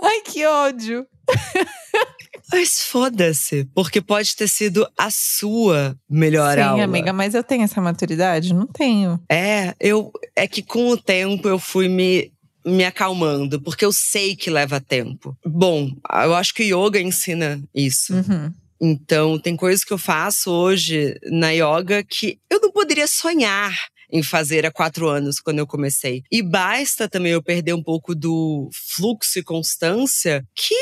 Ai, 0.01 0.21
que 0.21 0.45
ódio. 0.45 1.06
Mas 2.54 2.84
foda-se, 2.84 3.68
porque 3.74 4.00
pode 4.00 4.36
ter 4.36 4.48
sido 4.48 4.88
a 4.96 5.10
sua 5.10 5.98
melhor 6.08 6.56
Sim, 6.56 6.62
aula. 6.62 6.78
Sim, 6.78 6.84
amiga, 6.84 7.12
mas 7.12 7.34
eu 7.34 7.44
tenho 7.44 7.63
essa 7.63 7.82
maturidade? 7.82 8.54
Não 8.54 8.68
tenho. 8.68 9.20
É, 9.28 9.74
eu 9.80 10.12
é 10.36 10.48
que 10.48 10.62
com 10.62 10.89
o 10.89 10.96
tempo 10.96 11.48
eu 11.48 11.58
fui 11.58 11.88
me 11.88 12.32
me 12.66 12.86
acalmando, 12.86 13.60
porque 13.60 13.84
eu 13.84 13.92
sei 13.92 14.38
que 14.38 14.50
leva 14.50 14.80
tempo. 14.80 15.36
Bom, 15.46 15.92
eu 16.24 16.34
acho 16.34 16.54
que 16.54 16.72
o 16.74 16.88
yoga 16.88 17.02
ensina 17.02 17.62
isso. 17.76 18.13
Uhum. 18.13 18.54
Então, 18.80 19.38
tem 19.38 19.58
coisas 19.58 19.84
que 19.84 19.92
eu 19.92 19.98
faço 19.98 20.50
hoje 20.50 21.18
na 21.24 21.50
yoga 21.50 22.04
que 22.04 22.39
eu 22.50 22.62
não 22.62 22.72
poderia 22.72 23.08
sonhar 23.08 23.76
em 24.10 24.22
fazer 24.22 24.66
há 24.66 24.72
quatro 24.72 25.10
anos, 25.10 25.39
quando 25.39 25.60
eu 25.60 25.68
comecei. 25.68 26.24
E 26.32 26.42
basta 26.42 27.10
também 27.10 27.32
eu 27.32 27.42
perder 27.42 27.74
um 27.74 27.84
pouco 27.84 28.13
do 28.13 28.70
fluxo 28.72 29.39
e 29.39 29.44
constância 29.44 30.46
que 30.56 30.76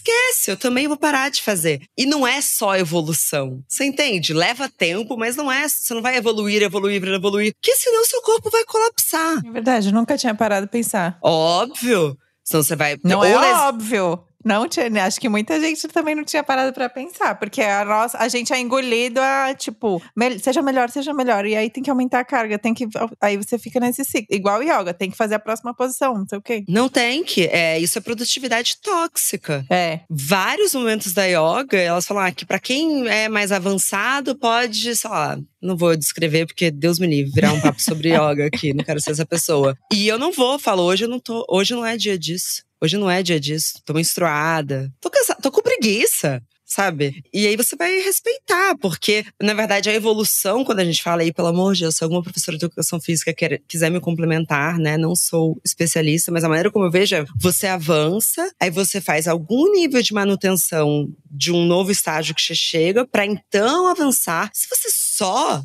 esquece, 0.00 0.50
eu 0.50 0.56
também 0.56 0.88
vou 0.88 0.96
parar 0.96 1.30
de 1.30 1.42
fazer. 1.42 1.82
E 1.96 2.06
não 2.06 2.26
é 2.26 2.40
só 2.40 2.76
evolução. 2.76 3.62
Você 3.68 3.84
entende? 3.84 4.32
Leva 4.32 4.68
tempo, 4.68 5.16
mas 5.16 5.36
não 5.36 5.50
é. 5.50 5.68
Você 5.68 5.92
não 5.94 6.02
vai 6.02 6.16
evoluir, 6.16 6.62
evoluir, 6.62 7.02
evoluir. 7.02 7.52
Porque 7.54 7.76
senão 7.76 8.04
seu 8.04 8.22
corpo 8.22 8.50
vai 8.50 8.64
colapsar. 8.64 9.40
É 9.46 9.50
verdade, 9.50 9.88
eu 9.88 9.92
nunca 9.92 10.16
tinha 10.16 10.34
parado 10.34 10.66
de 10.66 10.72
pensar. 10.72 11.18
Óbvio. 11.22 12.16
Senão 12.42 12.62
você 12.62 12.74
vai. 12.74 12.96
Não 13.04 13.24
é 13.24 13.36
óbvio. 13.36 14.24
Não 14.44 14.68
tinha, 14.68 14.88
né? 14.88 15.00
acho 15.00 15.20
que 15.20 15.28
muita 15.28 15.60
gente 15.60 15.86
também 15.88 16.14
não 16.14 16.24
tinha 16.24 16.42
parado 16.42 16.72
para 16.72 16.88
pensar, 16.88 17.34
porque 17.38 17.60
a 17.60 17.84
nossa, 17.84 18.18
a 18.18 18.28
gente 18.28 18.52
é 18.52 18.58
engolido 18.58 19.20
a 19.20 19.54
tipo, 19.54 20.02
me, 20.16 20.38
seja 20.38 20.62
melhor, 20.62 20.88
seja 20.88 21.12
melhor, 21.12 21.44
e 21.44 21.54
aí 21.54 21.68
tem 21.68 21.82
que 21.82 21.90
aumentar 21.90 22.20
a 22.20 22.24
carga, 22.24 22.58
tem 22.58 22.72
que 22.72 22.86
aí 23.20 23.36
você 23.36 23.58
fica 23.58 23.78
nesse 23.78 24.04
ciclo, 24.04 24.34
igual 24.34 24.62
yoga, 24.62 24.94
tem 24.94 25.10
que 25.10 25.16
fazer 25.16 25.34
a 25.34 25.38
próxima 25.38 25.74
posição, 25.74 26.14
não 26.14 26.26
sei 26.26 26.38
o 26.38 26.42
quê. 26.42 26.64
Não 26.68 26.88
tem 26.88 27.22
que, 27.22 27.46
é, 27.46 27.78
isso 27.78 27.98
é 27.98 28.00
produtividade 28.00 28.76
tóxica. 28.82 29.64
É. 29.68 30.00
Vários 30.08 30.74
momentos 30.74 31.12
da 31.12 31.24
yoga, 31.24 31.78
elas 31.78 32.06
falam 32.06 32.24
ah, 32.24 32.32
que 32.32 32.46
para 32.46 32.58
quem 32.58 33.06
é 33.08 33.28
mais 33.28 33.52
avançado 33.52 34.34
pode, 34.36 34.96
sei 34.96 35.10
lá, 35.10 35.38
não 35.60 35.76
vou 35.76 35.94
descrever 35.96 36.46
porque 36.46 36.70
Deus 36.70 36.98
me 36.98 37.06
livre, 37.06 37.32
virar 37.32 37.52
um 37.52 37.60
papo 37.60 37.80
sobre 37.82 38.08
yoga 38.16 38.46
aqui, 38.46 38.72
não 38.72 38.84
quero 38.84 39.00
ser 39.00 39.10
essa 39.10 39.26
pessoa. 39.26 39.76
E 39.92 40.08
eu 40.08 40.18
não 40.18 40.32
vou, 40.32 40.58
falo, 40.58 40.82
hoje 40.82 41.04
eu 41.04 41.08
não 41.08 41.20
tô, 41.20 41.44
hoje 41.48 41.74
não 41.74 41.84
é 41.84 41.96
dia 41.96 42.18
disso. 42.18 42.69
Hoje 42.80 42.96
não 42.96 43.10
é 43.10 43.22
dia 43.22 43.38
disso. 43.38 43.80
Tô 43.84 43.92
menstruada. 43.92 44.92
Tô 45.00 45.10
cansada, 45.10 45.40
tô 45.42 45.50
com 45.50 45.62
preguiça 45.62 46.42
sabe? 46.70 47.24
E 47.34 47.48
aí 47.48 47.56
você 47.56 47.74
vai 47.74 47.98
respeitar, 47.98 48.76
porque, 48.78 49.24
na 49.42 49.52
verdade, 49.52 49.90
a 49.90 49.94
evolução, 49.94 50.64
quando 50.64 50.78
a 50.78 50.84
gente 50.84 51.02
fala 51.02 51.22
aí, 51.22 51.32
pelo 51.32 51.48
amor 51.48 51.74
de 51.74 51.80
Deus, 51.80 51.96
se 51.96 52.04
alguma 52.04 52.22
professora 52.22 52.56
de 52.56 52.64
educação 52.64 53.00
física 53.00 53.34
quer, 53.34 53.60
quiser 53.66 53.90
me 53.90 54.00
complementar, 54.00 54.78
né? 54.78 54.96
Não 54.96 55.16
sou 55.16 55.60
especialista, 55.64 56.30
mas 56.30 56.44
a 56.44 56.48
maneira 56.48 56.70
como 56.70 56.84
eu 56.84 56.90
vejo 56.90 57.16
é 57.16 57.24
você 57.36 57.66
avança, 57.66 58.48
aí 58.60 58.70
você 58.70 59.00
faz 59.00 59.26
algum 59.26 59.72
nível 59.72 60.00
de 60.00 60.14
manutenção 60.14 61.08
de 61.28 61.50
um 61.50 61.66
novo 61.66 61.90
estágio 61.90 62.34
que 62.34 62.42
você 62.42 62.54
chega, 62.54 63.04
para 63.04 63.26
então 63.26 63.88
avançar. 63.88 64.48
Se 64.54 64.68
você 64.68 64.88
só 64.90 65.62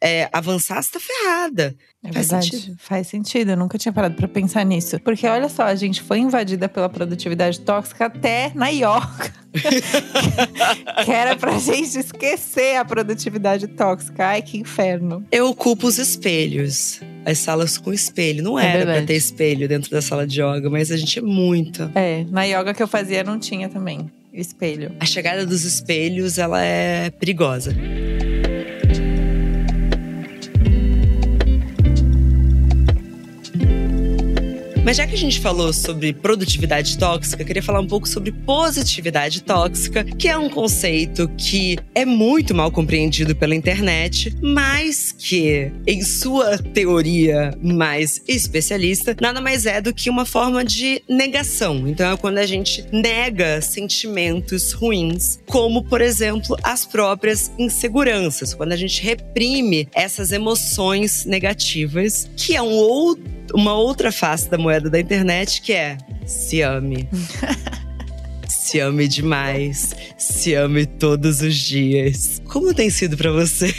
é, 0.00 0.28
avançar, 0.32 0.82
você 0.82 0.92
tá 0.92 1.00
ferrada. 1.00 1.74
É 2.04 2.12
Faz 2.12 2.28
verdade. 2.28 2.50
Sentido? 2.50 2.76
Faz 2.78 3.06
sentido. 3.06 3.50
Eu 3.52 3.56
nunca 3.56 3.78
tinha 3.78 3.92
parado 3.92 4.14
para 4.14 4.28
pensar 4.28 4.64
nisso. 4.64 5.00
Porque 5.00 5.26
olha 5.26 5.48
só, 5.48 5.64
a 5.64 5.74
gente 5.74 6.02
foi 6.02 6.18
invadida 6.18 6.68
pela 6.68 6.88
produtividade 6.88 7.60
tóxica 7.60 8.06
até 8.06 8.52
na 8.54 8.68
yoga. 8.68 9.32
que 11.04 11.10
era 11.10 11.36
pra 11.36 11.58
gente 11.58 11.98
esquecer 11.98 12.76
a 12.76 12.84
produtividade 12.84 13.66
tóxica. 13.68 14.26
Ai, 14.26 14.42
que 14.42 14.58
inferno. 14.58 15.24
Eu 15.32 15.48
ocupo 15.48 15.86
os 15.86 15.98
espelhos. 15.98 17.00
As 17.24 17.38
salas 17.38 17.78
com 17.78 17.92
espelho. 17.92 18.42
Não 18.42 18.58
é 18.58 18.66
era 18.66 18.76
verdade. 18.78 18.98
pra 18.98 19.06
ter 19.06 19.16
espelho 19.16 19.66
dentro 19.66 19.90
da 19.90 20.02
sala 20.02 20.26
de 20.26 20.42
yoga, 20.42 20.68
mas 20.68 20.90
a 20.90 20.96
gente 20.96 21.18
é 21.18 21.22
muito. 21.22 21.90
É, 21.94 22.24
na 22.30 22.44
yoga 22.44 22.74
que 22.74 22.82
eu 22.82 22.88
fazia 22.88 23.24
não 23.24 23.38
tinha 23.38 23.68
também 23.68 24.10
espelho. 24.34 24.94
A 24.98 25.06
chegada 25.06 25.46
dos 25.46 25.64
espelhos, 25.64 26.38
ela 26.38 26.62
é 26.62 27.10
perigosa. 27.10 27.74
Mas 34.84 34.98
já 34.98 35.06
que 35.06 35.14
a 35.14 35.18
gente 35.18 35.40
falou 35.40 35.72
sobre 35.72 36.12
produtividade 36.12 36.98
tóxica, 36.98 37.40
eu 37.40 37.46
queria 37.46 37.62
falar 37.62 37.80
um 37.80 37.86
pouco 37.86 38.06
sobre 38.06 38.30
positividade 38.30 39.42
tóxica, 39.42 40.04
que 40.04 40.28
é 40.28 40.36
um 40.36 40.50
conceito 40.50 41.26
que 41.38 41.78
é 41.94 42.04
muito 42.04 42.54
mal 42.54 42.70
compreendido 42.70 43.34
pela 43.34 43.54
internet, 43.54 44.36
mas 44.42 45.10
que, 45.10 45.72
em 45.86 46.02
sua 46.02 46.58
teoria 46.58 47.56
mais 47.62 48.20
especialista, 48.28 49.16
nada 49.18 49.40
mais 49.40 49.64
é 49.64 49.80
do 49.80 49.94
que 49.94 50.10
uma 50.10 50.26
forma 50.26 50.62
de 50.62 51.02
negação. 51.08 51.88
Então 51.88 52.12
é 52.12 52.16
quando 52.18 52.36
a 52.36 52.46
gente 52.46 52.84
nega 52.92 53.62
sentimentos 53.62 54.72
ruins, 54.72 55.40
como, 55.46 55.82
por 55.82 56.02
exemplo, 56.02 56.58
as 56.62 56.84
próprias 56.84 57.50
inseguranças, 57.58 58.52
quando 58.52 58.72
a 58.72 58.76
gente 58.76 59.02
reprime 59.02 59.88
essas 59.94 60.30
emoções 60.30 61.24
negativas, 61.24 62.28
que 62.36 62.54
é 62.54 62.60
um 62.60 62.74
outro 62.74 63.24
uma 63.54 63.74
outra 63.74 64.10
face 64.12 64.48
da 64.50 64.58
moeda 64.58 64.90
da 64.90 65.00
internet 65.00 65.62
que 65.62 65.72
é 65.72 65.96
se 66.26 66.60
ame. 66.60 67.08
se 68.48 68.80
ame 68.80 69.06
demais, 69.06 69.94
se 70.18 70.54
ame 70.54 70.84
todos 70.84 71.40
os 71.40 71.54
dias. 71.56 72.42
Como 72.46 72.74
tem 72.74 72.90
sido 72.90 73.16
para 73.16 73.30
você? 73.30 73.72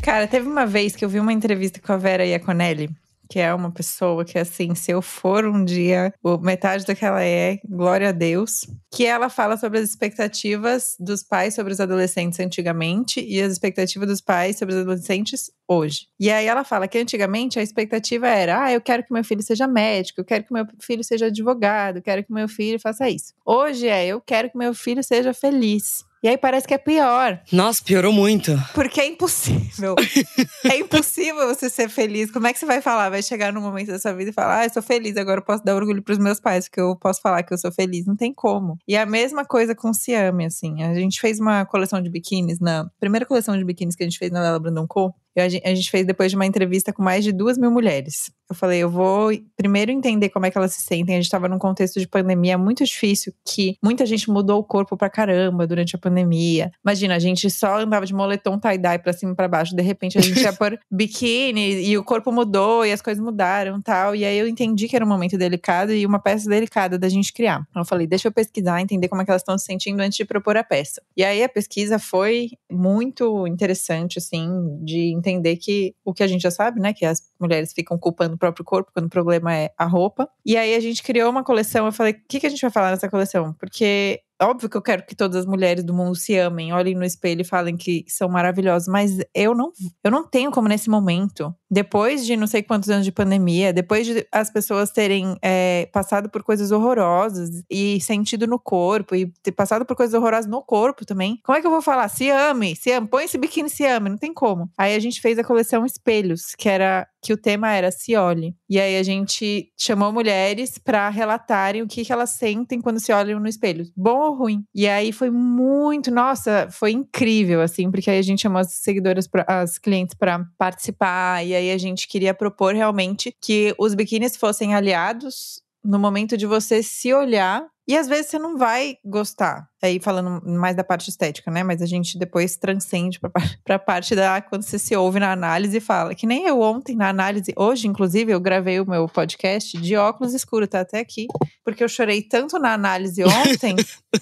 Cara, 0.00 0.26
teve 0.26 0.48
uma 0.48 0.66
vez 0.66 0.96
que 0.96 1.04
eu 1.04 1.08
vi 1.08 1.20
uma 1.20 1.32
entrevista 1.32 1.80
com 1.80 1.92
a 1.92 1.96
Vera 1.96 2.24
Iaconelli 2.24 2.88
que 3.32 3.40
é 3.40 3.54
uma 3.54 3.70
pessoa 3.70 4.26
que, 4.26 4.38
assim, 4.38 4.74
se 4.74 4.90
eu 4.90 5.00
for 5.00 5.46
um 5.46 5.64
dia, 5.64 6.12
metade 6.42 6.84
do 6.84 6.94
que 6.94 7.02
ela 7.02 7.24
é, 7.24 7.58
glória 7.66 8.10
a 8.10 8.12
Deus, 8.12 8.66
que 8.92 9.06
ela 9.06 9.30
fala 9.30 9.56
sobre 9.56 9.78
as 9.78 9.88
expectativas 9.88 10.94
dos 11.00 11.22
pais 11.22 11.54
sobre 11.54 11.72
os 11.72 11.80
adolescentes 11.80 12.38
antigamente 12.40 13.24
e 13.26 13.40
as 13.40 13.50
expectativas 13.50 14.06
dos 14.06 14.20
pais 14.20 14.58
sobre 14.58 14.74
os 14.74 14.82
adolescentes 14.82 15.50
hoje. 15.66 16.08
E 16.20 16.30
aí 16.30 16.44
ela 16.44 16.62
fala 16.62 16.86
que 16.86 16.98
antigamente 16.98 17.58
a 17.58 17.62
expectativa 17.62 18.28
era: 18.28 18.64
ah, 18.64 18.70
eu 18.70 18.82
quero 18.82 19.02
que 19.02 19.14
meu 19.14 19.24
filho 19.24 19.42
seja 19.42 19.66
médico, 19.66 20.20
eu 20.20 20.26
quero 20.26 20.44
que 20.44 20.52
meu 20.52 20.66
filho 20.78 21.02
seja 21.02 21.26
advogado, 21.28 21.96
eu 21.96 22.02
quero 22.02 22.22
que 22.22 22.32
meu 22.34 22.46
filho 22.46 22.78
faça 22.78 23.08
isso. 23.08 23.32
Hoje 23.46 23.88
é: 23.88 24.08
eu 24.08 24.20
quero 24.20 24.50
que 24.50 24.58
meu 24.58 24.74
filho 24.74 25.02
seja 25.02 25.32
feliz. 25.32 26.04
E 26.22 26.28
aí 26.28 26.38
parece 26.38 26.68
que 26.68 26.74
é 26.74 26.78
pior. 26.78 27.40
Nossa, 27.50 27.82
piorou 27.82 28.12
muito. 28.12 28.52
Porque 28.74 29.00
é 29.00 29.06
impossível. 29.06 29.96
é 30.64 30.78
impossível 30.78 31.48
você 31.48 31.68
ser 31.68 31.88
feliz. 31.88 32.30
Como 32.30 32.46
é 32.46 32.52
que 32.52 32.60
você 32.60 32.66
vai 32.66 32.80
falar? 32.80 33.10
Vai 33.10 33.22
chegar 33.22 33.52
num 33.52 33.60
momento 33.60 33.88
da 33.88 33.98
sua 33.98 34.12
vida 34.12 34.30
e 34.30 34.32
falar: 34.32 34.60
Ah, 34.60 34.64
eu 34.64 34.70
sou 34.70 34.82
feliz, 34.82 35.16
agora 35.16 35.40
eu 35.40 35.44
posso 35.44 35.64
dar 35.64 35.74
orgulho 35.74 36.00
pros 36.00 36.18
meus 36.18 36.38
pais, 36.38 36.68
porque 36.68 36.80
eu 36.80 36.94
posso 36.94 37.20
falar 37.20 37.42
que 37.42 37.52
eu 37.52 37.58
sou 37.58 37.72
feliz. 37.72 38.06
Não 38.06 38.14
tem 38.14 38.32
como. 38.32 38.78
E 38.86 38.96
a 38.96 39.04
mesma 39.04 39.44
coisa 39.44 39.74
com 39.74 39.90
o 39.90 39.94
Ciame, 39.94 40.44
assim. 40.44 40.84
A 40.84 40.94
gente 40.94 41.20
fez 41.20 41.40
uma 41.40 41.64
coleção 41.64 42.00
de 42.00 42.08
biquínis 42.08 42.60
na 42.60 42.88
primeira 43.00 43.26
coleção 43.26 43.58
de 43.58 43.64
biquínis 43.64 43.96
que 43.96 44.04
a 44.04 44.06
gente 44.06 44.18
fez 44.18 44.30
na 44.30 44.40
Lela 44.40 44.60
Brandon 44.60 44.86
Co. 44.86 45.12
A 45.36 45.48
gente 45.48 45.90
fez 45.90 46.06
depois 46.06 46.30
de 46.30 46.36
uma 46.36 46.46
entrevista 46.46 46.92
com 46.92 47.02
mais 47.02 47.24
de 47.24 47.32
duas 47.32 47.56
mil 47.56 47.70
mulheres. 47.70 48.30
Eu 48.52 48.54
falei, 48.54 48.78
eu 48.80 48.90
vou 48.90 49.32
primeiro 49.56 49.90
entender 49.90 50.28
como 50.28 50.44
é 50.44 50.50
que 50.50 50.58
elas 50.58 50.74
se 50.74 50.82
sentem. 50.82 51.14
A 51.14 51.18
gente 51.18 51.24
estava 51.24 51.48
num 51.48 51.58
contexto 51.58 51.98
de 51.98 52.06
pandemia 52.06 52.58
muito 52.58 52.84
difícil, 52.84 53.32
que 53.44 53.76
muita 53.82 54.04
gente 54.04 54.30
mudou 54.30 54.60
o 54.60 54.64
corpo 54.64 54.96
pra 54.96 55.08
caramba 55.08 55.66
durante 55.66 55.96
a 55.96 55.98
pandemia. 55.98 56.70
Imagina, 56.84 57.16
a 57.16 57.18
gente 57.18 57.48
só 57.48 57.78
andava 57.78 58.04
de 58.04 58.14
moletom 58.14 58.58
tie-dye 58.58 58.98
pra 58.98 59.12
cima 59.12 59.32
e 59.32 59.34
pra 59.34 59.48
baixo. 59.48 59.74
De 59.74 59.82
repente 59.82 60.18
a 60.18 60.20
gente 60.20 60.40
ia 60.40 60.52
pôr 60.54 60.78
biquíni 60.90 61.82
e 61.82 61.96
o 61.96 62.04
corpo 62.04 62.30
mudou 62.30 62.84
e 62.84 62.92
as 62.92 63.00
coisas 63.00 63.22
mudaram 63.22 63.80
tal. 63.80 64.14
E 64.14 64.24
aí 64.24 64.38
eu 64.38 64.46
entendi 64.46 64.88
que 64.88 64.96
era 64.96 65.04
um 65.04 65.08
momento 65.08 65.38
delicado 65.38 65.92
e 65.92 66.04
uma 66.04 66.18
peça 66.18 66.48
delicada 66.48 66.98
da 66.98 67.08
gente 67.08 67.32
criar. 67.32 67.66
Então 67.70 67.82
eu 67.82 67.86
falei, 67.86 68.06
deixa 68.06 68.28
eu 68.28 68.32
pesquisar, 68.32 68.80
entender 68.80 69.08
como 69.08 69.22
é 69.22 69.24
que 69.24 69.30
elas 69.30 69.42
estão 69.42 69.56
se 69.56 69.64
sentindo 69.64 70.00
antes 70.00 70.16
de 70.16 70.24
propor 70.24 70.56
a 70.56 70.64
peça. 70.64 71.00
E 71.16 71.24
aí 71.24 71.42
a 71.42 71.48
pesquisa 71.48 71.98
foi 71.98 72.50
muito 72.70 73.46
interessante, 73.46 74.18
assim, 74.18 74.48
de 74.82 75.12
entender 75.14 75.56
que 75.56 75.94
o 76.04 76.12
que 76.12 76.22
a 76.22 76.26
gente 76.26 76.42
já 76.42 76.50
sabe, 76.50 76.80
né, 76.80 76.92
que 76.92 77.06
as 77.06 77.22
mulheres 77.40 77.72
ficam 77.72 77.96
culpando 77.98 78.36
próprio 78.42 78.64
corpo 78.64 78.90
quando 78.92 79.06
o 79.06 79.10
problema 79.10 79.54
é 79.54 79.70
a 79.78 79.84
roupa. 79.84 80.28
E 80.44 80.56
aí 80.56 80.74
a 80.74 80.80
gente 80.80 81.02
criou 81.02 81.30
uma 81.30 81.44
coleção. 81.44 81.86
Eu 81.86 81.92
falei, 81.92 82.12
o 82.12 82.16
que, 82.28 82.40
que 82.40 82.46
a 82.46 82.50
gente 82.50 82.60
vai 82.60 82.70
falar 82.70 82.90
nessa 82.90 83.08
coleção? 83.08 83.54
Porque 83.54 84.20
óbvio 84.46 84.68
que 84.68 84.76
eu 84.76 84.82
quero 84.82 85.04
que 85.04 85.14
todas 85.14 85.36
as 85.36 85.46
mulheres 85.46 85.84
do 85.84 85.94
mundo 85.94 86.14
se 86.14 86.36
amem, 86.36 86.72
olhem 86.72 86.94
no 86.94 87.04
espelho 87.04 87.42
e 87.42 87.44
falem 87.44 87.76
que 87.76 88.04
são 88.08 88.28
maravilhosas, 88.28 88.88
mas 88.88 89.18
eu 89.34 89.54
não, 89.54 89.72
eu 90.02 90.10
não 90.10 90.26
tenho 90.26 90.50
como 90.50 90.68
nesse 90.68 90.88
momento, 90.88 91.54
depois 91.70 92.24
de 92.26 92.36
não 92.36 92.46
sei 92.46 92.62
quantos 92.62 92.90
anos 92.90 93.04
de 93.04 93.12
pandemia, 93.12 93.72
depois 93.72 94.06
de 94.06 94.26
as 94.32 94.50
pessoas 94.50 94.90
terem 94.90 95.36
é, 95.42 95.88
passado 95.92 96.28
por 96.28 96.42
coisas 96.42 96.70
horrorosas 96.70 97.62
e 97.70 98.00
sentido 98.00 98.46
no 98.46 98.58
corpo, 98.58 99.14
e 99.14 99.32
ter 99.42 99.52
passado 99.52 99.84
por 99.84 99.96
coisas 99.96 100.14
horrorosas 100.14 100.50
no 100.50 100.62
corpo 100.62 101.04
também, 101.04 101.38
como 101.44 101.56
é 101.56 101.60
que 101.60 101.66
eu 101.66 101.70
vou 101.70 101.82
falar? 101.82 102.08
Se 102.08 102.30
ame, 102.30 102.76
se 102.76 102.90
ame, 102.92 103.08
põe 103.08 103.24
esse 103.24 103.38
biquíni, 103.38 103.68
se 103.68 103.84
ame, 103.84 104.10
não 104.10 104.18
tem 104.18 104.32
como. 104.32 104.70
Aí 104.76 104.94
a 104.94 104.98
gente 104.98 105.20
fez 105.20 105.38
a 105.38 105.44
coleção 105.44 105.84
Espelhos, 105.84 106.54
que 106.56 106.68
era 106.68 107.06
que 107.22 107.32
o 107.32 107.36
tema 107.36 107.70
era 107.72 107.92
se 107.92 108.16
olhe. 108.16 108.54
E 108.68 108.80
aí 108.80 108.96
a 108.96 109.02
gente 109.02 109.70
chamou 109.78 110.12
mulheres 110.12 110.76
para 110.76 111.08
relatarem 111.08 111.80
o 111.80 111.86
que, 111.86 112.04
que 112.04 112.12
elas 112.12 112.30
sentem 112.30 112.80
quando 112.80 112.98
se 112.98 113.12
olham 113.12 113.38
no 113.38 113.48
espelho, 113.48 113.84
bom 113.96 114.18
ou 114.18 114.31
ruim. 114.34 114.64
E 114.74 114.88
aí 114.88 115.12
foi 115.12 115.30
muito, 115.30 116.10
nossa, 116.10 116.68
foi 116.70 116.92
incrível 116.92 117.60
assim, 117.60 117.90
porque 117.90 118.10
aí 118.10 118.18
a 118.18 118.22
gente 118.22 118.42
chamou 118.42 118.60
as 118.60 118.72
seguidoras, 118.72 119.26
pra, 119.26 119.44
as 119.46 119.78
clientes 119.78 120.14
para 120.14 120.46
participar 120.58 121.44
e 121.44 121.54
aí 121.54 121.70
a 121.70 121.78
gente 121.78 122.08
queria 122.08 122.34
propor 122.34 122.74
realmente 122.74 123.34
que 123.40 123.74
os 123.78 123.94
biquínis 123.94 124.36
fossem 124.36 124.74
aliados 124.74 125.62
no 125.84 125.98
momento 125.98 126.36
de 126.36 126.46
você 126.46 126.82
se 126.82 127.12
olhar 127.12 127.66
e 127.92 127.96
às 127.98 128.08
vezes 128.08 128.30
você 128.30 128.38
não 128.38 128.56
vai 128.56 128.96
gostar 129.04 129.68
aí 129.82 129.98
falando 129.98 130.40
mais 130.46 130.76
da 130.76 130.84
parte 130.84 131.10
estética, 131.10 131.50
né? 131.50 131.64
Mas 131.64 131.82
a 131.82 131.86
gente 131.86 132.16
depois 132.16 132.56
transcende 132.56 133.18
para 133.18 133.74
a 133.74 133.78
parte 133.78 134.14
da 134.14 134.40
quando 134.40 134.62
você 134.62 134.78
se 134.78 134.94
ouve 134.94 135.18
na 135.18 135.32
análise 135.32 135.76
e 135.76 135.80
fala. 135.80 136.14
Que 136.14 136.26
nem 136.26 136.46
eu 136.46 136.60
ontem 136.60 136.94
na 136.94 137.08
análise, 137.08 137.52
hoje, 137.56 137.88
inclusive, 137.88 138.32
eu 138.32 138.38
gravei 138.38 138.78
o 138.80 138.88
meu 138.88 139.08
podcast 139.08 139.76
de 139.76 139.96
óculos 139.96 140.32
escuros, 140.32 140.68
tá 140.68 140.80
até 140.80 141.00
aqui, 141.00 141.26
porque 141.64 141.82
eu 141.82 141.88
chorei 141.88 142.22
tanto 142.22 142.58
na 142.58 142.72
análise 142.72 143.22
ontem 143.26 143.74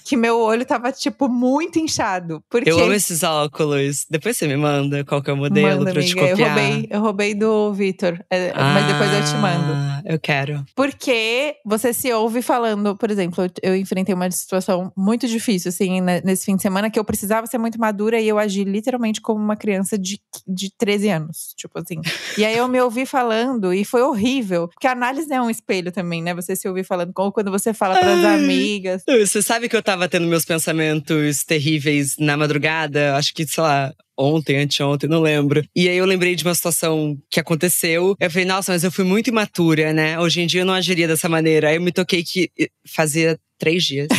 que 0.05 0.17
meu 0.17 0.41
olho 0.41 0.65
tava, 0.65 0.91
tipo, 0.91 1.29
muito 1.29 1.79
inchado. 1.79 2.43
Porque... 2.49 2.71
Eu 2.71 2.79
amo 2.79 2.95
esses 2.95 3.23
óculos. 3.23 4.07
Depois 4.09 4.37
você 4.37 4.49
me 4.49 4.57
manda 4.57 5.05
qual 5.05 5.23
que 5.23 5.31
é 5.31 5.33
o 5.33 5.37
modelo 5.37 5.81
manda, 5.81 5.93
pra 5.93 6.01
amiga. 6.01 6.07
te 6.07 6.15
copiar. 6.15 6.39
Eu 6.39 6.47
roubei, 6.47 6.89
eu 6.91 7.01
roubei 7.01 7.35
do 7.35 7.73
Vitor, 7.75 8.19
ah, 8.55 8.75
mas 8.75 8.87
depois 8.87 9.13
eu 9.13 9.25
te 9.25 9.41
mando. 9.41 9.73
Ah, 9.75 10.03
eu 10.07 10.19
quero. 10.19 10.65
Porque 10.75 11.57
você 11.67 11.93
se 11.93 12.11
ouve 12.13 12.41
falando, 12.41 12.97
por 12.97 13.11
exemplo, 13.11 13.45
eu, 13.63 13.77
enfrentei 13.77 14.15
uma 14.15 14.31
situação 14.31 14.93
muito 14.97 15.27
difícil 15.27 15.69
assim, 15.69 16.01
né, 16.01 16.21
nesse 16.25 16.45
fim 16.45 16.57
de 16.57 16.63
semana, 16.63 16.91
que 16.91 16.99
eu 16.99 17.05
precisava 17.05 17.47
ser 17.47 17.59
muito 17.59 17.79
madura 17.79 18.21
e 18.21 18.29
eu 18.29 18.39
agi 18.39 18.65
literalmente 18.65 19.21
como 19.21 19.43
uma 19.43 19.57
criança 19.57 19.99
de, 19.99 20.21
de 20.47 20.71
13 20.77 21.09
anos. 21.11 21.55
Tipo 21.57 21.79
assim. 21.79 22.01
E 22.37 22.45
aí 22.45 22.57
eu 22.57 22.69
me 22.69 22.81
ouvi 22.81 23.07
falando 23.07 23.73
e 23.73 23.85
foi 23.85 24.03
horrível. 24.03 24.69
Porque 24.69 24.87
a 24.87 24.93
análise 24.93 25.33
é 25.33 25.41
um 25.41 25.51
espelho 25.51 25.93
também, 25.93 26.23
né? 26.23 26.35
Você 26.35 26.55
se 26.57 26.69
ouvir 26.69 26.85
falando, 26.85 27.13
como 27.13 27.33
quando 27.33 27.51
você 27.51 27.73
fala 27.73 27.99
para 27.99 28.15
as 28.15 28.25
amigas. 28.25 29.03
Você 29.07 29.43
sabe 29.43 29.69
que 29.69 29.77
eu 29.77 29.83
tava 29.83 30.09
tendo 30.09 30.27
meus 30.27 30.45
pensamentos 30.45 31.45
terríveis 31.45 32.17
na 32.19 32.37
madrugada? 32.37 33.17
Acho 33.17 33.35
que, 33.35 33.47
sei 33.47 33.63
lá, 33.63 33.93
ontem, 34.21 34.59
anteontem, 34.59 35.09
não 35.09 35.21
lembro. 35.21 35.65
E 35.75 35.89
aí 35.89 35.97
eu 35.97 36.05
lembrei 36.05 36.37
de 36.37 36.45
uma 36.45 36.55
situação 36.55 37.19
que 37.31 37.41
aconteceu. 37.41 38.15
Eu 38.21 38.31
falei, 38.31 38.45
nossa, 38.45 38.73
mas 38.73 38.85
eu 38.85 38.93
fui 38.93 39.05
muito 39.05 39.29
imatura, 39.29 39.93
né? 39.93 40.19
Hoje 40.19 40.43
em 40.43 40.47
dia 40.47 40.61
eu 40.61 40.67
não 40.67 40.75
agiria 40.75 41.09
dessa 41.09 41.29
maneira. 41.29 41.69
Aí 41.69 41.77
eu 41.77 41.81
me 41.81 41.93
toquei 41.93 42.23
que 42.23 42.51
fazia 42.87 43.39
três 43.61 43.85
dias. 43.85 44.09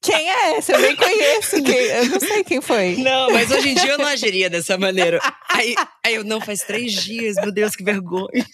Quem 0.00 0.30
é 0.30 0.56
essa? 0.56 0.72
Eu 0.72 0.80
nem 0.80 0.96
conheço. 0.96 1.62
Quem, 1.62 1.74
eu 1.74 2.06
não 2.06 2.20
sei 2.20 2.42
quem 2.42 2.62
foi. 2.62 2.96
Não, 2.96 3.30
mas 3.30 3.50
hoje 3.50 3.68
em 3.68 3.74
dia 3.74 3.90
eu 3.90 3.98
não 3.98 4.06
agiria 4.06 4.48
dessa 4.48 4.78
maneira. 4.78 5.20
Aí, 5.50 5.74
aí 6.02 6.14
eu, 6.14 6.24
não, 6.24 6.40
faz 6.40 6.62
três 6.62 6.94
dias, 6.94 7.36
meu 7.36 7.52
Deus, 7.52 7.76
que 7.76 7.84
vergonha. 7.84 8.46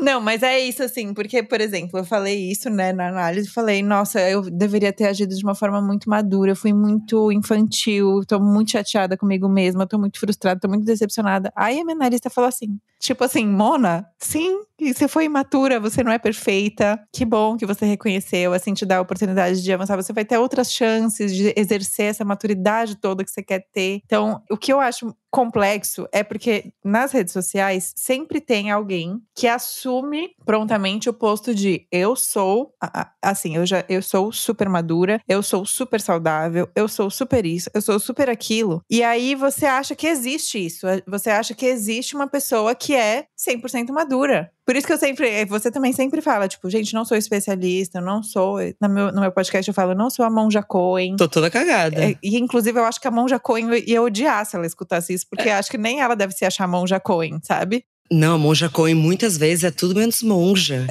Não, 0.00 0.18
mas 0.18 0.42
é 0.42 0.58
isso, 0.58 0.82
assim, 0.82 1.12
porque, 1.12 1.42
por 1.42 1.60
exemplo, 1.60 1.98
eu 1.98 2.04
falei 2.04 2.50
isso, 2.50 2.70
né, 2.70 2.90
na 2.90 3.08
análise, 3.08 3.50
falei, 3.50 3.82
nossa, 3.82 4.18
eu 4.30 4.40
deveria 4.40 4.90
ter 4.94 5.06
agido 5.06 5.34
de 5.36 5.44
uma 5.44 5.54
forma 5.54 5.80
muito 5.82 6.08
madura, 6.08 6.52
eu 6.52 6.56
fui 6.56 6.72
muito 6.72 7.30
infantil, 7.30 8.22
tô 8.26 8.40
muito 8.40 8.70
chateada 8.70 9.14
comigo 9.14 9.46
mesma, 9.46 9.86
tô 9.86 9.98
muito 9.98 10.18
frustrada, 10.18 10.58
tô 10.58 10.68
muito 10.68 10.86
decepcionada. 10.86 11.52
Aí 11.54 11.78
a 11.78 11.84
minha 11.84 11.94
analista 11.94 12.30
falou 12.30 12.48
assim: 12.48 12.78
tipo 12.98 13.22
assim, 13.24 13.46
Mona, 13.46 14.06
sim, 14.18 14.62
você 14.80 15.06
foi 15.06 15.24
imatura, 15.24 15.78
você 15.78 16.02
não 16.02 16.12
é 16.12 16.18
perfeita. 16.18 16.98
Que 17.12 17.24
bom 17.26 17.56
que 17.58 17.66
você 17.66 17.84
reconheceu, 17.84 18.54
assim, 18.54 18.72
te 18.72 18.86
dá 18.86 18.98
a 18.98 19.00
oportunidade 19.02 19.62
de 19.62 19.72
avançar. 19.72 19.96
Você 19.96 20.12
vai 20.14 20.24
ter 20.24 20.38
outras 20.38 20.72
chances 20.72 21.34
de 21.34 21.52
exercer 21.54 22.06
essa 22.06 22.24
maturidade 22.24 22.96
toda 22.96 23.22
que 23.22 23.30
você 23.30 23.42
quer 23.42 23.66
ter. 23.72 24.00
Então, 24.06 24.42
o 24.50 24.56
que 24.56 24.72
eu 24.72 24.80
acho 24.80 25.14
complexo 25.30 26.08
é 26.12 26.22
porque 26.22 26.72
nas 26.84 27.12
redes 27.12 27.32
sociais 27.32 27.92
sempre 27.96 28.40
tem 28.40 28.70
alguém 28.70 29.20
que 29.34 29.46
assume 29.46 30.30
prontamente 30.44 31.08
o 31.08 31.14
posto 31.14 31.54
de 31.54 31.86
eu 31.90 32.16
sou 32.16 32.74
assim, 33.22 33.56
eu 33.56 33.64
já 33.64 33.84
eu 33.88 34.02
sou 34.02 34.32
super 34.32 34.68
madura, 34.68 35.20
eu 35.28 35.42
sou 35.42 35.64
super 35.64 36.00
saudável, 36.00 36.68
eu 36.74 36.88
sou 36.88 37.10
super 37.10 37.46
isso, 37.46 37.70
eu 37.72 37.80
sou 37.80 37.98
super 37.98 38.28
aquilo. 38.28 38.82
E 38.90 39.02
aí 39.02 39.34
você 39.34 39.66
acha 39.66 39.94
que 39.94 40.06
existe 40.06 40.64
isso, 40.64 40.86
você 41.06 41.30
acha 41.30 41.54
que 41.54 41.66
existe 41.66 42.14
uma 42.14 42.26
pessoa 42.26 42.74
que 42.74 42.94
é 42.94 43.26
100% 43.38 43.90
madura. 43.92 44.50
Por 44.70 44.76
isso 44.76 44.86
que 44.86 44.92
eu 44.92 44.98
sempre. 44.98 45.28
Eh, 45.28 45.44
você 45.44 45.68
também 45.68 45.92
sempre 45.92 46.22
fala, 46.22 46.46
tipo, 46.46 46.70
gente, 46.70 46.94
não 46.94 47.04
sou 47.04 47.16
especialista, 47.16 48.00
não 48.00 48.22
sou. 48.22 48.58
No 48.80 48.88
meu, 48.88 49.10
no 49.10 49.20
meu 49.20 49.32
podcast 49.32 49.66
eu 49.66 49.74
falo, 49.74 49.96
não 49.96 50.08
sou 50.08 50.24
a 50.24 50.30
Monja 50.30 50.62
Cohen. 50.62 51.16
Tô 51.16 51.26
toda 51.26 51.50
cagada. 51.50 52.00
É, 52.00 52.16
e 52.22 52.38
inclusive 52.38 52.78
eu 52.78 52.84
acho 52.84 53.00
que 53.00 53.08
a 53.08 53.10
Monja 53.10 53.40
Cohen 53.40 53.68
ia 53.84 54.00
odiar 54.00 54.46
se 54.46 54.54
ela 54.54 54.64
escutasse 54.64 55.12
isso, 55.12 55.26
porque 55.28 55.48
é. 55.48 55.54
acho 55.54 55.68
que 55.68 55.76
nem 55.76 56.00
ela 56.00 56.14
deve 56.14 56.34
se 56.34 56.44
achar 56.44 56.68
Monja 56.68 57.00
Cohen, 57.00 57.40
sabe? 57.42 57.84
Não, 58.12 58.36
a 58.36 58.38
Monja 58.38 58.68
Cohen 58.68 58.94
muitas 58.94 59.36
vezes 59.36 59.64
é 59.64 59.72
tudo 59.72 59.96
menos 59.96 60.22
monja. 60.22 60.86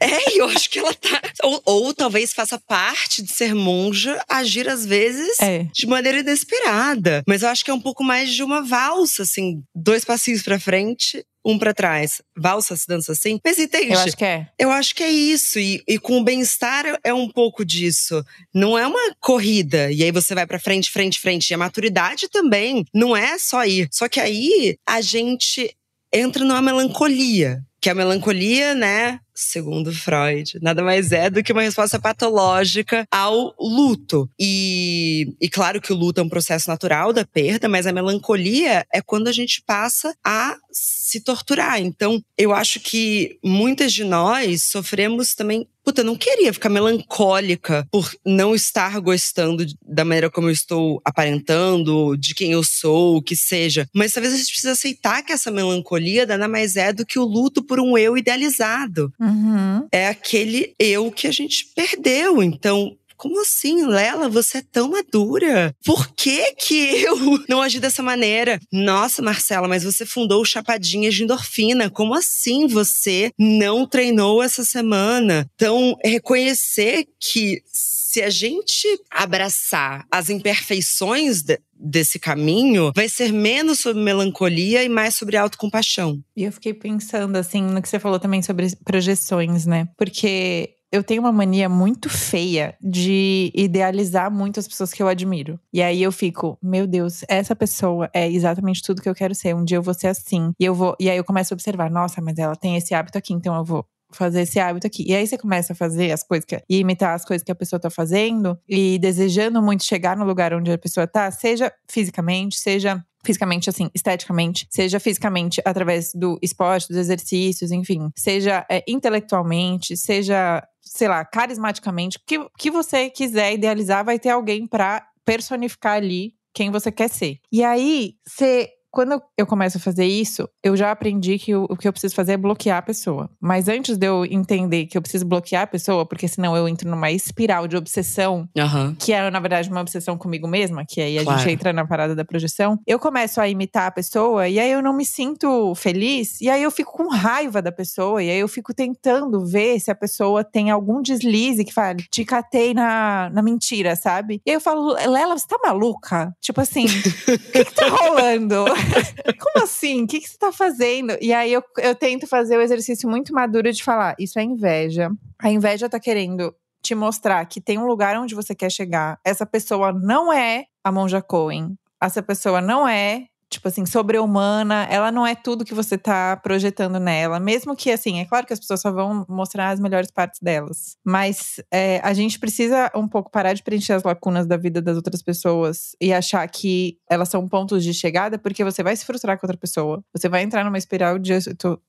É, 0.00 0.38
eu 0.40 0.46
acho 0.46 0.70
que 0.70 0.78
ela 0.78 0.94
tá. 0.94 1.20
Ou, 1.42 1.62
ou, 1.66 1.94
talvez 1.94 2.32
faça 2.32 2.58
parte 2.58 3.22
de 3.22 3.30
ser 3.30 3.54
monja, 3.54 4.18
agir 4.26 4.66
às 4.70 4.86
vezes 4.86 5.38
é. 5.38 5.64
de 5.64 5.86
maneira 5.86 6.20
inesperada. 6.20 7.22
Mas 7.28 7.42
eu 7.42 7.50
acho 7.50 7.62
que 7.62 7.70
é 7.70 7.74
um 7.74 7.80
pouco 7.80 8.02
mais 8.02 8.32
de 8.32 8.42
uma 8.42 8.62
valsa, 8.62 9.22
assim, 9.22 9.62
dois 9.74 10.02
passinhos 10.02 10.42
pra 10.42 10.58
frente 10.58 11.22
um 11.44 11.58
para 11.58 11.74
trás. 11.74 12.22
Valsa 12.36 12.76
se 12.76 12.86
dança 12.86 13.12
assim? 13.12 13.40
Mas 13.44 13.58
entende? 13.58 13.92
Eu 13.92 14.00
acho 14.00 14.16
que 14.16 14.24
é. 14.24 14.46
Eu 14.58 14.70
acho 14.70 14.94
que 14.94 15.02
é 15.02 15.10
isso. 15.10 15.58
E, 15.58 15.82
e 15.86 15.98
com 15.98 16.18
o 16.18 16.24
bem-estar 16.24 16.98
é 17.02 17.12
um 17.12 17.28
pouco 17.28 17.64
disso. 17.64 18.24
Não 18.54 18.78
é 18.78 18.86
uma 18.86 19.14
corrida. 19.18 19.90
E 19.90 20.02
aí 20.02 20.10
você 20.10 20.34
vai 20.34 20.46
para 20.46 20.58
frente, 20.58 20.90
frente, 20.90 21.18
frente. 21.18 21.50
E 21.50 21.54
a 21.54 21.58
maturidade 21.58 22.28
também 22.28 22.84
não 22.94 23.16
é 23.16 23.38
só 23.38 23.64
ir. 23.64 23.88
Só 23.90 24.08
que 24.08 24.20
aí 24.20 24.76
a 24.86 25.00
gente 25.00 25.74
entra 26.12 26.44
numa 26.44 26.62
melancolia. 26.62 27.62
Que 27.80 27.88
a 27.88 27.94
melancolia, 27.94 28.74
né, 28.74 29.20
segundo 29.34 29.90
Freud, 29.90 30.58
nada 30.60 30.82
mais 30.82 31.12
é 31.12 31.30
do 31.30 31.42
que 31.42 31.52
uma 31.52 31.62
resposta 31.62 31.98
patológica 31.98 33.06
ao 33.10 33.54
luto. 33.58 34.28
E, 34.38 35.34
e 35.40 35.48
claro 35.48 35.80
que 35.80 35.92
o 35.92 35.96
luto 35.96 36.20
é 36.20 36.24
um 36.24 36.28
processo 36.28 36.68
natural 36.68 37.12
da 37.12 37.24
perda, 37.24 37.68
mas 37.68 37.86
a 37.86 37.92
melancolia 37.92 38.84
é 38.92 39.00
quando 39.00 39.28
a 39.28 39.32
gente 39.32 39.62
passa 39.66 40.14
a 40.22 40.56
se 40.72 41.20
torturar. 41.20 41.80
Então, 41.80 42.22
eu 42.36 42.52
acho 42.52 42.80
que 42.80 43.38
muitas 43.42 43.92
de 43.92 44.04
nós 44.04 44.64
sofremos 44.64 45.34
também 45.34 45.66
puta, 45.84 46.02
eu 46.02 46.04
não 46.04 46.16
queria 46.16 46.52
ficar 46.52 46.68
melancólica 46.68 47.86
por 47.90 48.12
não 48.24 48.54
estar 48.54 49.00
gostando 49.00 49.64
da 49.82 50.04
maneira 50.04 50.30
como 50.30 50.48
eu 50.48 50.52
estou 50.52 51.00
aparentando, 51.04 52.16
de 52.16 52.34
quem 52.34 52.52
eu 52.52 52.62
sou, 52.62 53.16
o 53.16 53.22
que 53.22 53.34
seja. 53.34 53.88
Mas 53.94 54.12
talvez 54.12 54.34
a 54.34 54.36
gente 54.36 54.50
precisa 54.50 54.72
aceitar 54.72 55.22
que 55.22 55.32
essa 55.32 55.50
melancolia 55.50 56.26
nada 56.26 56.46
mais 56.46 56.76
é 56.76 56.92
do 56.92 57.06
que 57.06 57.18
o 57.18 57.24
luto 57.24 57.62
por 57.62 57.80
um 57.80 57.96
eu 57.98 58.16
idealizado. 58.16 59.12
Uhum. 59.18 59.88
É 59.90 60.08
aquele 60.08 60.74
eu 60.78 61.10
que 61.10 61.26
a 61.26 61.32
gente 61.32 61.66
perdeu. 61.74 62.42
Então, 62.42 62.96
como 63.20 63.42
assim, 63.42 63.86
Lela? 63.86 64.30
Você 64.30 64.58
é 64.58 64.62
tão 64.62 64.88
madura. 64.88 65.76
Por 65.84 66.08
que 66.14 66.54
que 66.54 67.02
eu 67.02 67.16
não 67.46 67.60
agi 67.60 67.78
dessa 67.78 68.02
maneira? 68.02 68.58
Nossa, 68.72 69.20
Marcela, 69.20 69.68
mas 69.68 69.84
você 69.84 70.06
fundou 70.06 70.42
Chapadinhas 70.42 71.14
de 71.14 71.24
Endorfina. 71.24 71.90
Como 71.90 72.14
assim 72.14 72.66
você 72.66 73.30
não 73.38 73.86
treinou 73.86 74.42
essa 74.42 74.64
semana? 74.64 75.46
Então, 75.54 75.94
reconhecer 76.02 77.06
que 77.20 77.62
se 77.66 78.22
a 78.22 78.30
gente 78.30 78.88
abraçar 79.10 80.06
as 80.10 80.30
imperfeições 80.30 81.42
de, 81.42 81.60
desse 81.72 82.18
caminho, 82.18 82.90
vai 82.96 83.08
ser 83.08 83.32
menos 83.32 83.80
sobre 83.80 84.02
melancolia 84.02 84.82
e 84.82 84.88
mais 84.88 85.14
sobre 85.14 85.36
autocompaixão. 85.36 86.20
E 86.34 86.44
eu 86.44 86.52
fiquei 86.52 86.72
pensando, 86.72 87.36
assim, 87.36 87.62
no 87.62 87.82
que 87.82 87.88
você 87.88 88.00
falou 88.00 88.18
também 88.18 88.42
sobre 88.42 88.74
projeções, 88.84 89.66
né? 89.66 89.86
Porque 89.96 90.74
eu 90.92 91.04
tenho 91.04 91.22
uma 91.22 91.32
mania 91.32 91.68
muito 91.68 92.08
feia 92.08 92.76
de 92.80 93.52
idealizar 93.54 94.30
muito 94.30 94.58
as 94.58 94.66
pessoas 94.66 94.92
que 94.92 95.02
eu 95.02 95.08
admiro. 95.08 95.58
E 95.72 95.82
aí 95.82 96.02
eu 96.02 96.10
fico, 96.10 96.58
meu 96.62 96.86
Deus, 96.86 97.24
essa 97.28 97.54
pessoa 97.54 98.10
é 98.12 98.28
exatamente 98.30 98.82
tudo 98.82 99.00
que 99.00 99.08
eu 99.08 99.14
quero 99.14 99.34
ser. 99.34 99.54
Um 99.54 99.64
dia 99.64 99.76
eu 99.78 99.82
vou 99.82 99.94
ser 99.94 100.08
assim. 100.08 100.52
E 100.58 100.64
eu 100.64 100.74
vou, 100.74 100.96
e 100.98 101.08
aí 101.08 101.16
eu 101.16 101.24
começo 101.24 101.54
a 101.54 101.56
observar, 101.56 101.90
nossa, 101.90 102.20
mas 102.20 102.38
ela 102.38 102.56
tem 102.56 102.76
esse 102.76 102.94
hábito 102.94 103.16
aqui, 103.16 103.32
então 103.32 103.54
eu 103.56 103.64
vou 103.64 103.84
fazer 104.12 104.42
esse 104.42 104.58
hábito 104.58 104.86
aqui. 104.86 105.04
E 105.06 105.14
aí 105.14 105.26
você 105.26 105.38
começa 105.38 105.72
a 105.72 105.76
fazer 105.76 106.10
as 106.10 106.22
coisas 106.22 106.44
que, 106.44 106.60
e 106.68 106.78
imitar 106.78 107.14
as 107.14 107.24
coisas 107.24 107.44
que 107.44 107.52
a 107.52 107.54
pessoa 107.54 107.78
tá 107.78 107.90
fazendo 107.90 108.58
e 108.68 108.98
desejando 108.98 109.62
muito 109.62 109.84
chegar 109.84 110.16
no 110.16 110.24
lugar 110.24 110.52
onde 110.52 110.72
a 110.72 110.78
pessoa 110.78 111.06
tá, 111.06 111.30
seja 111.30 111.72
fisicamente, 111.88 112.58
seja 112.58 113.04
fisicamente, 113.24 113.68
assim, 113.68 113.90
esteticamente, 113.94 114.66
seja 114.70 114.98
fisicamente 114.98 115.60
através 115.64 116.12
do 116.14 116.38
esporte, 116.42 116.88
dos 116.88 116.96
exercícios, 116.96 117.70
enfim, 117.70 118.10
seja 118.16 118.64
é, 118.68 118.82
intelectualmente, 118.88 119.96
seja 119.96 120.66
sei 120.80 121.08
lá, 121.08 121.24
carismaticamente, 121.24 122.18
o 122.18 122.20
que, 122.26 122.38
que 122.58 122.70
você 122.70 123.10
quiser 123.10 123.54
idealizar, 123.54 124.04
vai 124.04 124.18
ter 124.18 124.30
alguém 124.30 124.66
para 124.66 125.06
personificar 125.24 125.94
ali 125.94 126.34
quem 126.52 126.70
você 126.70 126.90
quer 126.90 127.08
ser. 127.08 127.38
E 127.52 127.62
aí, 127.62 128.14
você 128.26 128.68
quando 128.90 129.22
eu 129.36 129.46
começo 129.46 129.78
a 129.78 129.80
fazer 129.80 130.04
isso, 130.04 130.48
eu 130.62 130.76
já 130.76 130.90
aprendi 130.90 131.38
que 131.38 131.54
o, 131.54 131.64
o, 131.70 131.76
que 131.76 131.86
eu 131.86 131.92
preciso 131.92 132.14
fazer 132.14 132.32
é 132.32 132.36
bloquear 132.36 132.78
a 132.78 132.82
pessoa. 132.82 133.30
Mas 133.40 133.68
antes 133.68 133.96
de 133.96 134.06
eu 134.06 134.24
entender 134.24 134.86
que 134.86 134.98
eu 134.98 135.02
preciso 135.02 135.24
bloquear 135.24 135.62
a 135.62 135.66
pessoa, 135.66 136.04
porque 136.04 136.26
senão 136.26 136.56
eu 136.56 136.68
entro 136.68 136.88
numa 136.90 137.10
espiral 137.10 137.68
de 137.68 137.76
obsessão, 137.76 138.48
uhum. 138.56 138.94
que 138.98 139.12
é, 139.12 139.30
na 139.30 139.40
verdade, 139.40 139.70
uma 139.70 139.80
obsessão 139.80 140.18
comigo 140.18 140.48
mesma, 140.48 140.84
que 140.84 141.00
aí 141.00 141.18
a 141.18 141.22
claro. 141.22 141.38
gente 141.38 141.52
entra 141.52 141.72
na 141.72 141.86
parada 141.86 142.14
da 142.14 142.24
projeção, 142.24 142.78
eu 142.86 142.98
começo 142.98 143.40
a 143.40 143.48
imitar 143.48 143.86
a 143.86 143.90
pessoa 143.90 144.48
e 144.48 144.58
aí 144.58 144.72
eu 144.72 144.82
não 144.82 144.92
me 144.92 145.04
sinto 145.04 145.74
feliz, 145.74 146.40
e 146.40 146.50
aí 146.50 146.62
eu 146.62 146.70
fico 146.70 146.92
com 146.92 147.08
raiva 147.08 147.62
da 147.62 147.70
pessoa, 147.70 148.22
e 148.22 148.30
aí 148.30 148.38
eu 148.38 148.48
fico 148.48 148.74
tentando 148.74 149.44
ver 149.46 149.78
se 149.78 149.90
a 149.90 149.94
pessoa 149.94 150.42
tem 150.42 150.70
algum 150.70 151.00
deslize 151.00 151.64
que 151.64 151.72
fala, 151.72 151.96
te 152.10 152.24
catei 152.24 152.74
na, 152.74 153.30
na 153.30 153.42
mentira, 153.42 153.94
sabe? 153.94 154.40
E 154.44 154.50
aí 154.50 154.56
eu 154.56 154.60
falo, 154.60 154.94
Lela, 154.94 155.38
você 155.38 155.46
tá 155.46 155.58
maluca? 155.62 156.34
Tipo 156.40 156.60
assim, 156.60 156.86
o 157.28 157.52
que, 157.52 157.64
que 157.64 157.74
tá 157.74 157.88
rolando? 157.88 158.64
Como 159.38 159.64
assim? 159.64 160.04
O 160.04 160.06
que, 160.06 160.20
que 160.20 160.28
você 160.28 160.38
tá 160.38 160.52
fazendo? 160.52 161.16
E 161.20 161.32
aí 161.32 161.52
eu, 161.52 161.62
eu 161.78 161.94
tento 161.94 162.26
fazer 162.26 162.56
o 162.56 162.62
exercício 162.62 163.08
muito 163.08 163.32
maduro 163.32 163.72
de 163.72 163.82
falar: 163.82 164.14
isso 164.18 164.38
é 164.38 164.42
inveja. 164.42 165.10
A 165.38 165.50
inveja 165.50 165.88
tá 165.88 165.98
querendo 165.98 166.54
te 166.82 166.94
mostrar 166.94 167.44
que 167.46 167.60
tem 167.60 167.78
um 167.78 167.86
lugar 167.86 168.16
onde 168.16 168.34
você 168.34 168.54
quer 168.54 168.70
chegar. 168.70 169.18
Essa 169.24 169.44
pessoa 169.44 169.92
não 169.92 170.32
é 170.32 170.64
a 170.82 170.90
Monja 170.90 171.20
Cohen. 171.20 171.76
Essa 172.02 172.22
pessoa 172.22 172.60
não 172.60 172.88
é 172.88 173.26
tipo 173.50 173.66
assim, 173.66 173.84
sobre-humana, 173.84 174.86
ela 174.88 175.10
não 175.10 175.26
é 175.26 175.34
tudo 175.34 175.64
que 175.64 175.74
você 175.74 175.98
tá 175.98 176.36
projetando 176.36 177.00
nela. 177.00 177.40
Mesmo 177.40 177.74
que, 177.74 177.90
assim, 177.90 178.20
é 178.20 178.24
claro 178.24 178.46
que 178.46 178.52
as 178.52 178.60
pessoas 178.60 178.80
só 178.80 178.92
vão 178.92 179.26
mostrar 179.28 179.70
as 179.70 179.80
melhores 179.80 180.10
partes 180.10 180.40
delas. 180.40 180.96
Mas 181.04 181.60
é, 181.72 182.00
a 182.04 182.14
gente 182.14 182.38
precisa 182.38 182.90
um 182.94 183.08
pouco 183.08 183.30
parar 183.30 183.52
de 183.52 183.62
preencher 183.62 183.94
as 183.94 184.04
lacunas 184.04 184.46
da 184.46 184.56
vida 184.56 184.80
das 184.80 184.96
outras 184.96 185.20
pessoas 185.20 185.96
e 186.00 186.12
achar 186.12 186.46
que 186.48 186.96
elas 187.10 187.28
são 187.28 187.46
pontos 187.48 187.82
de 187.82 187.92
chegada, 187.92 188.38
porque 188.38 188.62
você 188.62 188.82
vai 188.84 188.94
se 188.94 189.04
frustrar 189.04 189.38
com 189.38 189.46
outra 189.46 189.58
pessoa. 189.58 190.02
Você 190.14 190.28
vai 190.28 190.42
entrar 190.42 190.64
numa 190.64 190.78
espiral 190.78 191.18
de 191.18 191.32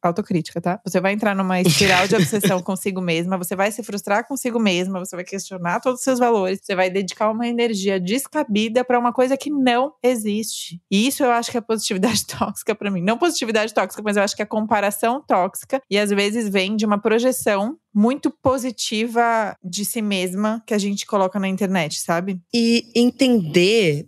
autocrítica, 0.01 0.59
tá? 0.59 0.81
Você 0.83 0.99
vai 0.99 1.13
entrar 1.13 1.35
numa 1.35 1.61
espiral 1.61 2.07
de 2.07 2.15
obsessão 2.17 2.61
consigo 2.63 2.99
mesma, 2.99 3.37
você 3.37 3.55
vai 3.55 3.71
se 3.71 3.83
frustrar 3.83 4.27
consigo 4.27 4.59
mesma, 4.59 4.97
você 4.97 5.15
vai 5.15 5.25
questionar 5.25 5.79
todos 5.79 5.99
os 5.99 6.03
seus 6.03 6.17
valores, 6.17 6.59
você 6.63 6.75
vai 6.75 6.89
dedicar 6.89 7.29
uma 7.29 7.47
energia 7.47 7.99
descabida 7.99 8.83
para 8.83 8.97
uma 8.97 9.13
coisa 9.13 9.37
que 9.37 9.51
não 9.51 9.93
existe. 10.01 10.81
E 10.89 11.07
isso 11.07 11.23
eu 11.23 11.31
acho 11.31 11.50
que 11.51 11.57
é 11.57 11.61
positividade 11.61 12.25
tóxica 12.25 12.73
para 12.73 12.89
mim. 12.89 13.01
Não 13.01 13.17
positividade 13.17 13.73
tóxica, 13.73 14.01
mas 14.01 14.15
eu 14.15 14.23
acho 14.23 14.35
que 14.35 14.41
é 14.41 14.45
comparação 14.45 15.21
tóxica. 15.21 15.81
E 15.89 15.97
às 15.97 16.09
vezes 16.09 16.49
vem 16.49 16.75
de 16.75 16.85
uma 16.85 16.99
projeção 16.99 17.77
muito 17.93 18.31
positiva 18.31 19.55
de 19.61 19.83
si 19.83 20.01
mesma 20.01 20.63
que 20.65 20.73
a 20.73 20.77
gente 20.77 21.05
coloca 21.05 21.37
na 21.39 21.47
internet, 21.47 21.99
sabe? 21.99 22.39
E 22.53 22.89
entender 22.95 24.07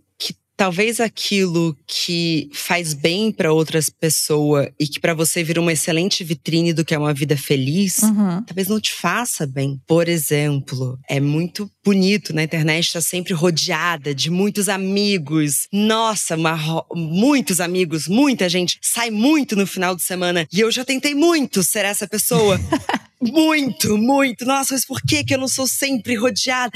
talvez 0.56 1.00
aquilo 1.00 1.76
que 1.88 2.50
faz 2.54 2.94
bem 2.94 3.32
para 3.32 3.52
outras 3.52 3.90
pessoas 3.90 4.70
e 4.80 4.88
que 4.88 5.00
para 5.00 5.14
você 5.14 5.44
vira 5.44 5.60
uma 5.60 5.74
excelente 5.74 6.24
vitrine 6.24 6.74
do 6.74 6.86
que 6.86 6.94
é 6.94 6.98
uma 6.98 7.14
vida 7.14 7.36
feliz, 7.36 8.00
uhum. 8.00 8.44
talvez 8.44 8.68
não 8.68 8.80
te 8.80 8.92
faça 8.92 9.46
bem. 9.48 9.82
Por 9.88 10.08
exemplo, 10.08 10.98
é 11.10 11.20
muito 11.20 11.70
bonito 11.84 12.34
na 12.34 12.44
internet 12.44 12.86
estar 12.86 13.00
tá 13.00 13.06
sempre 13.06 13.34
rodeada 13.34 14.14
de 14.14 14.30
muitos 14.30 14.70
amigos. 14.70 15.68
Nossa, 15.72 16.36
muitos 16.94 17.60
amigos, 17.60 18.08
muita 18.08 18.48
gente 18.48 18.78
sai 18.82 19.10
muito 19.10 19.56
no 19.56 19.66
final 19.66 19.96
de 19.96 20.04
semana 20.04 20.48
e 20.52 20.60
eu 20.60 20.72
já 20.72 20.86
tentei 20.86 21.16
muito 21.16 21.64
ser 21.64 21.86
essa 21.86 22.08
pessoa. 22.08 22.60
muito, 23.22 23.98
muito. 23.98 24.46
Nossa, 24.46 24.74
mas 24.74 24.86
por 24.86 25.02
que 25.02 25.24
que 25.24 25.34
eu 25.34 25.40
não 25.40 25.48
sou 25.48 25.68
sempre 25.68 26.16
rodeada? 26.16 26.72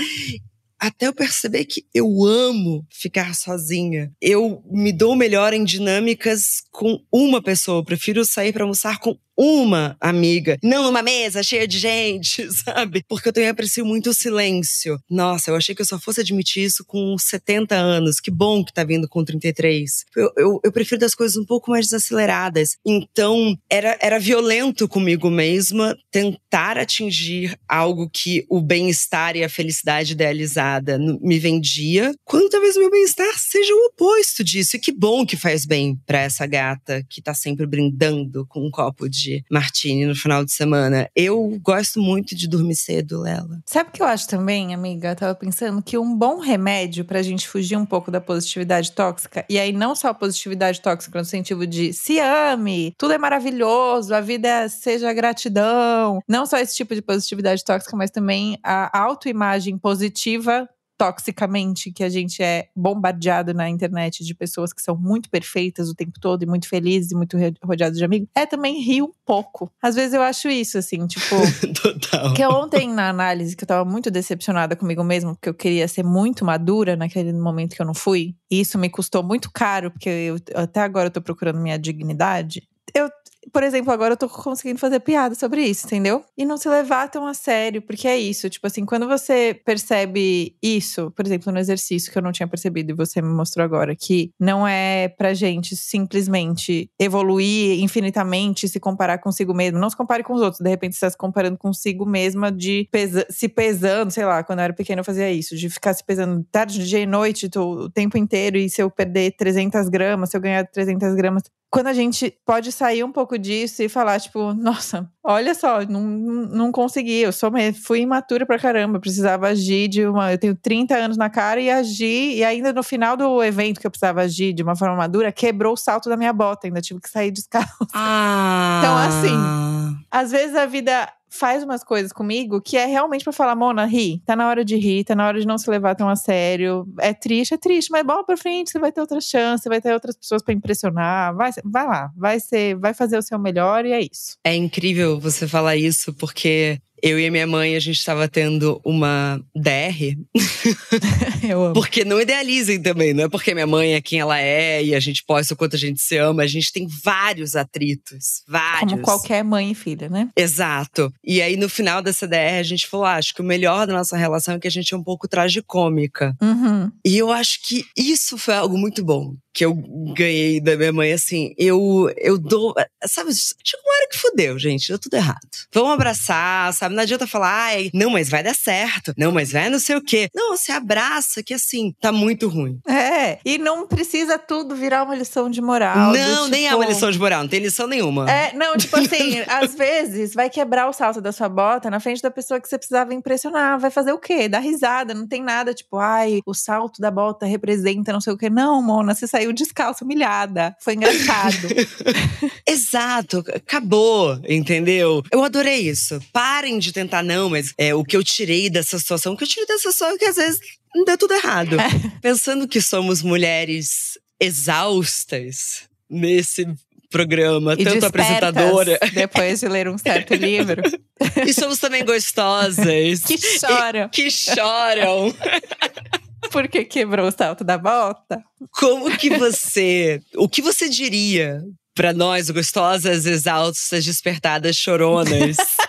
Até 0.79 1.07
eu 1.07 1.13
perceber 1.13 1.65
que 1.65 1.85
eu 1.93 2.23
amo 2.23 2.85
ficar 2.89 3.35
sozinha. 3.35 4.11
Eu 4.21 4.63
me 4.69 4.91
dou 4.91 5.15
melhor 5.15 5.53
em 5.53 5.63
dinâmicas 5.63 6.63
com 6.71 6.99
uma 7.11 7.41
pessoa. 7.41 7.79
Eu 7.79 7.85
prefiro 7.85 8.23
sair 8.23 8.53
para 8.53 8.63
almoçar 8.63 8.99
com 8.99 9.17
uma 9.37 9.95
amiga, 10.01 10.57
não 10.63 10.83
numa 10.83 11.03
mesa 11.03 11.43
cheia 11.43 11.67
de 11.67 11.77
gente, 11.77 12.47
sabe? 12.63 13.03
Porque 13.07 13.29
eu 13.29 13.33
também 13.33 13.49
aprecio 13.49 13.85
muito 13.85 14.09
o 14.09 14.13
silêncio. 14.13 14.99
Nossa, 15.09 15.51
eu 15.51 15.55
achei 15.55 15.75
que 15.75 15.81
eu 15.81 15.85
só 15.85 15.99
fosse 15.99 16.21
admitir 16.21 16.63
isso 16.63 16.83
com 16.83 17.15
70 17.17 17.75
anos. 17.75 18.19
Que 18.19 18.31
bom 18.31 18.65
que 18.65 18.73
tá 18.73 18.83
vindo 18.83 19.07
com 19.07 19.23
33. 19.23 20.05
Eu, 20.15 20.31
eu, 20.37 20.59
eu 20.63 20.71
prefiro 20.71 20.99
das 20.99 21.13
coisas 21.13 21.37
um 21.37 21.45
pouco 21.45 21.69
mais 21.69 21.85
desaceleradas. 21.85 22.77
Então, 22.85 23.55
era, 23.69 23.97
era 24.01 24.19
violento 24.19 24.87
comigo 24.87 25.29
mesma 25.29 25.95
tentar 26.09 26.77
atingir 26.77 27.57
algo 27.67 28.09
que 28.09 28.45
o 28.49 28.59
bem-estar 28.59 29.35
e 29.35 29.43
a 29.43 29.49
felicidade 29.49 30.13
idealizada 30.13 30.97
me 30.97 31.37
vendia, 31.37 32.15
quando 32.23 32.49
talvez 32.49 32.75
o 32.75 32.79
meu 32.79 32.89
bem-estar 32.89 33.37
seja 33.37 33.73
o 33.73 33.87
oposto 33.87 34.43
disso. 34.43 34.77
E 34.77 34.79
que 34.79 34.91
bom 34.91 35.25
que 35.25 35.37
faz 35.37 35.65
bem 35.65 35.99
para 36.05 36.21
essa 36.21 36.45
gata 36.47 37.05
que 37.07 37.21
tá 37.21 37.33
sempre 37.33 37.67
brindando 37.67 38.45
com 38.47 38.65
um 38.65 38.71
copo 38.71 39.07
de 39.07 39.26
de 39.27 39.43
martini 39.51 40.05
no 40.05 40.15
final 40.15 40.45
de 40.45 40.51
semana. 40.51 41.09
Eu 41.15 41.59
gosto 41.61 41.99
muito 41.99 42.35
de 42.35 42.47
dormir 42.47 42.75
cedo, 42.75 43.21
Lela. 43.21 43.61
Sabe 43.65 43.89
o 43.89 43.91
que 43.91 44.01
eu 44.01 44.07
acho 44.07 44.27
também, 44.27 44.73
amiga? 44.73 45.09
Eu 45.09 45.15
tava 45.15 45.35
pensando 45.35 45.81
que 45.81 45.97
um 45.97 46.15
bom 46.15 46.39
remédio 46.39 47.03
pra 47.03 47.21
gente 47.21 47.47
fugir 47.47 47.75
um 47.75 47.85
pouco 47.85 48.09
da 48.09 48.21
positividade 48.21 48.91
tóxica, 48.91 49.45
e 49.49 49.59
aí 49.59 49.73
não 49.73 49.95
só 49.95 50.09
a 50.09 50.13
positividade 50.13 50.81
tóxica 50.81 51.19
no 51.19 51.25
sentido 51.25 51.67
de 51.67 51.91
se 51.91 52.19
ame, 52.19 52.93
tudo 52.97 53.13
é 53.13 53.17
maravilhoso, 53.17 54.13
a 54.13 54.21
vida 54.21 54.69
seja 54.69 55.11
gratidão. 55.13 56.19
Não 56.27 56.45
só 56.45 56.57
esse 56.57 56.75
tipo 56.75 56.95
de 56.95 57.01
positividade 57.01 57.63
tóxica, 57.63 57.95
mas 57.97 58.11
também 58.11 58.57
a 58.63 58.97
autoimagem 58.97 59.77
positiva 59.77 60.67
toxicamente 60.97 61.91
que 61.91 62.03
a 62.03 62.09
gente 62.09 62.41
é 62.41 62.67
bombardeado 62.75 63.53
na 63.53 63.69
internet 63.69 64.25
de 64.25 64.33
pessoas 64.33 64.73
que 64.73 64.81
são 64.81 64.97
muito 64.97 65.29
perfeitas 65.29 65.89
o 65.89 65.95
tempo 65.95 66.19
todo 66.19 66.43
e 66.43 66.45
muito 66.45 66.67
felizes 66.67 67.11
e 67.11 67.15
muito 67.15 67.37
rodeados 67.63 67.97
de 67.97 68.03
amigos, 68.03 68.27
é 68.35 68.45
também 68.45 68.81
rir 68.81 69.03
um 69.03 69.11
pouco. 69.25 69.71
Às 69.81 69.95
vezes 69.95 70.13
eu 70.13 70.21
acho 70.21 70.49
isso, 70.49 70.77
assim, 70.77 71.05
tipo. 71.05 71.35
Total. 71.81 72.33
Que 72.33 72.45
ontem, 72.45 72.89
na 72.89 73.09
análise, 73.09 73.55
que 73.55 73.63
eu 73.63 73.67
tava 73.67 73.85
muito 73.85 74.09
decepcionada 74.09 74.75
comigo 74.75 75.03
mesma, 75.03 75.35
porque 75.35 75.49
eu 75.49 75.53
queria 75.53 75.87
ser 75.87 76.03
muito 76.03 76.43
madura 76.43 76.95
naquele 76.95 77.31
momento 77.33 77.75
que 77.75 77.81
eu 77.81 77.85
não 77.85 77.93
fui. 77.93 78.35
E 78.49 78.59
isso 78.59 78.77
me 78.77 78.89
custou 78.89 79.21
muito 79.21 79.51
caro, 79.51 79.91
porque 79.91 80.09
eu, 80.09 80.37
até 80.55 80.81
agora 80.81 81.07
eu 81.07 81.11
tô 81.11 81.21
procurando 81.21 81.59
minha 81.59 81.77
dignidade. 81.77 82.67
Eu 82.93 83.09
por 83.51 83.63
exemplo, 83.63 83.91
agora 83.91 84.13
eu 84.13 84.17
tô 84.17 84.27
conseguindo 84.29 84.79
fazer 84.79 84.99
piada 84.99 85.35
sobre 85.35 85.63
isso, 85.63 85.85
entendeu? 85.85 86.23
E 86.37 86.45
não 86.45 86.57
se 86.57 86.67
levar 86.69 87.09
tão 87.09 87.25
a 87.27 87.33
sério, 87.33 87.81
porque 87.81 88.07
é 88.07 88.17
isso. 88.17 88.49
Tipo 88.49 88.67
assim, 88.67 88.85
quando 88.85 89.07
você 89.07 89.59
percebe 89.65 90.55
isso, 90.61 91.11
por 91.11 91.25
exemplo, 91.25 91.51
no 91.51 91.59
exercício 91.59 92.11
que 92.11 92.17
eu 92.17 92.21
não 92.21 92.31
tinha 92.31 92.47
percebido 92.47 92.91
e 92.91 92.95
você 92.95 93.21
me 93.21 93.33
mostrou 93.33 93.63
agora, 93.63 93.95
que 93.95 94.31
não 94.39 94.67
é 94.67 95.07
pra 95.07 95.33
gente 95.33 95.75
simplesmente 95.75 96.89
evoluir 96.99 97.79
infinitamente, 97.81 98.67
se 98.67 98.79
comparar 98.79 99.17
consigo 99.19 99.53
mesmo. 99.53 99.79
Não 99.79 99.89
se 99.89 99.97
compare 99.97 100.23
com 100.23 100.33
os 100.33 100.41
outros. 100.41 100.61
De 100.61 100.69
repente, 100.69 100.95
você 100.95 101.05
tá 101.05 101.09
se 101.09 101.17
comparando 101.17 101.57
consigo 101.57 102.05
mesma, 102.05 102.51
de 102.51 102.87
pesa 102.91 103.25
se 103.29 103.47
pesando, 103.47 104.11
sei 104.11 104.25
lá, 104.25 104.43
quando 104.43 104.59
eu 104.59 104.63
era 104.63 104.73
pequena 104.73 105.01
eu 105.01 105.05
fazia 105.05 105.31
isso, 105.31 105.55
de 105.55 105.69
ficar 105.69 105.93
se 105.93 106.03
pesando 106.03 106.45
tarde, 106.51 106.87
dia 106.87 106.99
e 106.99 107.05
noite, 107.05 107.49
o 107.55 107.89
tempo 107.89 108.17
inteiro. 108.17 108.57
E 108.57 108.69
se 108.69 108.81
eu 108.81 108.89
perder 108.89 109.35
300 109.37 109.89
gramas, 109.89 110.29
se 110.29 110.37
eu 110.37 110.41
ganhar 110.41 110.65
300 110.65 111.15
gramas, 111.15 111.43
quando 111.69 111.87
a 111.87 111.93
gente 111.93 112.33
pode 112.45 112.71
sair 112.71 113.03
um 113.03 113.11
pouco 113.11 113.36
disso 113.37 113.83
e 113.83 113.89
falar, 113.89 114.19
tipo, 114.19 114.53
nossa, 114.53 115.09
olha 115.23 115.53
só, 115.53 115.85
não, 115.85 116.01
não 116.01 116.71
consegui, 116.71 117.21
eu 117.21 117.31
sou, 117.31 117.51
fui 117.83 117.99
imatura 117.99 118.45
pra 118.45 118.59
caramba, 118.59 118.99
precisava 118.99 119.47
agir 119.47 119.87
de 119.87 120.05
uma. 120.05 120.31
Eu 120.31 120.37
tenho 120.37 120.55
30 120.55 120.95
anos 120.95 121.17
na 121.17 121.29
cara 121.29 121.59
e 121.59 121.69
agir, 121.69 122.37
e 122.37 122.43
ainda 122.43 122.73
no 122.73 122.83
final 122.83 123.15
do 123.15 123.43
evento 123.43 123.79
que 123.79 123.87
eu 123.87 123.91
precisava 123.91 124.21
agir 124.21 124.53
de 124.53 124.63
uma 124.63 124.75
forma 124.75 124.95
madura, 124.95 125.31
quebrou 125.31 125.73
o 125.73 125.77
salto 125.77 126.09
da 126.09 126.17
minha 126.17 126.33
bota, 126.33 126.67
ainda 126.67 126.81
tive 126.81 126.99
que 126.99 127.09
sair 127.09 127.31
descalço. 127.31 127.87
Ah. 127.93 128.81
Então, 128.87 128.97
assim, 128.97 129.97
às 130.11 130.31
vezes 130.31 130.55
a 130.55 130.65
vida 130.65 131.09
faz 131.29 131.63
umas 131.63 131.83
coisas 131.83 132.11
comigo 132.11 132.61
que 132.61 132.77
é 132.77 132.85
realmente 132.85 133.23
para 133.23 133.33
falar, 133.33 133.55
Mona, 133.55 133.85
ri. 133.85 134.21
Tá 134.25 134.35
na 134.35 134.47
hora 134.47 134.63
de 134.63 134.75
rir, 134.75 135.03
tá 135.03 135.15
na 135.15 135.27
hora 135.27 135.39
de 135.39 135.47
não 135.47 135.57
se 135.57 135.69
levar 135.69 135.95
tão 135.95 136.09
a 136.09 136.15
sério. 136.15 136.87
É 136.99 137.13
triste, 137.13 137.53
é 137.53 137.57
triste, 137.57 137.91
mas 137.91 138.05
bola 138.05 138.25
pra 138.25 138.37
frente, 138.37 138.71
você 138.71 138.79
vai 138.79 138.91
ter 138.91 139.01
outra 139.01 139.19
chance, 139.21 139.67
vai 139.67 139.81
ter 139.81 139.93
outras 139.93 140.15
pessoas 140.15 140.41
para 140.41 140.53
impressionar. 140.53 141.35
Vai, 141.35 141.51
vai 141.63 141.87
lá, 141.87 142.11
vai 142.15 142.39
ser, 142.39 142.75
vai 142.75 142.93
fazer 142.93 143.17
o 143.17 143.21
seu 143.21 143.37
melhor 143.37 143.85
e 143.85 143.91
é 143.91 144.01
isso. 144.01 144.37
É 144.43 144.55
incrível 144.55 145.19
você 145.19 145.47
falar 145.47 145.75
isso, 145.75 146.13
porque 146.13 146.79
eu 147.01 147.19
e 147.19 147.27
a 147.27 147.31
minha 147.31 147.47
mãe, 147.47 147.75
a 147.75 147.79
gente 147.79 147.97
estava 147.97 148.27
tendo 148.27 148.81
uma 148.83 149.39
DR. 149.55 150.17
Eu 151.47 151.63
amo. 151.65 151.73
Porque 151.73 152.03
não 152.03 152.19
idealizem 152.19 152.81
também, 152.81 153.13
não 153.13 153.25
é 153.25 153.29
porque 153.29 153.53
minha 153.53 153.67
mãe 153.67 153.93
é 153.93 154.01
quem 154.01 154.19
ela 154.19 154.39
é 154.39 154.83
e 154.83 154.95
a 154.95 154.99
gente 154.99 155.23
posta 155.23 155.53
o 155.53 155.57
quanto 155.57 155.75
a 155.75 155.79
gente 155.79 156.01
se 156.01 156.17
ama. 156.17 156.43
A 156.43 156.47
gente 156.47 156.71
tem 156.71 156.87
vários 156.87 157.55
atritos, 157.55 158.43
vários. 158.47 158.91
Como 158.91 159.03
qualquer 159.03 159.43
mãe 159.43 159.71
e 159.71 159.75
filha, 159.75 160.09
né? 160.09 160.29
Exato. 160.35 161.13
E 161.23 161.41
aí 161.41 161.55
no 161.55 161.69
final 161.69 162.01
dessa 162.01 162.27
DR 162.27 162.59
a 162.59 162.63
gente 162.63 162.87
falou: 162.87 163.05
ah, 163.05 163.15
acho 163.15 163.33
que 163.33 163.41
o 163.41 163.45
melhor 163.45 163.85
da 163.85 163.93
nossa 163.93 164.17
relação 164.17 164.55
é 164.55 164.59
que 164.59 164.67
a 164.67 164.71
gente 164.71 164.93
é 164.93 164.97
um 164.97 165.03
pouco 165.03 165.27
tragicômica. 165.27 166.35
Uhum. 166.41 166.91
E 167.05 167.17
eu 167.17 167.31
acho 167.31 167.59
que 167.63 167.85
isso 167.95 168.37
foi 168.37 168.55
algo 168.55 168.77
muito 168.77 169.03
bom 169.03 169.35
que 169.57 169.65
eu 169.65 169.73
ganhei 170.15 170.61
da 170.61 170.77
minha 170.77 170.93
mãe, 170.93 171.11
assim, 171.11 171.51
eu, 171.57 172.13
eu 172.15 172.37
dou. 172.37 172.75
Sabe, 173.07 173.33
chega 173.33 173.81
uma 173.83 173.93
hora 173.95 174.07
que 174.07 174.19
fudeu, 174.19 174.59
gente, 174.59 174.87
deu 174.87 174.99
tudo 174.99 175.15
errado. 175.15 175.39
Vamos 175.73 175.93
abraçar, 175.93 176.71
sabe? 176.75 176.93
Não 176.93 177.01
adianta 177.01 177.25
falar, 177.25 177.51
ai, 177.51 177.89
não, 177.91 178.11
mas 178.11 178.29
vai 178.29 178.43
dar 178.43 178.53
certo. 178.53 179.15
Não, 179.17 179.31
mas 179.31 179.51
vai 179.51 179.67
não 179.67 179.79
sei 179.79 179.95
o 179.95 180.01
quê. 180.01 180.29
Não, 180.35 180.55
você 180.55 180.71
abraça 180.71 181.41
que 181.41 181.55
assim, 181.55 181.91
tá 181.99 182.11
muito 182.11 182.47
ruim. 182.47 182.79
É, 182.87 183.39
e 183.43 183.57
não 183.57 183.87
precisa 183.87 184.37
tudo 184.37 184.75
virar 184.75 185.01
uma 185.01 185.15
lição 185.15 185.49
de 185.49 185.59
moral. 185.59 186.13
Não, 186.13 186.45
do, 186.45 186.51
nem 186.51 186.67
é 186.67 186.69
tipo, 186.69 186.79
uma 186.79 186.85
lição 186.85 187.09
de 187.09 187.17
moral, 187.17 187.41
não 187.41 187.49
tem 187.49 187.59
lição 187.59 187.87
nenhuma. 187.87 188.29
É, 188.29 188.53
não, 188.53 188.77
tipo 188.77 188.95
assim, 189.01 189.39
às 189.47 189.73
vezes 189.73 190.35
vai 190.35 190.51
quebrar 190.51 190.87
o 190.87 190.93
salto 190.93 191.19
da 191.19 191.31
sua 191.31 191.49
bota 191.49 191.89
na 191.89 191.99
frente 191.99 192.21
da 192.21 192.29
pessoa 192.29 192.61
que 192.61 192.69
você 192.69 192.77
precisava 192.77 193.11
impressionar. 193.11 193.79
Vai 193.79 193.89
fazer 193.89 194.11
o 194.11 194.19
quê? 194.19 194.47
Dar 194.47 194.59
risada, 194.59 195.15
não 195.15 195.27
tem 195.27 195.41
nada, 195.41 195.73
tipo, 195.73 195.97
ai, 195.97 196.41
o 196.45 196.53
salto 196.53 197.01
da 197.01 197.09
bota 197.09 197.47
representa 197.47 198.13
não 198.13 198.21
sei 198.21 198.33
o 198.33 198.37
quê. 198.37 198.51
Não, 198.51 198.83
Mona, 198.83 199.15
você 199.15 199.25
saiu 199.25 199.46
descalço, 199.53 200.03
humilhada. 200.03 200.75
Foi 200.81 200.93
engraçado. 200.93 201.67
Exato, 202.67 203.43
acabou, 203.53 204.39
entendeu? 204.47 205.23
Eu 205.31 205.43
adorei 205.43 205.87
isso. 205.87 206.19
Parem 206.31 206.79
de 206.79 206.91
tentar, 206.91 207.23
não, 207.23 207.49
mas 207.49 207.73
é, 207.77 207.93
o 207.93 208.03
que 208.03 208.15
eu 208.15 208.23
tirei 208.23 208.69
dessa 208.69 208.97
situação, 208.99 209.33
o 209.33 209.37
que 209.37 209.43
eu 209.43 209.47
tirei 209.47 209.65
dessa 209.65 209.91
situação 209.91 210.15
é 210.15 210.17
que 210.17 210.25
às 210.25 210.35
vezes 210.35 210.59
deu 211.05 211.17
tudo 211.17 211.33
errado. 211.33 211.77
Pensando 212.21 212.67
que 212.67 212.81
somos 212.81 213.21
mulheres 213.21 214.17
exaustas 214.39 215.83
nesse 216.09 216.65
programa, 217.09 217.73
E 217.77 217.83
tanto 217.83 218.05
apresentadora. 218.05 218.99
Depois 219.13 219.59
de 219.59 219.67
ler 219.67 219.87
um 219.87 219.97
certo 219.97 220.33
livro. 220.33 220.81
E 221.47 221.53
somos 221.53 221.79
também 221.79 222.05
gostosas. 222.05 223.23
Que 223.25 223.37
choram. 223.37 224.09
Que 224.09 224.29
choram. 224.29 225.33
Porque 226.51 226.85
quebrou 226.85 227.27
o 227.27 227.31
salto 227.31 227.63
da 227.63 227.77
bota. 227.77 228.43
Como 228.71 229.15
que 229.17 229.37
você. 229.37 230.21
O 230.35 230.47
que 230.47 230.61
você 230.61 230.87
diria 230.87 231.61
pra 231.93 232.13
nós, 232.13 232.49
gostosas, 232.49 233.25
exaustas, 233.25 234.05
despertadas, 234.05 234.75
choronas? 234.75 235.57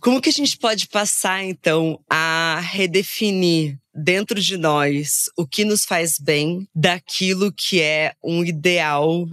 Como 0.00 0.20
que 0.20 0.28
a 0.28 0.32
gente 0.32 0.56
pode 0.56 0.86
passar, 0.86 1.42
então, 1.42 1.98
a 2.08 2.60
redefinir 2.62 3.76
dentro 3.92 4.40
de 4.40 4.56
nós 4.56 5.24
o 5.36 5.44
que 5.44 5.64
nos 5.64 5.84
faz 5.84 6.16
bem 6.20 6.68
daquilo 6.72 7.52
que 7.52 7.80
é 7.80 8.12
um 8.22 8.44
ideal 8.44 9.26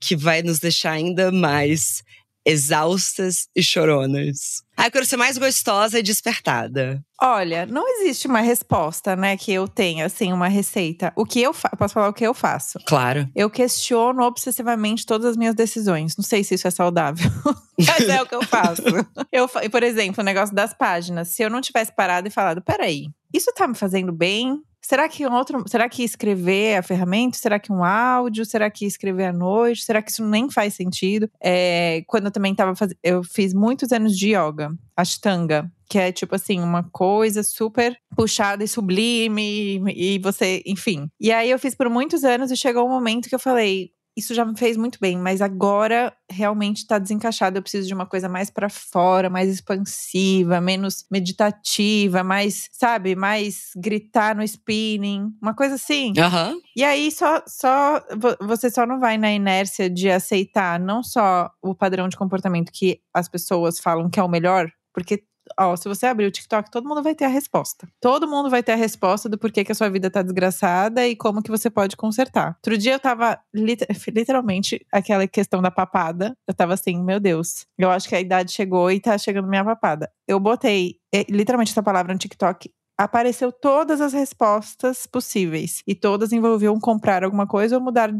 que 0.00 0.14
vai 0.14 0.42
nos 0.42 0.58
deixar 0.58 0.92
ainda 0.92 1.32
mais 1.32 2.02
exaustas 2.46 3.48
e 3.54 3.62
choronas? 3.62 4.62
Ah, 4.76 4.86
eu 4.86 4.90
quero 4.90 5.04
ser 5.04 5.16
mais 5.16 5.36
gostosa 5.36 5.98
e 5.98 6.02
despertada. 6.02 7.02
Olha, 7.20 7.66
não 7.66 7.86
existe 7.96 8.28
uma 8.28 8.40
resposta, 8.40 9.16
né, 9.16 9.36
que 9.36 9.52
eu 9.52 9.66
tenha, 9.66 10.06
assim, 10.06 10.32
uma 10.32 10.46
receita. 10.46 11.12
O 11.16 11.24
que 11.24 11.42
eu 11.42 11.52
faço? 11.52 11.76
Posso 11.76 11.94
falar 11.94 12.08
o 12.08 12.12
que 12.12 12.24
eu 12.24 12.32
faço? 12.32 12.78
Claro. 12.86 13.28
Eu 13.34 13.50
questiono 13.50 14.22
obsessivamente 14.22 15.04
todas 15.04 15.26
as 15.26 15.36
minhas 15.36 15.54
decisões. 15.54 16.16
Não 16.16 16.24
sei 16.24 16.44
se 16.44 16.54
isso 16.54 16.68
é 16.68 16.70
saudável, 16.70 17.30
mas 17.78 18.08
é 18.08 18.22
o 18.22 18.26
que 18.26 18.34
eu 18.34 18.42
faço. 18.42 18.82
Eu, 19.32 19.48
por 19.48 19.82
exemplo, 19.82 20.22
o 20.22 20.24
negócio 20.24 20.54
das 20.54 20.72
páginas. 20.72 21.28
Se 21.28 21.42
eu 21.42 21.50
não 21.50 21.60
tivesse 21.60 21.94
parado 21.94 22.28
e 22.28 22.30
falado, 22.30 22.62
peraí, 22.62 23.08
isso 23.32 23.52
tá 23.54 23.68
me 23.68 23.74
fazendo 23.74 24.12
bem? 24.12 24.60
Será 24.80 25.08
que 25.08 25.26
outro. 25.26 25.64
Será 25.66 25.88
que 25.88 26.02
escrever 26.02 26.72
é 26.72 26.78
a 26.78 26.82
ferramenta? 26.82 27.36
Será 27.36 27.58
que 27.58 27.72
um 27.72 27.84
áudio? 27.84 28.44
Será 28.46 28.70
que 28.70 28.86
escrever 28.86 29.26
à 29.26 29.32
noite? 29.32 29.82
Será 29.82 30.00
que 30.00 30.10
isso 30.10 30.24
nem 30.24 30.50
faz 30.50 30.74
sentido? 30.74 31.30
É, 31.42 32.02
quando 32.06 32.26
eu 32.26 32.30
também 32.30 32.54
tava 32.54 32.74
fazendo. 32.74 32.98
Eu 33.02 33.22
fiz 33.22 33.52
muitos 33.52 33.92
anos 33.92 34.16
de 34.16 34.34
yoga, 34.34 34.70
ashtanga. 34.96 35.70
Que 35.90 35.98
é 35.98 36.12
tipo 36.12 36.34
assim, 36.34 36.60
uma 36.60 36.82
coisa 36.82 37.42
super 37.42 37.98
puxada 38.14 38.62
e 38.62 38.68
sublime, 38.68 39.82
e 39.96 40.18
você, 40.18 40.62
enfim. 40.66 41.08
E 41.18 41.32
aí 41.32 41.50
eu 41.50 41.58
fiz 41.58 41.74
por 41.74 41.88
muitos 41.88 42.24
anos 42.24 42.50
e 42.50 42.56
chegou 42.56 42.84
um 42.84 42.90
momento 42.90 43.28
que 43.28 43.34
eu 43.34 43.38
falei: 43.38 43.90
isso 44.18 44.34
já 44.34 44.44
me 44.44 44.56
fez 44.58 44.76
muito 44.76 44.98
bem, 45.00 45.16
mas 45.16 45.40
agora 45.40 46.12
realmente 46.30 46.86
tá 46.86 46.98
desencaixado. 46.98 47.56
Eu 47.56 47.62
preciso 47.62 47.86
de 47.88 47.94
uma 47.94 48.04
coisa 48.06 48.28
mais 48.28 48.50
pra 48.50 48.68
fora, 48.68 49.30
mais 49.30 49.48
expansiva, 49.48 50.60
menos 50.60 51.06
meditativa, 51.10 52.22
mais, 52.22 52.68
sabe, 52.72 53.14
mais 53.16 53.70
gritar 53.76 54.34
no 54.34 54.42
spinning, 54.42 55.32
uma 55.40 55.54
coisa 55.54 55.76
assim. 55.76 56.12
Aham. 56.18 56.56
E 56.76 56.84
aí 56.84 57.10
só, 57.10 57.42
só 57.46 58.00
vo- 58.16 58.36
você 58.46 58.70
só 58.70 58.84
não 58.86 59.00
vai 59.00 59.16
na 59.16 59.32
inércia 59.32 59.88
de 59.88 60.10
aceitar 60.10 60.78
não 60.78 61.02
só 61.02 61.50
o 61.62 61.74
padrão 61.74 62.08
de 62.08 62.16
comportamento 62.16 62.70
que 62.72 63.00
as 63.14 63.28
pessoas 63.28 63.78
falam 63.80 64.10
que 64.10 64.20
é 64.20 64.22
o 64.22 64.28
melhor, 64.28 64.70
porque 64.92 65.22
ó, 65.58 65.76
se 65.76 65.88
você 65.88 66.06
abrir 66.06 66.26
o 66.26 66.30
TikTok, 66.30 66.70
todo 66.70 66.88
mundo 66.88 67.02
vai 67.02 67.14
ter 67.14 67.24
a 67.24 67.28
resposta. 67.28 67.86
Todo 68.00 68.28
mundo 68.28 68.50
vai 68.50 68.62
ter 68.62 68.72
a 68.72 68.76
resposta 68.76 69.28
do 69.28 69.38
porquê 69.38 69.64
que 69.64 69.72
a 69.72 69.74
sua 69.74 69.88
vida 69.88 70.10
tá 70.10 70.22
desgraçada 70.22 71.06
e 71.06 71.16
como 71.16 71.42
que 71.42 71.50
você 71.50 71.70
pode 71.70 71.96
consertar. 71.96 72.56
Outro 72.56 72.76
dia 72.76 72.92
eu 72.94 72.98
tava 73.00 73.38
lit- 73.54 73.86
literalmente 74.14 74.84
aquela 74.92 75.26
questão 75.26 75.60
da 75.62 75.70
papada. 75.70 76.36
Eu 76.46 76.54
tava 76.54 76.74
assim, 76.74 77.02
meu 77.02 77.20
Deus, 77.20 77.66
eu 77.78 77.90
acho 77.90 78.08
que 78.08 78.14
a 78.14 78.20
idade 78.20 78.52
chegou 78.52 78.90
e 78.90 79.00
tá 79.00 79.16
chegando 79.16 79.48
minha 79.48 79.64
papada. 79.64 80.10
Eu 80.26 80.38
botei 80.40 80.96
eh, 81.14 81.24
literalmente 81.28 81.70
essa 81.72 81.82
palavra 81.82 82.12
no 82.12 82.18
TikTok 82.18 82.70
apareceu 82.98 83.52
todas 83.52 84.00
as 84.00 84.12
respostas 84.12 85.06
possíveis 85.06 85.82
e 85.86 85.94
todas 85.94 86.32
envolviam 86.32 86.78
comprar 86.80 87.22
alguma 87.22 87.46
coisa 87.46 87.76
ou 87.76 87.82
mudar 87.82 88.10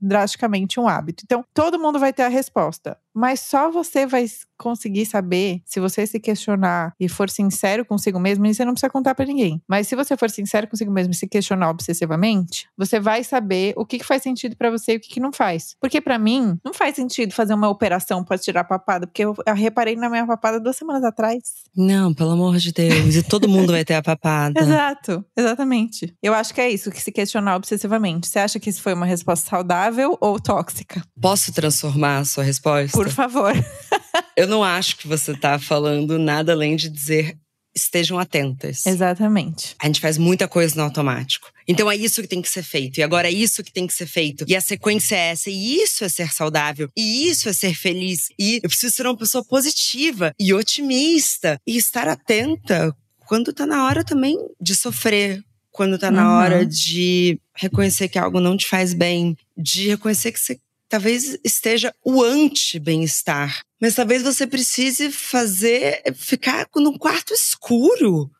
drasticamente 0.00 0.80
um 0.80 0.88
hábito. 0.88 1.22
Então, 1.24 1.44
todo 1.52 1.78
mundo 1.78 1.98
vai 1.98 2.14
ter 2.14 2.22
a 2.22 2.28
resposta, 2.28 2.98
mas 3.16 3.40
só 3.40 3.70
você 3.70 4.06
vai 4.06 4.26
conseguir 4.58 5.06
saber 5.06 5.62
se 5.64 5.80
você 5.80 6.06
se 6.06 6.18
questionar 6.18 6.94
e 6.98 7.08
for 7.08 7.30
sincero 7.30 7.84
consigo 7.84 8.18
mesmo, 8.18 8.46
e 8.46 8.54
você 8.54 8.64
não 8.64 8.72
precisa 8.72 8.90
contar 8.90 9.14
pra 9.14 9.24
ninguém. 9.24 9.60
Mas 9.66 9.88
se 9.88 9.96
você 9.96 10.16
for 10.16 10.30
sincero 10.30 10.68
consigo 10.68 10.90
mesmo 10.90 11.12
e 11.12 11.16
se 11.16 11.26
questionar 11.26 11.70
obsessivamente, 11.70 12.68
você 12.76 12.98
vai 13.00 13.24
saber 13.24 13.74
o 13.76 13.86
que, 13.86 13.98
que 13.98 14.04
faz 14.04 14.22
sentido 14.22 14.56
pra 14.56 14.70
você 14.70 14.94
e 14.94 14.96
o 14.96 15.00
que, 15.00 15.08
que 15.08 15.20
não 15.20 15.32
faz. 15.32 15.76
Porque 15.80 16.00
pra 16.00 16.18
mim, 16.18 16.58
não 16.64 16.74
faz 16.74 16.96
sentido 16.96 17.32
fazer 17.32 17.54
uma 17.54 17.68
operação 17.68 18.22
pra 18.22 18.36
tirar 18.36 18.60
a 18.60 18.64
papada, 18.64 19.06
porque 19.06 19.24
eu, 19.24 19.34
eu 19.46 19.54
reparei 19.54 19.96
na 19.96 20.10
minha 20.10 20.26
papada 20.26 20.60
duas 20.60 20.76
semanas 20.76 21.04
atrás. 21.04 21.42
Não, 21.74 22.12
pelo 22.12 22.32
amor 22.32 22.56
de 22.58 22.72
Deus. 22.72 23.14
E 23.14 23.22
todo 23.22 23.48
mundo 23.48 23.72
vai 23.72 23.84
ter 23.84 23.94
a 23.94 24.02
papada. 24.02 24.60
Exato, 24.60 25.24
exatamente. 25.36 26.14
Eu 26.22 26.34
acho 26.34 26.52
que 26.52 26.60
é 26.60 26.70
isso, 26.70 26.90
que 26.90 27.02
se 27.02 27.12
questionar 27.12 27.56
obsessivamente. 27.56 28.28
Você 28.28 28.38
acha 28.38 28.58
que 28.58 28.70
isso 28.70 28.82
foi 28.82 28.94
uma 28.94 29.06
resposta 29.06 29.48
saudável 29.48 30.16
ou 30.20 30.40
tóxica? 30.40 31.02
Posso 31.20 31.52
transformar 31.52 32.18
a 32.18 32.24
sua 32.24 32.44
resposta? 32.44 32.96
Por 32.96 33.05
favor. 33.10 33.52
Eu 34.36 34.46
não 34.46 34.62
acho 34.62 34.96
que 34.96 35.06
você 35.08 35.34
tá 35.36 35.58
falando 35.58 36.18
nada 36.18 36.52
além 36.52 36.76
de 36.76 36.88
dizer 36.88 37.36
estejam 37.74 38.18
atentas. 38.18 38.86
Exatamente. 38.86 39.74
A 39.78 39.84
gente 39.86 40.00
faz 40.00 40.16
muita 40.16 40.48
coisa 40.48 40.74
no 40.76 40.82
automático. 40.82 41.50
Então 41.68 41.90
é 41.90 41.94
isso 41.96 42.22
que 42.22 42.28
tem 42.28 42.40
que 42.40 42.48
ser 42.48 42.62
feito. 42.62 42.98
E 42.98 43.02
agora 43.02 43.28
é 43.28 43.30
isso 43.30 43.62
que 43.62 43.70
tem 43.70 43.86
que 43.86 43.92
ser 43.92 44.06
feito. 44.06 44.46
E 44.48 44.56
a 44.56 44.62
sequência 44.62 45.14
é 45.14 45.28
essa. 45.32 45.50
E 45.50 45.76
isso 45.82 46.02
é 46.02 46.08
ser 46.08 46.32
saudável. 46.32 46.88
E 46.96 47.28
isso 47.28 47.50
é 47.50 47.52
ser 47.52 47.74
feliz. 47.74 48.28
E 48.38 48.60
eu 48.62 48.68
preciso 48.70 48.94
ser 48.94 49.06
uma 49.06 49.16
pessoa 49.16 49.44
positiva 49.44 50.32
e 50.40 50.54
otimista. 50.54 51.60
E 51.66 51.76
estar 51.76 52.08
atenta 52.08 52.94
quando 53.26 53.52
tá 53.52 53.66
na 53.66 53.84
hora 53.86 54.02
também 54.02 54.38
de 54.58 54.74
sofrer. 54.74 55.42
Quando 55.70 55.98
tá 55.98 56.10
na 56.10 56.22
Uhum. 56.26 56.36
hora 56.38 56.64
de 56.64 57.38
reconhecer 57.54 58.08
que 58.08 58.18
algo 58.18 58.40
não 58.40 58.56
te 58.56 58.66
faz 58.66 58.94
bem. 58.94 59.36
De 59.54 59.88
reconhecer 59.88 60.32
que 60.32 60.40
você 60.40 60.58
talvez 60.88 61.38
esteja 61.44 61.94
o 62.04 62.22
anti-bem-estar. 62.22 63.60
Mas 63.80 63.94
talvez 63.94 64.22
você 64.22 64.46
precise 64.46 65.10
fazer, 65.10 66.02
ficar 66.14 66.66
num 66.76 66.96
quarto 66.96 67.34
escuro 67.34 68.30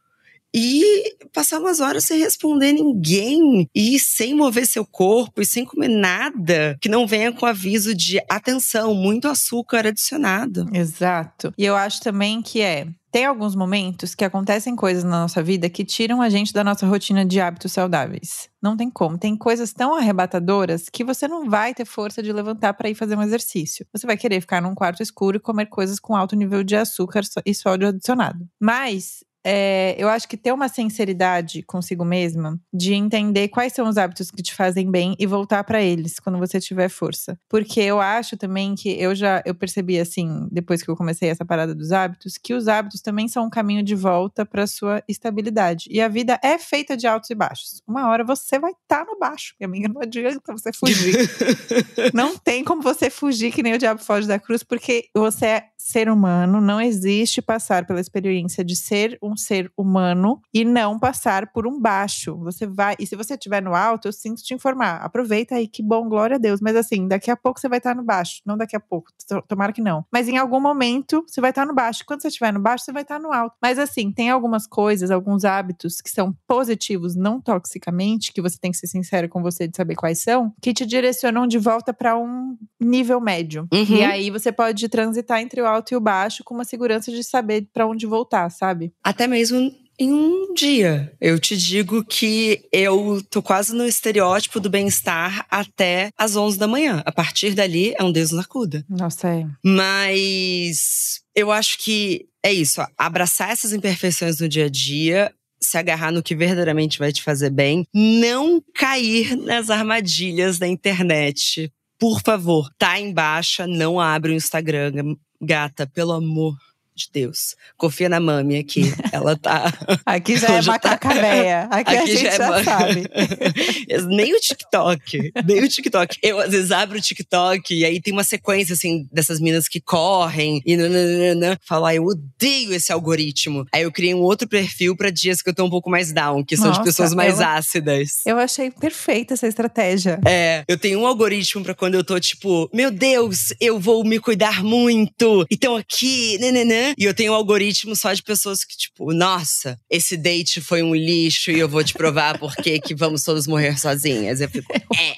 e 0.54 1.16
passar 1.34 1.60
umas 1.60 1.80
horas 1.80 2.04
sem 2.04 2.18
responder 2.18 2.72
ninguém 2.72 3.68
e 3.74 3.98
sem 3.98 4.34
mover 4.34 4.66
seu 4.66 4.86
corpo 4.86 5.42
e 5.42 5.46
sem 5.46 5.66
comer 5.66 5.88
nada 5.88 6.78
que 6.80 6.88
não 6.88 7.06
venha 7.06 7.30
com 7.30 7.44
aviso 7.44 7.94
de 7.94 8.18
atenção, 8.30 8.94
muito 8.94 9.28
açúcar 9.28 9.86
adicionado. 9.86 10.66
Exato. 10.72 11.52
E 11.58 11.64
eu 11.64 11.76
acho 11.76 12.00
também 12.00 12.40
que 12.40 12.62
é. 12.62 12.86
Tem 13.16 13.24
alguns 13.24 13.56
momentos 13.56 14.14
que 14.14 14.26
acontecem 14.26 14.76
coisas 14.76 15.02
na 15.02 15.22
nossa 15.22 15.42
vida 15.42 15.70
que 15.70 15.86
tiram 15.86 16.20
a 16.20 16.28
gente 16.28 16.52
da 16.52 16.62
nossa 16.62 16.86
rotina 16.86 17.24
de 17.24 17.40
hábitos 17.40 17.72
saudáveis. 17.72 18.50
Não 18.62 18.76
tem 18.76 18.90
como. 18.90 19.16
Tem 19.16 19.34
coisas 19.34 19.72
tão 19.72 19.94
arrebatadoras 19.94 20.90
que 20.90 21.02
você 21.02 21.26
não 21.26 21.48
vai 21.48 21.72
ter 21.72 21.86
força 21.86 22.22
de 22.22 22.30
levantar 22.30 22.74
para 22.74 22.90
ir 22.90 22.94
fazer 22.94 23.16
um 23.16 23.22
exercício. 23.22 23.86
Você 23.90 24.06
vai 24.06 24.18
querer 24.18 24.42
ficar 24.42 24.60
num 24.60 24.74
quarto 24.74 25.02
escuro 25.02 25.38
e 25.38 25.40
comer 25.40 25.64
coisas 25.64 25.98
com 25.98 26.14
alto 26.14 26.36
nível 26.36 26.62
de 26.62 26.76
açúcar 26.76 27.22
e 27.46 27.54
sódio 27.54 27.88
adicionado. 27.88 28.46
Mas 28.60 29.24
é, 29.48 29.94
eu 29.96 30.08
acho 30.08 30.28
que 30.28 30.36
ter 30.36 30.50
uma 30.50 30.68
sinceridade 30.68 31.62
consigo 31.62 32.04
mesma 32.04 32.58
de 32.74 32.94
entender 32.94 33.46
quais 33.46 33.72
são 33.72 33.88
os 33.88 33.96
hábitos 33.96 34.28
que 34.28 34.42
te 34.42 34.52
fazem 34.52 34.90
bem 34.90 35.14
e 35.20 35.24
voltar 35.24 35.62
para 35.62 35.80
eles 35.80 36.18
quando 36.18 36.36
você 36.36 36.58
tiver 36.58 36.88
força. 36.88 37.38
Porque 37.48 37.78
eu 37.78 38.00
acho 38.00 38.36
também 38.36 38.74
que 38.74 38.90
eu 39.00 39.14
já 39.14 39.40
eu 39.46 39.54
percebi 39.54 40.00
assim, 40.00 40.48
depois 40.50 40.82
que 40.82 40.90
eu 40.90 40.96
comecei 40.96 41.28
essa 41.28 41.44
parada 41.44 41.76
dos 41.76 41.92
hábitos, 41.92 42.36
que 42.36 42.54
os 42.54 42.66
hábitos 42.66 43.00
também 43.00 43.28
são 43.28 43.46
um 43.46 43.50
caminho 43.50 43.84
de 43.84 43.94
volta 43.94 44.44
para 44.44 44.66
sua 44.66 45.00
estabilidade. 45.06 45.86
E 45.92 46.00
a 46.00 46.08
vida 46.08 46.40
é 46.42 46.58
feita 46.58 46.96
de 46.96 47.06
altos 47.06 47.30
e 47.30 47.34
baixos. 47.36 47.80
Uma 47.86 48.08
hora 48.08 48.24
você 48.24 48.58
vai 48.58 48.72
estar 48.72 49.04
no 49.04 49.16
baixo, 49.16 49.54
minha 49.60 49.68
amiga, 49.68 49.88
não 49.88 50.02
adianta 50.02 50.52
você 50.52 50.72
fugir. 50.72 51.14
Não 52.12 52.36
tem 52.36 52.64
como 52.64 52.82
você 52.82 53.10
fugir 53.10 53.52
que 53.52 53.62
nem 53.62 53.74
o 53.74 53.78
diabo 53.78 54.02
foge 54.02 54.26
da 54.26 54.38
cruz, 54.38 54.62
porque 54.62 55.08
você 55.14 55.46
é 55.46 55.64
ser 55.86 56.08
humano, 56.08 56.60
não 56.60 56.80
existe 56.80 57.40
passar 57.40 57.86
pela 57.86 58.00
experiência 58.00 58.64
de 58.64 58.74
ser 58.74 59.16
um 59.22 59.35
um 59.36 59.38
ser 59.38 59.70
humano 59.76 60.40
e 60.52 60.64
não 60.64 60.98
passar 60.98 61.52
por 61.52 61.66
um 61.66 61.78
baixo. 61.78 62.36
Você 62.38 62.66
vai, 62.66 62.96
e 62.98 63.06
se 63.06 63.14
você 63.14 63.34
estiver 63.34 63.62
no 63.62 63.74
alto, 63.74 64.08
eu 64.08 64.12
sinto 64.12 64.42
te 64.42 64.54
informar. 64.54 64.96
Aproveita 65.02 65.54
aí, 65.54 65.68
que 65.68 65.82
bom, 65.82 66.08
glória 66.08 66.36
a 66.36 66.38
Deus. 66.38 66.60
Mas 66.60 66.74
assim, 66.74 67.06
daqui 67.06 67.30
a 67.30 67.36
pouco 67.36 67.60
você 67.60 67.68
vai 67.68 67.78
estar 67.78 67.94
no 67.94 68.02
baixo. 68.02 68.40
Não 68.46 68.56
daqui 68.56 68.74
a 68.74 68.80
pouco, 68.80 69.12
tomara 69.46 69.72
que 69.72 69.82
não. 69.82 70.04
Mas 70.12 70.28
em 70.28 70.38
algum 70.38 70.60
momento 70.60 71.22
você 71.26 71.40
vai 71.40 71.50
estar 71.50 71.66
no 71.66 71.74
baixo. 71.74 72.04
Quando 72.06 72.22
você 72.22 72.28
estiver 72.28 72.52
no 72.52 72.60
baixo, 72.60 72.84
você 72.84 72.92
vai 72.92 73.02
estar 73.02 73.20
no 73.20 73.32
alto. 73.32 73.54
Mas 73.62 73.78
assim, 73.78 74.10
tem 74.10 74.30
algumas 74.30 74.66
coisas, 74.66 75.10
alguns 75.10 75.44
hábitos 75.44 76.00
que 76.00 76.10
são 76.10 76.34
positivos, 76.46 77.14
não 77.14 77.40
toxicamente, 77.40 78.32
que 78.32 78.40
você 78.40 78.58
tem 78.58 78.70
que 78.70 78.78
ser 78.78 78.86
sincero 78.86 79.28
com 79.28 79.42
você 79.42 79.68
de 79.68 79.76
saber 79.76 79.94
quais 79.94 80.22
são, 80.22 80.52
que 80.62 80.72
te 80.72 80.86
direcionam 80.86 81.46
de 81.46 81.58
volta 81.58 81.92
para 81.92 82.16
um 82.16 82.56
nível 82.80 83.20
médio. 83.20 83.68
Uhum. 83.72 83.96
E 83.96 84.04
aí 84.04 84.30
você 84.30 84.50
pode 84.50 84.88
transitar 84.88 85.40
entre 85.40 85.60
o 85.60 85.66
alto 85.66 85.92
e 85.92 85.96
o 85.96 86.00
baixo 86.00 86.42
com 86.44 86.54
uma 86.54 86.64
segurança 86.64 87.10
de 87.10 87.22
saber 87.22 87.68
para 87.72 87.86
onde 87.86 88.06
voltar, 88.06 88.50
sabe? 88.50 88.92
Até 89.02 89.25
mesmo 89.26 89.72
em 89.98 90.12
um 90.12 90.52
dia. 90.54 91.12
Eu 91.20 91.38
te 91.38 91.56
digo 91.56 92.04
que 92.04 92.62
eu 92.70 93.22
tô 93.30 93.42
quase 93.42 93.74
no 93.74 93.86
estereótipo 93.86 94.60
do 94.60 94.68
bem-estar 94.68 95.46
até 95.50 96.10
as 96.18 96.36
11 96.36 96.58
da 96.58 96.66
manhã. 96.68 97.02
A 97.04 97.12
partir 97.12 97.54
dali 97.54 97.94
é 97.98 98.04
um 98.04 98.12
Deus 98.12 98.30
na 98.30 98.44
cuda. 98.44 98.84
Nossa, 98.88 99.28
é. 99.28 99.46
Mas 99.64 101.20
eu 101.34 101.50
acho 101.50 101.78
que 101.78 102.26
é 102.42 102.52
isso, 102.52 102.80
ó, 102.80 102.86
abraçar 102.96 103.50
essas 103.50 103.72
imperfeições 103.72 104.38
no 104.38 104.48
dia 104.48 104.66
a 104.66 104.68
dia 104.68 105.32
se 105.60 105.78
agarrar 105.78 106.12
no 106.12 106.22
que 106.22 106.34
verdadeiramente 106.34 106.98
vai 106.98 107.12
te 107.12 107.22
fazer 107.22 107.50
bem, 107.50 107.86
não 107.92 108.62
cair 108.74 109.36
nas 109.36 109.70
armadilhas 109.70 110.58
da 110.58 110.68
internet. 110.68 111.72
Por 111.98 112.20
favor, 112.20 112.70
tá 112.78 113.00
em 113.00 113.12
baixa, 113.12 113.66
não 113.66 113.98
abre 113.98 114.32
o 114.32 114.34
Instagram, 114.34 115.16
gata, 115.40 115.86
pelo 115.86 116.12
amor 116.12 116.56
de 116.96 117.08
Deus. 117.12 117.54
Confia 117.76 118.08
na 118.08 118.18
mami 118.18 118.58
aqui. 118.58 118.92
Ela 119.12 119.36
tá. 119.36 119.72
Aqui 120.06 120.36
já 120.36 120.48
é 120.48 120.62
macaca 120.62 121.14
véia. 121.14 121.64
Aqui, 121.70 121.94
aqui, 121.94 121.96
a 121.96 122.06
gente 122.06 122.22
já, 122.22 122.28
é 122.28 122.36
já 122.36 122.64
sabe. 122.64 123.10
nem 124.08 124.34
o 124.34 124.40
TikTok. 124.40 125.32
Nem 125.44 125.62
o 125.62 125.68
TikTok. 125.68 126.18
Eu, 126.22 126.40
às 126.40 126.50
vezes, 126.50 126.70
abro 126.70 126.98
o 126.98 127.00
TikTok 127.00 127.74
e 127.74 127.84
aí 127.84 128.00
tem 128.00 128.12
uma 128.12 128.24
sequência, 128.24 128.72
assim, 128.72 129.06
dessas 129.12 129.40
minas 129.40 129.68
que 129.68 129.80
correm 129.80 130.62
e 130.64 130.76
nananana. 130.76 131.58
Falo, 131.66 131.86
ah, 131.86 131.94
eu 131.94 132.04
odeio 132.04 132.72
esse 132.72 132.90
algoritmo. 132.90 133.66
Aí 133.72 133.82
eu 133.82 133.92
criei 133.92 134.14
um 134.14 134.22
outro 134.22 134.48
perfil 134.48 134.96
pra 134.96 135.10
dias 135.10 135.42
que 135.42 135.50
eu 135.50 135.54
tô 135.54 135.64
um 135.64 135.70
pouco 135.70 135.90
mais 135.90 136.12
down, 136.12 136.42
que 136.42 136.56
são 136.56 136.68
Nossa, 136.68 136.80
de 136.80 136.86
pessoas 136.86 137.12
mais 137.12 137.40
eu, 137.40 137.46
ácidas. 137.46 138.20
Eu 138.24 138.38
achei 138.38 138.70
perfeita 138.70 139.34
essa 139.34 139.46
estratégia. 139.46 140.18
É, 140.26 140.64
eu 140.66 140.78
tenho 140.78 141.00
um 141.00 141.06
algoritmo 141.06 141.62
pra 141.62 141.74
quando 141.74 141.94
eu 141.94 142.04
tô 142.04 142.18
tipo, 142.18 142.70
meu 142.72 142.90
Deus, 142.90 143.52
eu 143.60 143.78
vou 143.78 144.02
me 144.04 144.18
cuidar 144.18 144.62
muito. 144.64 145.46
Então 145.50 145.76
aqui, 145.76 146.38
nananã. 146.38 146.85
E 146.96 147.04
eu 147.04 147.14
tenho 147.14 147.32
um 147.32 147.34
algoritmo 147.34 147.94
só 147.96 148.12
de 148.12 148.22
pessoas 148.22 148.64
que, 148.64 148.76
tipo, 148.76 149.12
nossa, 149.12 149.78
esse 149.90 150.16
date 150.16 150.60
foi 150.60 150.82
um 150.82 150.94
lixo 150.94 151.50
e 151.50 151.58
eu 151.58 151.68
vou 151.68 151.82
te 151.82 151.94
provar 151.94 152.38
por 152.38 152.54
que 152.56 152.94
vamos 152.94 153.22
todos 153.22 153.46
morrer 153.46 153.78
sozinhas. 153.78 154.40
Eu 154.40 154.48
fico, 154.48 154.72
é, 154.72 155.16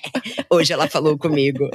hoje 0.51 0.73
ela 0.73 0.89
falou 0.89 1.17
comigo. 1.19 1.69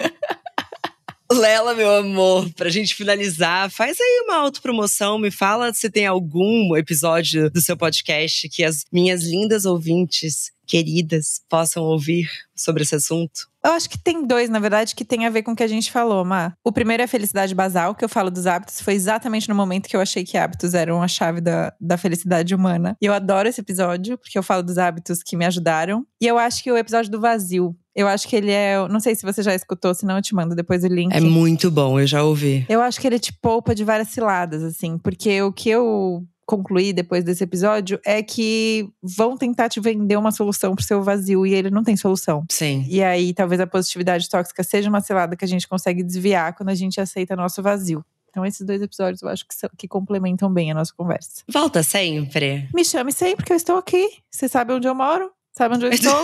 Lela, 1.31 1.73
meu 1.73 1.89
amor, 1.95 2.49
pra 2.53 2.69
gente 2.69 2.93
finalizar, 2.93 3.69
faz 3.71 3.99
aí 3.99 4.23
uma 4.25 4.37
autopromoção, 4.37 5.17
me 5.17 5.31
fala 5.31 5.73
se 5.73 5.89
tem 5.89 6.05
algum 6.05 6.75
episódio 6.75 7.49
do 7.49 7.61
seu 7.61 7.75
podcast 7.75 8.47
que 8.49 8.63
as 8.63 8.85
minhas 8.91 9.23
lindas 9.23 9.65
ouvintes 9.65 10.51
queridas 10.65 11.41
possam 11.49 11.83
ouvir 11.83 12.27
sobre 12.55 12.83
esse 12.83 12.95
assunto. 12.95 13.47
Eu 13.63 13.71
acho 13.71 13.89
que 13.89 13.97
tem 13.97 14.27
dois, 14.27 14.49
na 14.49 14.59
verdade, 14.59 14.93
que 14.93 15.05
tem 15.05 15.25
a 15.25 15.29
ver 15.29 15.41
com 15.41 15.51
o 15.51 15.55
que 15.55 15.63
a 15.63 15.67
gente 15.67 15.89
falou, 15.89 16.25
Má. 16.25 16.53
O 16.63 16.71
primeiro 16.71 17.01
é 17.01 17.05
a 17.05 17.07
felicidade 17.07 17.55
basal, 17.55 17.95
que 17.95 18.03
eu 18.03 18.09
falo 18.09 18.29
dos 18.29 18.45
hábitos. 18.45 18.81
Foi 18.81 18.93
exatamente 18.93 19.47
no 19.47 19.55
momento 19.55 19.87
que 19.87 19.95
eu 19.95 20.01
achei 20.01 20.25
que 20.25 20.37
hábitos 20.37 20.73
eram 20.73 21.01
a 21.01 21.07
chave 21.07 21.39
da, 21.39 21.73
da 21.79 21.97
felicidade 21.97 22.53
humana. 22.53 22.97
E 23.01 23.05
eu 23.05 23.13
adoro 23.13 23.47
esse 23.47 23.61
episódio, 23.61 24.17
porque 24.17 24.37
eu 24.37 24.43
falo 24.43 24.63
dos 24.63 24.77
hábitos 24.77 25.23
que 25.23 25.37
me 25.37 25.45
ajudaram. 25.45 26.05
E 26.19 26.27
eu 26.27 26.37
acho 26.37 26.61
que 26.61 26.71
o 26.71 26.77
episódio 26.77 27.09
do 27.09 27.21
vazio, 27.21 27.73
eu 27.95 28.07
acho 28.07 28.27
que 28.27 28.35
ele 28.35 28.51
é. 28.51 28.85
Não 28.89 28.99
sei 28.99 29.15
se 29.15 29.23
você 29.23 29.41
já 29.41 29.55
escutou, 29.55 29.93
senão 29.93 30.17
eu 30.17 30.21
te 30.21 30.35
mando 30.35 30.55
depois 30.55 30.83
o 30.83 30.87
link. 30.87 31.13
É 31.13 31.21
muito 31.21 31.71
bom, 31.71 31.99
eu 31.99 32.07
já 32.07 32.21
ouvi. 32.21 32.65
Eu 32.67 32.81
acho 32.81 32.99
que 32.99 33.07
ele 33.07 33.19
te 33.19 33.31
poupa 33.31 33.73
de 33.73 33.85
várias 33.85 34.09
ciladas, 34.09 34.61
assim. 34.61 34.97
Porque 34.97 35.41
o 35.41 35.53
que 35.53 35.69
eu 35.69 36.25
concluir 36.45 36.93
depois 36.93 37.23
desse 37.23 37.43
episódio 37.43 37.99
é 38.05 38.21
que 38.21 38.89
vão 39.01 39.37
tentar 39.37 39.69
te 39.69 39.79
vender 39.79 40.17
uma 40.17 40.31
solução 40.31 40.75
pro 40.75 40.83
seu 40.83 41.03
vazio 41.03 41.45
e 41.45 41.53
ele 41.53 41.69
não 41.69 41.83
tem 41.83 41.95
solução. 41.95 42.45
Sim. 42.49 42.85
E 42.89 43.01
aí 43.03 43.33
talvez 43.33 43.61
a 43.61 43.67
positividade 43.67 44.29
tóxica 44.29 44.63
seja 44.63 44.89
uma 44.89 45.01
cilada 45.01 45.35
que 45.35 45.45
a 45.45 45.47
gente 45.47 45.67
consegue 45.67 46.03
desviar 46.03 46.55
quando 46.55 46.69
a 46.69 46.75
gente 46.75 46.99
aceita 46.99 47.35
nosso 47.35 47.61
vazio. 47.61 48.03
Então, 48.29 48.43
esses 48.43 48.65
dois 48.65 48.81
episódios 48.81 49.21
eu 49.21 49.29
acho 49.29 49.47
que, 49.47 49.53
são, 49.53 49.69
que 49.77 49.87
complementam 49.87 50.51
bem 50.51 50.71
a 50.71 50.73
nossa 50.73 50.91
conversa. 50.91 51.43
Volta 51.47 51.83
sempre. 51.83 52.67
Me 52.73 52.83
chame 52.83 53.11
sempre 53.11 53.45
que 53.45 53.53
eu 53.53 53.57
estou 53.57 53.77
aqui. 53.77 54.09
Você 54.31 54.47
sabe 54.47 54.73
onde 54.73 54.87
eu 54.87 54.95
moro? 54.95 55.31
Sabe 55.55 55.75
onde 55.75 55.85
eu 55.85 55.91
estou? 55.93 56.23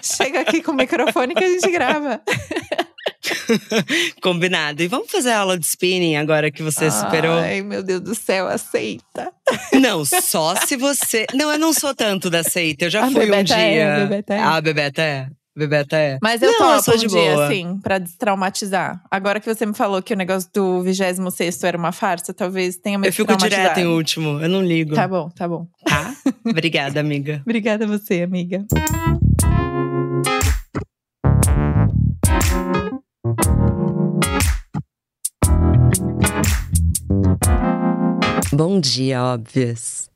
Chega 0.00 0.40
aqui 0.40 0.62
com 0.62 0.70
o 0.70 0.76
microfone 0.76 1.34
que 1.34 1.42
a 1.42 1.48
gente 1.48 1.68
grava. 1.72 2.22
Combinado. 4.22 4.82
E 4.82 4.88
vamos 4.88 5.10
fazer 5.10 5.30
a 5.30 5.40
aula 5.40 5.58
de 5.58 5.66
spinning 5.66 6.16
agora 6.16 6.50
que 6.50 6.62
você 6.62 6.86
Ai, 6.86 6.90
superou? 6.90 7.38
Ai, 7.38 7.62
meu 7.62 7.82
Deus 7.82 8.00
do 8.00 8.14
céu, 8.14 8.48
aceita. 8.48 9.32
Não, 9.80 10.04
só 10.04 10.54
se 10.56 10.76
você. 10.76 11.26
Não, 11.34 11.50
eu 11.50 11.58
não 11.58 11.72
sou 11.72 11.94
tanto 11.94 12.28
da 12.28 12.42
seita. 12.42 12.86
Eu 12.86 12.90
já 12.90 13.06
a 13.06 13.10
fui 13.10 13.30
um 13.30 13.42
dia. 13.42 13.56
É, 13.56 13.94
a 13.94 14.00
Bebeta 14.00 14.34
é. 14.34 14.40
Ah, 14.40 14.60
Bebeta 14.60 15.02
é. 15.02 15.28
Bebeta 15.58 15.96
é. 15.96 16.18
Mas 16.22 16.40
eu 16.40 16.52
não, 16.52 16.58
topo 16.58 16.72
eu 16.72 16.82
sou 16.82 16.94
um 16.94 16.98
de 16.98 17.06
dia, 17.08 17.32
boa. 17.32 17.46
assim, 17.46 17.80
pra 17.82 17.98
destraumatizar. 17.98 19.02
Agora 19.10 19.40
que 19.40 19.52
você 19.52 19.66
me 19.66 19.74
falou 19.74 20.00
que 20.00 20.14
o 20.14 20.16
negócio 20.16 20.48
do 20.54 20.82
26 20.82 21.64
era 21.64 21.76
uma 21.76 21.90
farsa, 21.90 22.32
talvez 22.32 22.76
tenha 22.76 22.96
me 22.96 23.08
Eu 23.08 23.12
fico 23.12 23.36
direto 23.36 23.78
em 23.78 23.86
último, 23.86 24.40
eu 24.40 24.48
não 24.48 24.62
ligo. 24.62 24.94
Tá 24.94 25.08
bom, 25.08 25.28
tá 25.30 25.48
bom. 25.48 25.66
Tá? 25.84 26.14
Obrigada, 26.46 27.00
amiga. 27.00 27.42
Obrigada 27.44 27.86
a 27.86 27.88
você, 27.88 28.22
amiga. 28.22 28.64
Bom 38.52 38.80
dia, 38.80 39.22
óbvias. 39.22 40.10